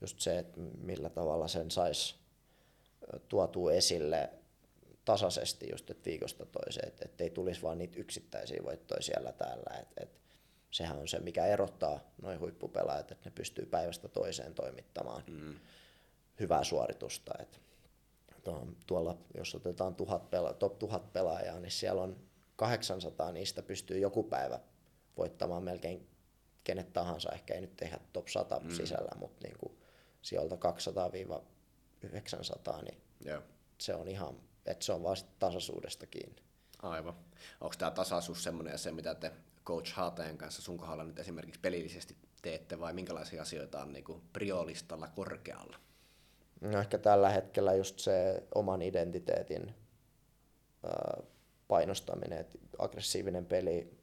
just 0.00 0.20
se, 0.20 0.38
että 0.38 0.60
millä 0.60 1.08
tavalla 1.08 1.48
sen 1.48 1.70
saisi 1.70 2.14
tuotua 3.28 3.72
esille 3.72 4.30
tasaisesti 5.04 5.68
just, 5.70 5.90
että 5.90 6.10
viikosta 6.10 6.46
toiseen, 6.46 6.88
että, 6.88 7.04
että 7.04 7.24
ei 7.24 7.30
tulisi 7.30 7.62
vaan 7.62 7.78
niitä 7.78 8.00
yksittäisiä 8.00 8.60
voittoja 8.64 9.02
siellä 9.02 9.32
täällä. 9.32 9.78
Että, 9.80 10.02
että 10.02 10.20
sehän 10.70 10.98
on 10.98 11.08
se, 11.08 11.18
mikä 11.18 11.46
erottaa 11.46 12.00
noin 12.22 12.40
huippupelaajat, 12.40 13.10
että 13.10 13.30
ne 13.30 13.32
pystyy 13.34 13.66
päivästä 13.66 14.08
toiseen 14.08 14.54
toimittamaan 14.54 15.22
mm. 15.26 15.54
hyvää 16.40 16.64
suoritusta. 16.64 17.32
Että 17.38 17.58
tuolla, 18.86 19.18
jos 19.34 19.54
otetaan 19.54 19.94
tuhat 19.94 20.30
pela, 20.30 20.52
top 20.52 20.78
1000 20.78 21.12
pelaajaa, 21.12 21.60
niin 21.60 21.70
siellä 21.70 22.02
on 22.02 22.16
800 22.56 23.32
niistä 23.32 23.62
pystyy 23.62 23.98
joku 23.98 24.22
päivä 24.22 24.60
voittamaan 25.16 25.62
melkein 25.62 26.08
kenet 26.64 26.92
tahansa, 26.92 27.32
ehkä 27.32 27.54
ei 27.54 27.60
nyt 27.60 27.76
tehdä 27.76 27.98
top 28.12 28.28
100 28.28 28.60
mm. 28.60 28.70
sisällä, 28.70 29.12
mutta 29.16 29.46
niin 29.46 29.58
kuin 29.58 29.78
sieltä 30.22 30.54
200-900, 30.54 30.58
niin 32.82 33.02
yeah. 33.26 33.42
se 33.78 33.94
on 33.94 34.08
ihan, 34.08 34.40
että 34.66 34.84
se 34.84 34.92
on 34.92 35.02
vaan 35.02 35.16
tasaisuudesta 35.38 36.06
kiinni. 36.06 36.42
Aivan. 36.82 37.14
Onko 37.60 37.74
tämä 37.78 37.90
tasaisuus 37.90 38.44
semmoinen 38.44 38.78
se, 38.78 38.92
mitä 38.92 39.14
te 39.14 39.32
Coach 39.68 39.92
Haatajan 39.92 40.38
kanssa 40.38 40.62
sun 40.62 40.78
kohdalla 40.78 41.04
nyt 41.04 41.18
esimerkiksi 41.18 41.60
pelillisesti 41.60 42.16
teette, 42.42 42.80
vai 42.80 42.92
minkälaisia 42.92 43.42
asioita 43.42 43.82
on 43.82 43.92
niin 43.92 44.04
kuin 44.04 44.22
priolistalla 44.32 45.08
korkealla? 45.08 45.76
No 46.60 46.80
ehkä 46.80 46.98
tällä 46.98 47.30
hetkellä 47.30 47.74
just 47.74 47.98
se 47.98 48.42
oman 48.54 48.82
identiteetin 48.82 49.74
painostaminen, 51.68 52.38
että 52.38 52.58
aggressiivinen 52.78 53.46
peli, 53.46 53.98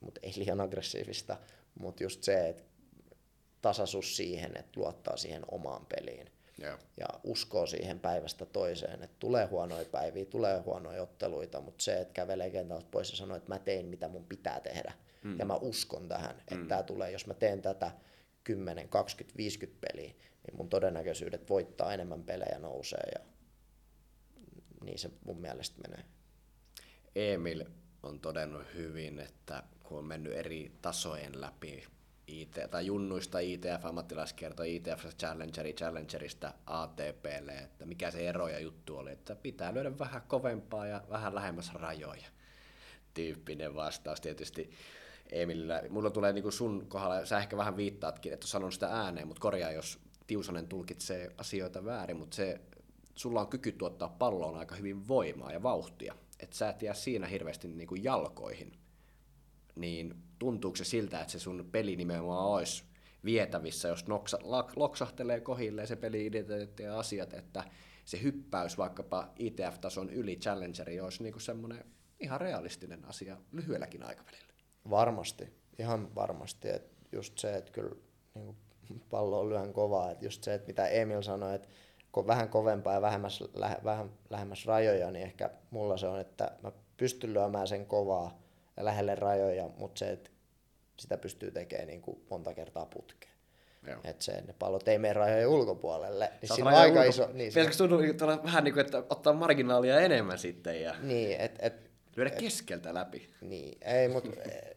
mutta 0.00 0.20
ei 0.22 0.32
liian 0.36 0.60
aggressiivista, 0.60 1.36
mutta 1.80 2.02
just 2.02 2.22
se, 2.22 2.48
että 2.48 2.62
tasaisuus 3.62 4.16
siihen, 4.16 4.56
että 4.56 4.80
luottaa 4.80 5.16
siihen 5.16 5.42
omaan 5.50 5.86
peliin. 5.86 6.30
Yeah. 6.62 6.78
Ja 6.96 7.06
uskoo 7.24 7.66
siihen 7.66 8.00
päivästä 8.00 8.46
toiseen, 8.46 9.02
että 9.02 9.16
tulee 9.18 9.46
huonoja 9.46 9.84
päiviä, 9.84 10.24
tulee 10.24 10.58
huonoja 10.58 11.02
otteluita, 11.02 11.60
mutta 11.60 11.84
se, 11.84 12.00
että 12.00 12.14
kävelee 12.14 12.50
kentältä 12.50 12.86
pois 12.90 13.10
ja 13.10 13.16
sanoo, 13.16 13.36
että 13.36 13.48
mä 13.48 13.58
tein 13.58 13.86
mitä 13.86 14.08
mun 14.08 14.24
pitää 14.24 14.60
tehdä. 14.60 14.92
Mm. 15.26 15.38
Ja 15.38 15.44
mä 15.44 15.54
uskon 15.54 16.08
tähän, 16.08 16.36
että 16.38 16.54
mm. 16.54 16.68
tämä 16.68 16.82
tulee, 16.82 17.10
jos 17.10 17.26
mä 17.26 17.34
teen 17.34 17.62
tätä 17.62 17.90
10, 18.44 18.88
20, 18.88 19.36
50 19.36 19.86
peliä, 19.88 20.10
niin 20.46 20.56
mun 20.56 20.68
todennäköisyydet 20.68 21.48
voittaa 21.48 21.94
enemmän 21.94 22.22
pelejä 22.22 22.58
nousee 22.58 23.10
ja 23.14 23.26
niin 24.84 24.98
se 24.98 25.10
mun 25.24 25.40
mielestä 25.40 25.88
menee. 25.88 26.04
Emil 27.14 27.64
on 28.02 28.20
todennut 28.20 28.62
hyvin, 28.74 29.18
että 29.18 29.62
kun 29.82 29.98
on 29.98 30.04
mennyt 30.04 30.32
eri 30.32 30.72
tasojen 30.82 31.40
läpi 31.40 31.84
IT, 32.26 32.58
tai 32.70 32.86
junnuista 32.86 33.38
ITF 33.38 33.84
ammattilaiskierto, 33.84 34.62
ITF 34.62 35.06
Challengeri, 35.18 35.72
Challengerista 35.72 36.54
ATPlle, 36.66 37.52
että 37.52 37.86
mikä 37.86 38.10
se 38.10 38.28
ero 38.28 38.48
ja 38.48 38.60
juttu 38.60 38.96
oli, 38.96 39.12
että 39.12 39.36
pitää 39.36 39.74
lyödä 39.74 39.98
vähän 39.98 40.22
kovempaa 40.22 40.86
ja 40.86 41.02
vähän 41.10 41.34
lähemmäs 41.34 41.74
rajoja. 41.74 42.26
Tyyppinen 43.14 43.74
vastaus 43.74 44.20
tietysti 44.20 44.70
Emilillä. 45.32 45.82
Mulla 45.90 46.10
tulee 46.10 46.32
niin 46.32 46.42
kuin 46.42 46.52
sun 46.52 46.86
kohdalla, 46.88 47.26
sä 47.26 47.38
ehkä 47.38 47.56
vähän 47.56 47.76
viittaatkin, 47.76 48.32
että 48.32 48.46
sanon 48.46 48.72
sitä 48.72 48.88
ääneen, 48.88 49.28
mutta 49.28 49.40
korjaa, 49.40 49.70
jos 49.70 49.98
Tiusanen 50.26 50.68
tulkitsee 50.68 51.30
asioita 51.38 51.84
väärin, 51.84 52.16
mutta 52.16 52.36
se, 52.36 52.60
sulla 53.14 53.40
on 53.40 53.48
kyky 53.48 53.72
tuottaa 53.72 54.08
palloon 54.08 54.58
aika 54.58 54.74
hyvin 54.74 55.08
voimaa 55.08 55.52
ja 55.52 55.62
vauhtia, 55.62 56.14
että 56.40 56.56
sä 56.56 56.68
et 56.68 56.82
jää 56.82 56.94
siinä 56.94 57.26
hirveästi 57.26 57.68
niin 57.68 57.88
kuin 57.88 58.04
jalkoihin. 58.04 58.72
Niin 59.76 60.14
tuntuuko 60.38 60.76
se 60.76 60.84
siltä, 60.84 61.20
että 61.20 61.32
se 61.32 61.38
sun 61.38 61.68
peli 61.72 61.96
nimenomaan 61.96 62.46
olisi 62.46 62.84
vietävissä, 63.24 63.88
jos 63.88 64.06
noksa, 64.06 64.38
loksahtelee 64.76 65.40
kohilleen 65.40 65.88
se 65.88 65.96
peli 65.96 66.30
ja 66.80 66.98
asiat, 66.98 67.34
että 67.34 67.64
se 68.04 68.22
hyppäys 68.22 68.78
vaikkapa 68.78 69.32
ITF-tason 69.38 70.10
yli 70.10 70.36
Challengeri 70.36 71.00
olisi 71.00 71.22
niin 71.22 71.40
semmoinen 71.40 71.84
ihan 72.20 72.40
realistinen 72.40 73.04
asia 73.04 73.36
lyhyelläkin 73.52 74.02
aikavälillä. 74.02 74.55
Varmasti, 74.90 75.52
ihan 75.78 76.14
varmasti. 76.14 76.68
Et 76.68 76.92
just 77.12 77.38
se, 77.38 77.56
että 77.56 77.72
kyllä 77.72 77.96
niin 78.34 78.56
pallo 79.10 79.48
lyön 79.48 79.72
kovaa. 79.72 80.10
Et 80.10 80.22
just 80.22 80.44
se, 80.44 80.54
että 80.54 80.66
mitä 80.66 80.86
Emil 80.86 81.22
sanoi, 81.22 81.54
että 81.54 81.68
kun 82.12 82.26
vähän 82.26 82.48
kovempaa 82.48 82.94
ja 82.94 83.02
vähemmäs, 83.02 83.44
lähe, 83.54 83.76
vähän 83.84 84.10
lähemmäs 84.30 84.66
rajoja, 84.66 85.10
niin 85.10 85.24
ehkä 85.24 85.50
mulla 85.70 85.96
se 85.96 86.06
on, 86.06 86.20
että 86.20 86.50
mä 86.62 86.72
pystyn 86.96 87.34
lyömään 87.34 87.68
sen 87.68 87.86
kovaa 87.86 88.42
ja 88.76 88.84
lähelle 88.84 89.14
rajoja, 89.14 89.70
mutta 89.76 89.98
se, 89.98 90.10
että 90.10 90.30
sitä 90.98 91.18
pystyy 91.18 91.50
tekemään 91.50 91.88
niin 91.88 92.02
kuin 92.02 92.24
monta 92.30 92.54
kertaa 92.54 92.86
putkeen. 92.86 93.36
Että 94.04 94.24
se, 94.24 94.40
ne 94.40 94.54
pallot 94.58 94.88
ei 94.88 94.98
mene 94.98 95.12
rajojen 95.12 95.48
ulkopuolelle. 95.48 96.32
Niin 96.42 96.54
siinä 96.54 96.70
on 96.70 96.76
aika 96.76 96.98
ulko... 96.98 97.08
iso... 97.08 97.28
Niin, 97.32 97.48
Pitäisikö 97.48 97.76
tuntua 97.76 98.44
vähän 98.44 98.64
niin 98.64 98.74
kuin, 98.74 98.84
että 98.84 99.02
ottaa 99.10 99.32
marginaalia 99.32 100.00
enemmän 100.00 100.38
sitten? 100.38 100.82
Ja... 100.82 100.94
Niin, 101.02 101.40
että 101.40 101.66
et, 101.66 101.85
Lyödä 102.16 102.30
keskeltä 102.30 102.94
läpi. 102.94 103.30
Niin, 103.40 103.78
ei, 103.80 104.08
mutta 104.08 104.30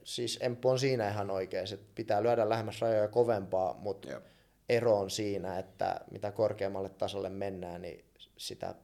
siis 0.04 0.40
Emppu 0.42 0.70
on 0.70 0.80
siinä 0.80 1.10
ihan 1.10 1.32
oikein, 1.32 1.74
että 1.74 1.86
pitää 1.96 2.24
lyödä 2.24 2.50
lähemmäs 2.50 2.82
rajoja 2.82 3.08
kovempaa, 3.08 3.74
mutta 3.74 4.10
Joo. 4.10 4.22
ero 4.70 5.00
on 5.00 5.10
siinä, 5.10 5.60
että 5.60 6.02
mitä 6.12 6.32
korkeammalle 6.32 6.90
tasolle 6.90 7.30
mennään, 7.30 7.82
niin 7.82 8.06
sitä 8.38 8.76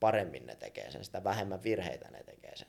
paremmin 0.00 0.46
ne 0.46 0.56
tekee 0.56 0.90
sen, 0.90 1.04
sitä 1.04 1.24
vähemmän 1.24 1.62
virheitä 1.62 2.10
ne 2.10 2.22
tekee 2.22 2.56
sen. 2.56 2.68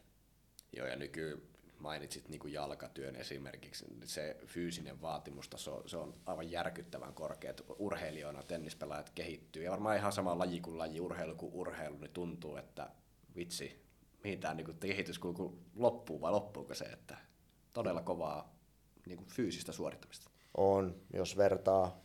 Joo, 0.73 0.87
ja 0.87 0.95
nyky 0.95 1.47
mainitsit 1.79 2.29
niin 2.29 2.39
kuin 2.39 2.53
jalkatyön 2.53 3.15
esimerkiksi, 3.15 3.85
se 4.03 4.37
fyysinen 4.45 5.01
vaatimustaso, 5.01 5.83
se 5.85 5.97
on 5.97 6.13
aivan 6.25 6.51
järkyttävän 6.51 7.13
korkea, 7.13 7.49
että 7.49 7.63
urheilijoina 7.79 8.43
tennispelaajat 8.43 9.09
kehittyy, 9.09 9.63
ja 9.63 9.71
varmaan 9.71 9.97
ihan 9.97 10.11
sama 10.11 10.37
laji 10.37 10.59
kuin 10.59 10.77
laji, 10.77 10.99
urheilu 10.99 11.35
kuin 11.35 11.53
urheilu, 11.53 11.97
niin 11.97 12.11
tuntuu, 12.11 12.57
että 12.57 12.89
vitsi, 13.35 13.84
mihin 14.25 14.39
tämä 14.39 14.53
niin 14.53 14.77
kehityskulku 14.79 15.59
loppuu 15.75 16.21
vai 16.21 16.31
loppuuko 16.31 16.73
se, 16.73 16.85
että 16.85 17.17
todella 17.73 18.01
kovaa 18.01 18.55
niin 19.05 19.17
kuin 19.17 19.29
fyysistä 19.29 19.71
suorittamista? 19.71 20.29
On, 20.57 21.01
jos 21.13 21.37
vertaa 21.37 22.01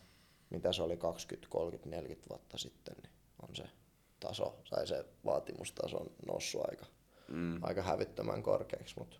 mitä 0.49 0.73
se 0.73 0.83
oli 0.83 0.97
20, 0.97 1.49
30, 1.51 1.89
40 1.95 2.29
vuotta 2.29 2.57
sitten, 2.57 2.95
niin 3.03 3.11
on 3.41 3.55
se 3.55 3.63
taso, 4.19 4.61
tai 4.69 4.87
se 4.87 5.05
vaatimustaso 5.25 5.97
on 5.97 6.11
noussut 6.27 6.61
aika, 6.69 6.85
mm. 7.27 7.63
aika 7.63 7.81
hävyttömän 7.81 8.43
korkeaksi, 8.43 8.95
mutta 8.99 9.17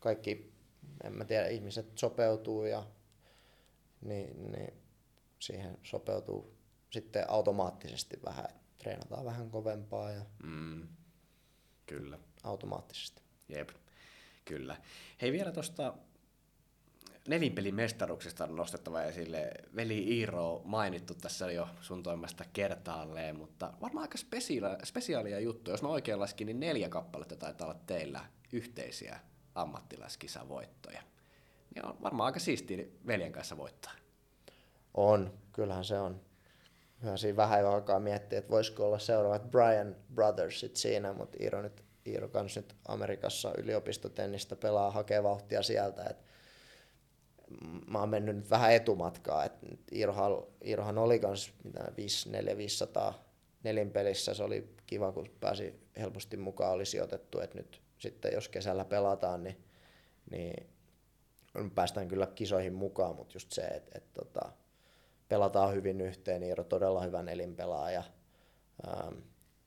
kaikki, 0.00 0.52
en 1.04 1.12
mä 1.12 1.24
tiedä, 1.24 1.46
ihmiset 1.46 1.98
sopeutuu 1.98 2.64
ja 2.64 2.86
niin, 4.00 4.52
niin 4.52 4.74
siihen 5.38 5.78
sopeutuu 5.82 6.56
sitten 6.90 7.30
automaattisesti 7.30 8.16
vähän, 8.24 8.48
treenataan 8.78 9.24
vähän 9.24 9.50
kovempaa 9.50 10.10
ja 10.10 10.24
mm. 10.42 10.88
Kyllä. 11.86 12.18
Automaattisesti. 12.46 13.22
Jep, 13.48 13.68
kyllä. 14.44 14.76
Hei 15.22 15.32
vielä 15.32 15.52
tuosta 15.52 15.94
nelinpelin 17.28 17.74
mestaruuksesta 17.74 18.44
on 18.44 18.56
nostettava 18.56 19.02
esille. 19.02 19.50
Veli 19.76 20.18
Iiro 20.18 20.62
mainittu 20.64 21.14
tässä 21.14 21.52
jo 21.52 21.68
sun 21.80 22.02
toimesta 22.02 22.44
kertaalleen, 22.52 23.36
mutta 23.36 23.72
varmaan 23.80 24.02
aika 24.02 24.18
spesiaalia, 24.18 24.86
spesiaalia 24.86 25.40
juttu. 25.40 25.70
Jos 25.70 25.82
mä 25.82 25.88
oikein 25.88 26.20
laskin, 26.20 26.46
niin 26.46 26.60
neljä 26.60 26.88
kappaletta 26.88 27.36
taitaa 27.36 27.68
olla 27.68 27.80
teillä 27.86 28.20
yhteisiä 28.52 29.20
ammattilaiskisavoittoja. 29.54 31.02
Niin 31.74 31.86
on 31.86 32.02
varmaan 32.02 32.26
aika 32.26 32.40
siistiä 32.40 32.84
veljen 33.06 33.32
kanssa 33.32 33.56
voittaa. 33.56 33.92
On, 34.94 35.38
kyllähän 35.52 35.84
se 35.84 35.98
on. 35.98 36.20
Hyvä 37.02 37.16
siinä 37.16 37.36
vähän 37.36 37.66
alkaa 37.66 38.00
miettiä, 38.00 38.38
että 38.38 38.50
voisiko 38.50 38.86
olla 38.86 38.98
seuraavat 38.98 39.50
Brian 39.50 39.96
Brothersit 40.14 40.76
siinä, 40.76 41.12
mutta 41.12 41.38
Iiro, 41.40 41.62
nyt, 41.62 41.84
Iiro 42.06 42.28
kans 42.28 42.56
nyt 42.56 42.76
Amerikassa 42.88 43.52
yliopistotennistä 43.58 44.56
pelaa, 44.56 44.90
hakee 44.90 45.22
vauhtia 45.22 45.62
sieltä. 45.62 46.04
Et 46.04 46.16
mä 47.88 47.98
oon 47.98 48.08
mennyt 48.08 48.36
nyt 48.36 48.50
vähän 48.50 48.72
etumatkaa, 48.72 49.44
että 49.44 49.66
Iirohan, 49.92 50.32
Iirohan 50.64 50.98
oli 50.98 51.18
kans 51.18 51.52
mitä 51.64 51.92
4 52.26 52.56
500 52.56 53.24
nelinpelissä, 53.62 54.34
se 54.34 54.42
oli 54.42 54.74
kiva, 54.86 55.12
kun 55.12 55.30
pääsi 55.40 55.80
helposti 55.96 56.36
mukaan, 56.36 56.72
oli 56.72 56.86
sijoitettu, 56.86 57.40
että 57.40 57.58
nyt 57.58 57.82
sitten 57.98 58.32
jos 58.32 58.48
kesällä 58.48 58.84
pelataan, 58.84 59.44
niin, 59.44 59.64
niin 60.30 60.66
päästään 61.74 62.08
kyllä 62.08 62.26
kisoihin 62.26 62.74
mukaan, 62.74 63.16
mutta 63.16 63.36
just 63.36 63.52
se, 63.52 63.62
että, 63.62 63.98
että, 63.98 64.22
että 64.22 64.52
pelataan 65.28 65.74
hyvin 65.74 66.00
yhteen, 66.00 66.42
Iiro 66.42 66.64
todella 66.64 67.02
hyvä 67.02 67.22
nelinpelaaja, 67.22 68.02
ähm, 68.88 69.14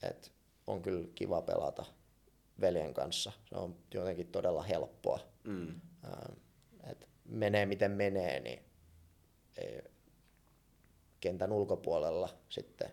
että 0.04 0.28
on 0.68 0.82
kyllä 0.82 1.08
kiva 1.16 1.42
pelata 1.42 1.86
veljen 2.62 2.94
kanssa, 2.94 3.32
se 3.46 3.56
on 3.56 3.76
jotenkin 3.94 4.28
todella 4.28 4.64
helppoa. 4.64 5.20
Mm. 5.44 5.82
Ähm, 6.06 6.34
että 6.84 7.08
menee 7.26 7.66
miten 7.66 7.92
menee, 7.92 8.40
niin 8.40 8.60
ei, 9.58 9.82
kentän 11.20 11.52
ulkopuolella 11.52 12.30
sitten 12.50 12.90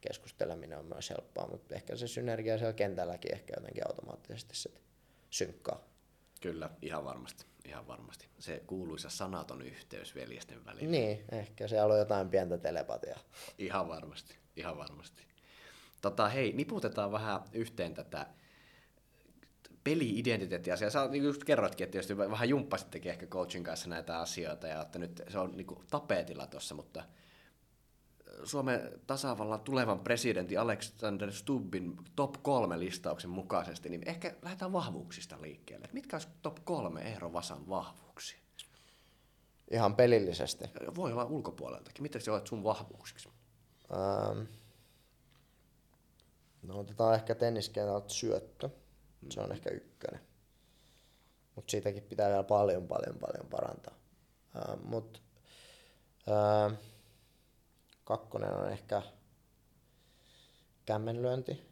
keskusteleminen 0.00 0.78
on 0.78 0.84
myös 0.84 1.10
helppoa, 1.10 1.46
mutta 1.46 1.74
ehkä 1.74 1.96
se 1.96 2.08
synergia 2.08 2.58
siellä 2.58 2.72
kentälläkin 2.72 3.34
ehkä 3.34 3.52
jotenkin 3.56 3.86
automaattisesti 3.86 4.56
sitten 4.56 4.82
synkkaa. 5.30 5.84
Kyllä, 6.40 6.70
ihan 6.82 7.04
varmasti, 7.04 7.46
ihan 7.64 7.86
varmasti. 7.86 8.28
Se 8.38 8.62
kuuluisa 8.66 9.10
sanaton 9.10 9.62
yhteys 9.62 10.14
veljesten 10.14 10.64
välillä. 10.64 10.90
Niin, 10.90 11.24
ehkä 11.32 11.68
siellä 11.68 11.94
on 11.94 11.98
jotain 11.98 12.30
pientä 12.30 12.58
telepatiaa. 12.58 13.20
Ihan 13.58 13.88
varmasti, 13.88 14.36
ihan 14.56 14.78
varmasti. 14.78 15.22
Tota, 16.00 16.28
hei, 16.28 16.52
niputetaan 16.52 17.12
vähän 17.12 17.40
yhteen 17.52 17.94
tätä 17.94 18.26
peli-identiteettiä. 19.84 20.76
Sä 20.76 21.08
niin 21.10 21.24
just 21.24 21.44
kerroitkin, 21.44 21.84
että 21.84 21.92
tietysti 21.92 22.18
vähän 22.18 22.48
jumppasittekin 22.48 23.10
ehkä 23.10 23.26
coachin 23.26 23.64
kanssa 23.64 23.88
näitä 23.88 24.18
asioita, 24.18 24.66
ja 24.66 24.82
että 24.82 24.98
nyt 24.98 25.22
se 25.28 25.38
on 25.38 25.56
niin 25.56 25.66
kuin 25.66 25.80
tapetilla 25.90 26.46
tuossa, 26.46 26.74
mutta 26.74 27.04
Suomen 28.44 28.80
tasavallan 29.06 29.60
tulevan 29.60 30.00
presidentin 30.00 30.60
Alexander 30.60 31.32
Stubbin 31.32 31.96
top 32.16 32.34
kolme 32.42 32.78
listauksen 32.78 33.30
mukaisesti, 33.30 33.88
niin 33.88 34.08
ehkä 34.08 34.34
lähdetään 34.42 34.72
vahvuuksista 34.72 35.36
liikkeelle. 35.40 35.88
Mitkä 35.92 36.16
olisi 36.16 36.28
top 36.42 36.56
kolme 36.64 37.02
Eero 37.02 37.32
Vasan 37.32 37.68
vahvuuksia? 37.68 38.38
Ihan 39.70 39.96
pelillisesti? 39.96 40.64
Voi 40.94 41.12
olla 41.12 41.24
ulkopuoleltakin. 41.24 42.02
Mitä 42.02 42.18
se 42.18 42.30
olet 42.30 42.46
sun 42.46 42.64
vahvuuksiksi? 42.64 43.28
Ähm, 43.92 44.42
no 46.62 46.78
otetaan 46.78 47.14
ehkä 47.14 47.34
tenniskentältä 47.34 48.08
syöttö. 48.08 48.70
Se 49.28 49.40
on 49.40 49.52
ehkä 49.52 49.70
ykkönen. 49.70 50.20
Mutta 51.54 51.70
siitäkin 51.70 52.02
pitää 52.02 52.28
vielä 52.28 52.42
paljon, 52.42 52.88
paljon, 52.88 53.18
paljon 53.18 53.46
parantaa. 53.46 53.94
Uh, 54.56 54.84
Mutta 54.84 55.20
uh, 56.26 56.78
kakkonen 58.04 58.54
on 58.54 58.70
ehkä 58.70 59.02
kämmenlyönti. 60.86 61.70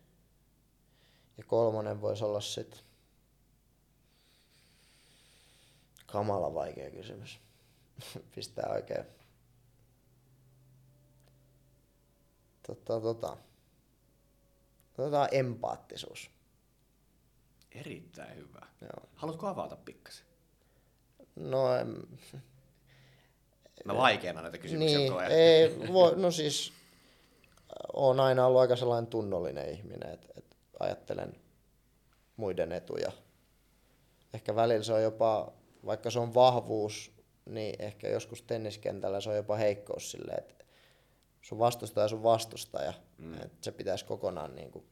Ja 1.38 1.44
kolmonen 1.44 2.00
voisi 2.00 2.24
olla 2.24 2.40
sitten 2.40 2.80
kamala 6.06 6.54
vaikea 6.54 6.90
kysymys. 6.90 7.40
Pistää 8.34 8.70
oikein. 8.72 9.04
Tota, 12.66 13.00
tota. 13.00 13.36
Otetaan 14.98 15.28
empaattisuus. 15.32 16.37
Erittäin 17.72 18.36
hyvä. 18.36 18.66
Joo. 18.80 19.08
Haluatko 19.14 19.46
avata 19.46 19.76
pikkasen? 19.76 20.26
No, 21.36 21.76
en... 21.76 21.96
Mä 23.84 23.96
vaikeana 23.96 24.42
näitä 24.42 24.58
kysymyksiä 24.58 24.98
niin, 24.98 25.12
ei, 25.30 25.78
voi, 25.92 26.16
no 26.16 26.30
siis 26.30 26.72
on 27.92 28.20
aina 28.20 28.46
ollut 28.46 28.60
aika 28.60 28.76
sellainen 28.76 29.10
tunnollinen 29.10 29.70
ihminen, 29.70 30.10
että, 30.12 30.28
että 30.36 30.56
ajattelen 30.80 31.32
muiden 32.36 32.72
etuja. 32.72 33.12
Ehkä 34.34 34.56
välillä 34.56 34.84
se 34.84 34.92
on 34.92 35.02
jopa, 35.02 35.52
vaikka 35.86 36.10
se 36.10 36.18
on 36.18 36.34
vahvuus, 36.34 37.12
niin 37.46 37.74
ehkä 37.78 38.08
joskus 38.08 38.42
tenniskentällä 38.42 39.20
se 39.20 39.30
on 39.30 39.36
jopa 39.36 39.56
heikkous 39.56 40.10
silleen, 40.10 40.38
että 40.38 40.64
sun 41.42 41.58
vastustaja 41.58 42.08
sun 42.08 42.22
vastustaja, 42.22 42.92
mm. 43.18 43.34
että 43.34 43.58
se 43.60 43.72
pitäisi 43.72 44.04
kokonaan 44.04 44.56
niin 44.56 44.70
kuin 44.70 44.84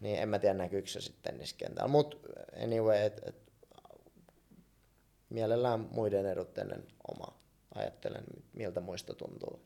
niin 0.00 0.18
en 0.18 0.28
mä 0.28 0.38
tiedä 0.38 0.54
näkyykö 0.54 0.88
se 0.88 1.00
sitten 1.00 1.32
tenniskentällä. 1.32 1.88
Mutta 1.88 2.16
anyway, 2.62 2.96
et, 2.96 3.20
et, 3.26 3.52
mielellään 5.30 5.88
muiden 5.90 6.26
edut 6.26 6.58
ennen 6.58 6.86
omaa. 7.08 7.38
Ajattelen, 7.74 8.24
miltä 8.52 8.80
muista 8.80 9.14
tuntuu. 9.14 9.62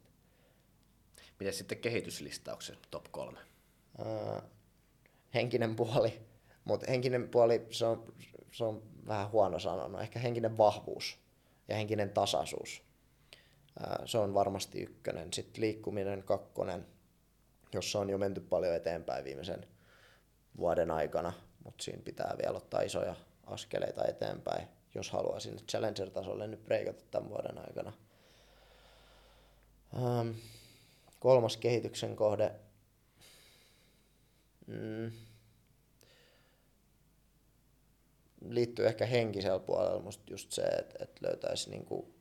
Miten 1.41 1.55
sitten 1.55 1.79
kehityslistauksen 1.79 2.77
top 2.91 3.05
kolme? 3.11 3.39
Uh, 3.99 4.43
henkinen 5.35 5.77
puoli, 5.77 6.21
mutta 6.65 6.87
henkinen 6.89 7.29
puoli 7.29 7.67
se 7.71 7.87
on, 7.87 8.15
se 8.53 8.65
on 8.65 8.83
vähän 9.07 9.31
huono 9.31 9.59
sanonut. 9.59 10.01
Ehkä 10.01 10.19
henkinen 10.19 10.59
vahvuus 10.59 11.19
ja 11.69 11.77
henkinen 11.77 12.11
tasaisuus. 12.11 12.83
Uh, 13.81 14.07
se 14.07 14.19
on 14.19 14.35
varmasti 14.35 14.83
ykkönen. 14.83 15.33
Sitten 15.33 15.61
liikkuminen 15.61 16.23
kakkonen, 16.23 16.87
jossa 17.73 17.99
on 17.99 18.11
jo 18.11 18.19
menty 18.19 18.41
paljon 18.41 18.75
eteenpäin 18.75 19.25
viimeisen 19.25 19.67
vuoden 20.57 20.91
aikana, 20.91 21.33
mutta 21.65 21.85
siinä 21.85 22.03
pitää 22.05 22.35
vielä 22.43 22.57
ottaa 22.57 22.81
isoja 22.81 23.15
askeleita 23.47 24.05
eteenpäin, 24.05 24.69
jos 24.95 25.11
haluaa 25.11 25.41
sinne 25.41 25.63
Challenger-tasolle 25.63 26.47
nyt 26.47 26.65
breikata 26.65 27.05
tämän 27.11 27.31
vuoden 27.31 27.59
aikana. 27.59 27.93
Ähm, 29.97 30.31
kolmas 31.21 31.57
kehityksen 31.57 32.17
kohde. 32.17 32.53
Mm. 34.67 35.13
Liittyy 38.49 38.87
ehkä 38.87 39.07
henkisellä 39.07 39.59
puolella 39.59 40.03
musta 40.03 40.25
just 40.31 40.53
se, 40.53 40.63
että, 40.63 40.95
että 41.01 41.27
löytäisi 41.27 41.71
niinku 41.71 42.15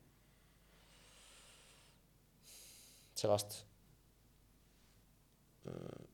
sellaista 3.15 3.55
mm, 5.63 6.07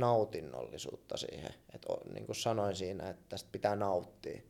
nautinnollisuutta 0.00 1.16
siihen. 1.16 1.54
Et, 1.74 1.86
niin 2.12 2.26
kuin 2.26 2.36
sanoin 2.36 2.76
siinä, 2.76 3.10
että 3.10 3.24
tästä 3.28 3.48
pitää 3.52 3.76
nauttia. 3.76 4.40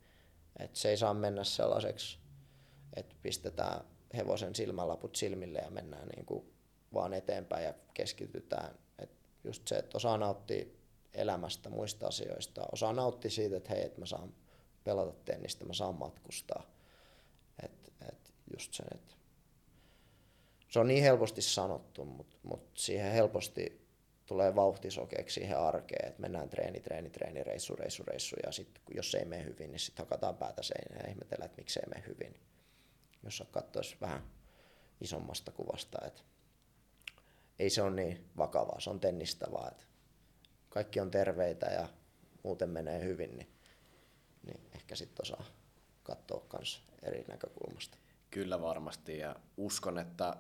Et 0.59 0.77
se 0.77 0.91
ei 0.91 0.97
saa 0.97 1.15
mennä 1.15 1.45
sellaiseksi, 1.45 2.19
että 2.97 3.15
pistetään 3.23 3.85
hevosen 4.17 4.55
silmälaput 4.55 5.17
silmille 5.17 5.59
ja 5.59 5.71
mennään 5.71 6.09
niin 6.09 6.27
kuin 6.27 6.53
vaan 6.95 7.15
eteenpäin 7.15 7.65
ja 7.65 7.75
keskitytään. 7.95 8.79
Et 8.99 9.11
just 9.45 9.69
se, 9.69 9.77
että 9.77 9.97
osaa 9.97 10.19
nauttia 10.19 10.65
elämästä, 11.15 11.69
muista 11.69 12.07
asioista, 12.07 12.67
osaa 12.73 12.93
nauttia 12.93 13.31
siitä, 13.31 13.57
että 13.57 13.71
hei, 13.71 13.85
että 13.85 14.01
mä 14.01 14.07
saan 14.07 14.35
pelata 14.85 15.13
tennistä, 15.25 15.65
mä 15.65 15.73
saan 15.73 15.95
matkustaa. 15.95 16.63
Et, 17.63 17.93
et 18.09 18.35
just 18.57 18.75
sen, 18.75 18.87
että 18.95 19.15
se 20.69 20.79
on 20.79 20.89
niin 20.89 21.03
helposti 21.03 21.43
sanottu, 21.43 22.05
mutta 22.05 22.37
mut 22.43 22.71
siihen 22.75 23.13
helposti 23.13 23.88
tulee 24.29 24.55
vauhtisokeeksi 24.55 25.35
siihen 25.35 25.59
arkeen, 25.59 26.09
että 26.09 26.21
mennään 26.21 26.49
treeni, 26.49 26.81
treeni, 26.81 27.11
treeni, 27.11 27.45
reissu, 27.45 27.77
reissu, 27.77 28.03
reissu, 28.07 28.37
ja 28.47 28.53
sitten 28.53 28.83
jos 28.95 29.15
ei 29.15 29.25
mene 29.25 29.45
hyvin, 29.45 29.71
niin 29.71 29.81
sitten 29.81 30.05
hakataan 30.05 30.37
päätä 30.37 30.63
seinään 30.63 31.01
ja 31.05 31.11
ihmetellään, 31.11 31.47
että 31.47 31.61
miksei 31.61 31.83
mene 31.89 32.05
hyvin. 32.07 32.41
Jos 33.25 33.43
katsoisi 33.51 33.97
vähän 34.01 34.23
isommasta 35.01 35.53
kuvasta, 35.53 35.99
että 36.07 36.23
ei 37.59 37.71
se 37.71 37.83
ole 37.83 37.91
niin 37.91 38.31
vakavaa, 38.37 38.81
se 38.81 38.91
on 38.91 39.01
tennistä 39.01 39.47
vaan, 39.53 39.73
että 39.73 39.85
kaikki 40.69 41.01
on 41.01 41.11
terveitä 41.11 41.67
ja 41.67 41.89
muuten 42.43 42.71
menee 42.71 43.05
hyvin, 43.05 43.37
niin, 43.37 43.49
niin 44.47 44.61
ehkä 44.75 44.95
sitten 44.95 45.23
osaa 45.23 45.45
katsoa 46.03 46.47
myös 46.53 46.83
eri 47.03 47.25
näkökulmasta. 47.29 47.99
Kyllä 48.31 48.61
varmasti 48.61 49.19
ja 49.19 49.37
uskon, 49.57 49.99
että 49.99 50.37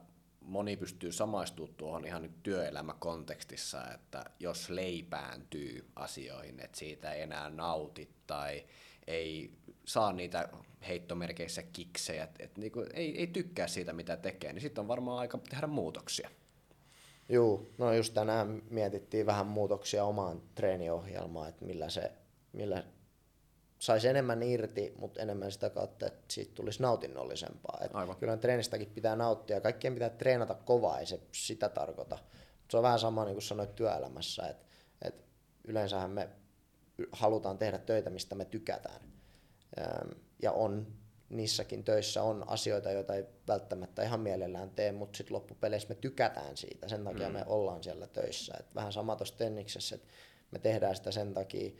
moni 0.48 0.76
pystyy 0.76 1.12
samaistumaan 1.12 1.74
tuohon 1.74 2.06
ihan 2.06 2.22
nyt 2.22 2.42
työelämäkontekstissa, 2.42 3.92
että 3.94 4.24
jos 4.40 4.70
leipääntyy 4.70 5.86
asioihin, 5.96 6.60
että 6.60 6.78
siitä 6.78 7.12
ei 7.12 7.22
enää 7.22 7.50
nauti 7.50 8.08
tai 8.26 8.64
ei 9.06 9.50
saa 9.84 10.12
niitä 10.12 10.48
heittomerkeissä 10.88 11.62
kiksejä, 11.62 12.24
että 12.24 12.44
et 12.44 12.58
niinku 12.58 12.84
ei, 12.94 13.18
ei 13.18 13.26
tykkää 13.26 13.66
siitä, 13.66 13.92
mitä 13.92 14.16
tekee, 14.16 14.52
niin 14.52 14.62
sitten 14.62 14.82
on 14.82 14.88
varmaan 14.88 15.18
aika 15.18 15.38
tehdä 15.50 15.66
muutoksia. 15.66 16.30
Joo, 17.28 17.66
no 17.78 17.92
just 17.92 18.14
tänään 18.14 18.62
mietittiin 18.70 19.26
vähän 19.26 19.46
muutoksia 19.46 20.04
omaan 20.04 20.42
treeniohjelmaan, 20.54 21.48
että 21.48 21.64
millä 21.64 21.90
se, 21.90 22.12
millä 22.52 22.84
saisi 23.78 24.08
enemmän 24.08 24.42
irti, 24.42 24.94
mutta 24.98 25.20
enemmän 25.22 25.52
sitä 25.52 25.70
kautta, 25.70 26.06
että 26.06 26.24
siitä 26.28 26.54
tulisi 26.54 26.82
nautinnollisempaa. 26.82 27.78
Et 27.84 27.90
Aivan. 27.94 28.16
Kyllä 28.16 28.36
treenistäkin 28.36 28.90
pitää 28.94 29.16
nauttia. 29.16 29.60
Kaikkien 29.60 29.94
pitää 29.94 30.10
treenata 30.10 30.54
kovaa, 30.54 30.98
ei 30.98 31.06
se 31.06 31.20
sitä 31.32 31.68
tarkoita. 31.68 32.18
Se 32.70 32.76
on 32.76 32.82
vähän 32.82 32.98
sama 32.98 33.24
niin 33.24 33.34
kuin 33.34 33.42
sanoit 33.42 33.74
työelämässä, 33.74 34.48
että, 34.48 34.66
että 35.02 35.24
yleensähän 35.64 36.10
me 36.10 36.28
halutaan 37.12 37.58
tehdä 37.58 37.78
töitä, 37.78 38.10
mistä 38.10 38.34
me 38.34 38.44
tykätään. 38.44 39.00
Ja 40.42 40.52
on 40.52 40.86
niissäkin 41.28 41.84
töissä 41.84 42.22
on 42.22 42.44
asioita, 42.48 42.90
joita 42.90 43.14
ei 43.14 43.24
välttämättä 43.48 44.02
ihan 44.02 44.20
mielellään 44.20 44.70
tee, 44.70 44.92
mutta 44.92 45.16
sitten 45.16 45.34
loppupeleissä 45.34 45.88
me 45.88 45.94
tykätään 45.94 46.56
siitä, 46.56 46.88
sen 46.88 47.04
takia 47.04 47.28
mm. 47.28 47.32
me 47.32 47.44
ollaan 47.46 47.82
siellä 47.82 48.06
töissä. 48.06 48.54
Et 48.60 48.74
vähän 48.74 48.92
sama 48.92 49.16
tuossa 49.16 49.38
tenniksessä, 49.38 49.94
että 49.94 50.08
me 50.50 50.58
tehdään 50.58 50.96
sitä 50.96 51.10
sen 51.10 51.34
takia, 51.34 51.70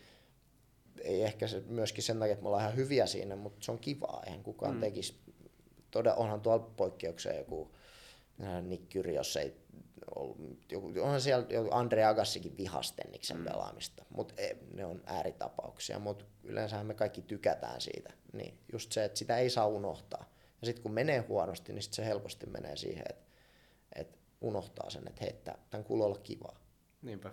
ei 1.05 1.23
ehkä 1.23 1.47
se, 1.47 1.61
myöskin 1.61 2.05
sen 2.05 2.19
takia, 2.19 2.33
että 2.33 2.43
me 2.43 2.49
ollaan 2.49 2.63
ihan 2.63 2.77
hyviä 2.77 3.07
siinä, 3.07 3.37
mutta 3.37 3.65
se 3.65 3.73
on 3.73 3.79
kivaa, 3.79 4.23
eihän 4.27 4.43
kukaan 4.43 4.75
mm. 4.75 4.81
tekisi. 4.81 5.15
Todella, 5.91 6.17
onhan 6.17 6.41
tuolla 6.41 6.71
poikkeuksia 6.77 7.37
joku 7.37 7.75
Nick 8.63 8.95
jos 9.15 9.37
ei 9.37 9.57
ollut, 10.15 10.73
joku, 10.73 10.93
onhan 11.01 11.21
siellä 11.21 11.47
joku 11.51 11.69
Andre 11.73 12.05
Agassikin 12.05 12.57
vihastenniksen 12.57 13.37
mm. 13.37 13.45
pelaamista, 13.45 14.05
mutta 14.11 14.35
ne 14.75 14.85
on 14.85 15.03
ääritapauksia, 15.07 15.99
mutta 15.99 16.25
yleensähän 16.45 16.87
me 16.87 16.95
kaikki 16.95 17.23
tykätään 17.23 17.81
siitä. 17.81 18.13
Niin 18.33 18.59
just 18.73 18.93
se, 18.93 19.05
että 19.05 19.19
sitä 19.19 19.39
ei 19.39 19.51
saa 19.51 19.67
unohtaa. 19.67 20.31
Ja 20.61 20.67
sitten 20.67 20.83
kun 20.83 20.93
menee 20.93 21.19
huonosti, 21.19 21.73
niin 21.73 21.83
sit 21.83 21.93
se 21.93 22.07
helposti 22.07 22.47
menee 22.47 22.77
siihen, 22.77 23.05
että, 23.09 23.25
että 23.95 24.19
unohtaa 24.41 24.91
sen, 24.91 25.09
että 25.09 25.25
hei, 25.25 25.35
tämän 25.71 25.85
kuuluu 25.85 26.07
olla 26.07 26.19
kivaa. 26.19 26.61
Niinpä. 27.03 27.31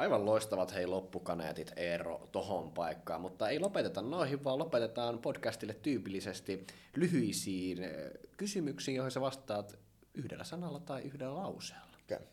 Aivan 0.00 0.26
loistavat 0.26 0.74
hei 0.74 0.86
loppukaneetit 0.86 1.72
Eero 1.76 2.28
tohon 2.32 2.72
paikkaan, 2.72 3.20
mutta 3.20 3.48
ei 3.48 3.58
lopeteta 3.58 4.02
noihin, 4.02 4.44
vaan 4.44 4.58
lopetetaan 4.58 5.18
podcastille 5.18 5.74
tyypillisesti 5.74 6.66
lyhyisiin 6.96 7.84
eh, 7.84 8.10
kysymyksiin, 8.36 8.96
joihin 8.96 9.10
sä 9.10 9.20
vastaat 9.20 9.78
yhdellä 10.14 10.44
sanalla 10.44 10.80
tai 10.80 11.02
yhdellä 11.02 11.34
lauseella. 11.36 11.96
Okay. 12.04 12.26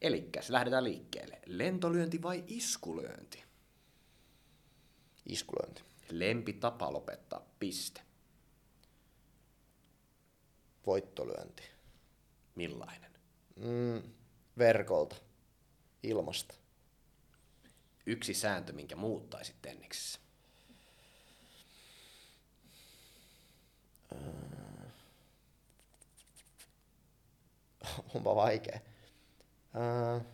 Eli 0.00 0.28
lähdetään 0.48 0.84
liikkeelle. 0.84 1.38
Lentolyönti 1.46 2.22
vai 2.22 2.44
iskulyönti? 2.46 3.44
Iskulyönti. 5.26 5.82
Lempi 6.10 6.52
tapa 6.52 6.92
lopettaa 6.92 7.46
piste. 7.60 8.00
Voittolyönti. 10.86 11.62
Millainen? 12.54 13.10
Mm, 13.56 14.02
verkolta 14.58 15.16
ilmasta. 16.02 16.54
Yksi 18.06 18.34
sääntö, 18.34 18.72
minkä 18.72 18.96
muuttaisit 18.96 19.56
tenniksessä? 19.62 20.20
Äh. 24.12 24.20
Onpa 28.14 28.34
vaikea. 28.34 28.80
Äh. 29.76 30.26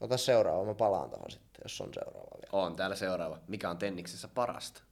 Ota 0.00 0.16
seuraava, 0.16 0.64
mä 0.64 0.74
palaan 0.74 1.10
tuohon 1.10 1.30
sitten, 1.30 1.60
jos 1.62 1.80
on 1.80 1.94
seuraava 1.94 2.36
vielä. 2.36 2.64
On 2.64 2.76
täällä 2.76 2.96
seuraava. 2.96 3.38
Mikä 3.48 3.70
on 3.70 3.78
tenniksessä 3.78 4.28
parasta? 4.28 4.82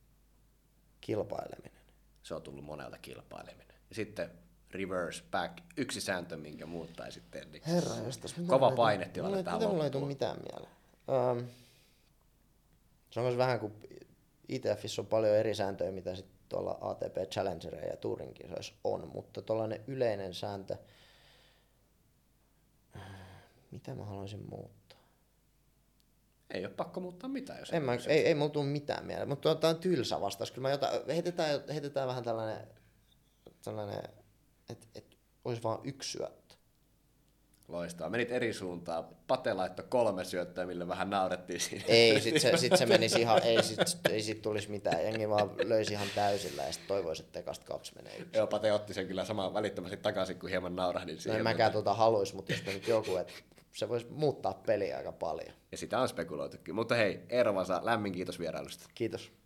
Kilpaileminen. 1.01 1.83
Se 2.23 2.35
on 2.35 2.43
tullut 2.43 2.65
monelta 2.65 2.99
kilpaileminen. 2.99 3.77
Ja 3.89 3.95
sitten 3.95 4.31
reverse 4.71 5.23
back, 5.31 5.59
yksi 5.77 6.01
sääntö, 6.01 6.37
minkä 6.37 6.67
muuttaisi 6.67 7.23
niin 7.53 7.63
Herra, 7.67 7.97
jostas, 8.05 8.35
Kova 8.47 8.71
painetilanne 8.71 9.43
tähän 9.43 9.59
Mitä 9.59 9.71
mulla 9.71 9.85
ei 9.85 9.91
tule 9.91 10.07
mitään 10.07 10.37
mieleen? 10.37 10.73
Um, 11.09 11.47
se 13.11 13.21
on 13.21 13.27
myös 13.27 13.39
vähän 13.39 13.61
kuin 13.61 13.73
ITFissä 14.49 15.03
on 15.03 15.07
paljon 15.07 15.37
eri 15.37 15.55
sääntöjä, 15.55 15.93
mitä 15.93 16.15
sitten 16.15 16.39
tuolla 16.49 16.79
ATP 16.81 17.17
Challengereja 17.31 17.91
ja 17.91 17.97
Tourin 17.97 18.35
kisoissa 18.35 18.75
on, 18.85 19.11
mutta 19.15 19.43
tuollainen 19.43 19.85
yleinen 19.87 20.35
sääntö, 20.35 20.77
mitä 23.71 23.95
mä 23.95 24.05
haluaisin 24.05 24.47
muuttaa? 24.51 24.99
Ei 26.51 26.65
ole 26.65 26.75
pakko 26.75 27.01
muuttaa 27.01 27.31
mitään, 27.31 27.59
jos 27.59 27.73
en 27.73 27.83
mä, 27.83 27.93
ei, 28.07 28.27
ei 28.27 28.35
mulla 28.35 28.51
tule 28.51 28.65
mitään 28.65 29.07
mieleen, 29.07 29.29
mutta 29.29 29.55
tämä 29.55 29.71
on 29.71 29.81
tylsä 29.81 30.21
vastaus. 30.21 30.51
Kyllä 30.51 30.69
mä 30.69 30.73
jota, 30.73 30.91
heitetään, 31.09 31.61
heitetään 31.69 32.09
vähän 32.09 32.25
tällainen, 32.25 32.67
tällainen 33.65 34.03
että 34.69 34.87
et 34.95 35.17
olisi 35.45 35.63
vain 35.63 35.81
yksi 35.85 36.11
syöttö. 36.11 36.55
Loistaa. 37.69 38.11
Menit 38.11 38.31
eri 38.31 38.53
suuntaan. 38.53 39.05
Pate 39.27 39.55
laittoi 39.55 39.85
kolme 39.89 40.25
syöttöä, 40.25 40.67
millä 40.67 40.89
vähän 40.89 41.11
naurettiin 41.11 41.61
siinä. 41.61 41.85
Ei, 41.89 42.21
sit 42.21 42.41
se, 42.41 42.57
sit 42.57 42.77
se 42.77 42.87
menisi 42.97 43.21
ihan, 43.21 43.43
ei 43.43 43.63
sit, 43.63 43.79
ei 44.11 44.23
sit 44.23 44.43
tulisi 44.43 44.71
mitään. 44.71 45.05
Jengi 45.05 45.29
vaan 45.29 45.51
löysi 45.65 45.93
ihan 45.93 46.09
täysillä 46.15 46.63
ja 46.63 46.73
sitten 46.73 46.89
toivoisi, 46.89 47.23
että 47.23 47.33
tekasta 47.33 47.67
kaksi 47.67 47.93
menee 47.95 48.17
yksi. 48.19 48.39
Joo, 48.39 48.47
Pate 48.47 48.73
otti 48.73 48.95
sen 48.95 49.07
kyllä 49.07 49.25
samaan 49.25 49.55
välittömästi 49.55 49.97
takaisin, 49.97 50.39
kun 50.39 50.51
hieman 50.51 50.77
naurahdin 50.77 51.21
siihen. 51.21 51.33
No 51.33 51.39
en 51.39 51.45
mäkään 51.45 51.69
mutta... 51.69 51.83
tuota 51.83 51.99
haluaisi, 51.99 52.37
mutta 52.37 52.53
jos 52.53 52.67
nyt 52.67 52.89
joku, 52.89 53.17
että 53.17 53.33
se 53.73 53.89
voisi 53.89 54.07
muuttaa 54.11 54.63
peliä 54.67 54.97
aika 54.97 55.13
paljon. 55.13 55.55
Ja 55.73 55.79
sitä 55.79 55.99
on 55.99 56.09
spekuloitukin. 56.09 56.75
Mutta 56.75 56.95
hei, 56.95 57.21
Eero 57.29 57.55
Vasa, 57.55 57.81
lämmin 57.85 58.13
kiitos 58.13 58.39
vierailusta. 58.39 58.85
Kiitos. 58.95 59.38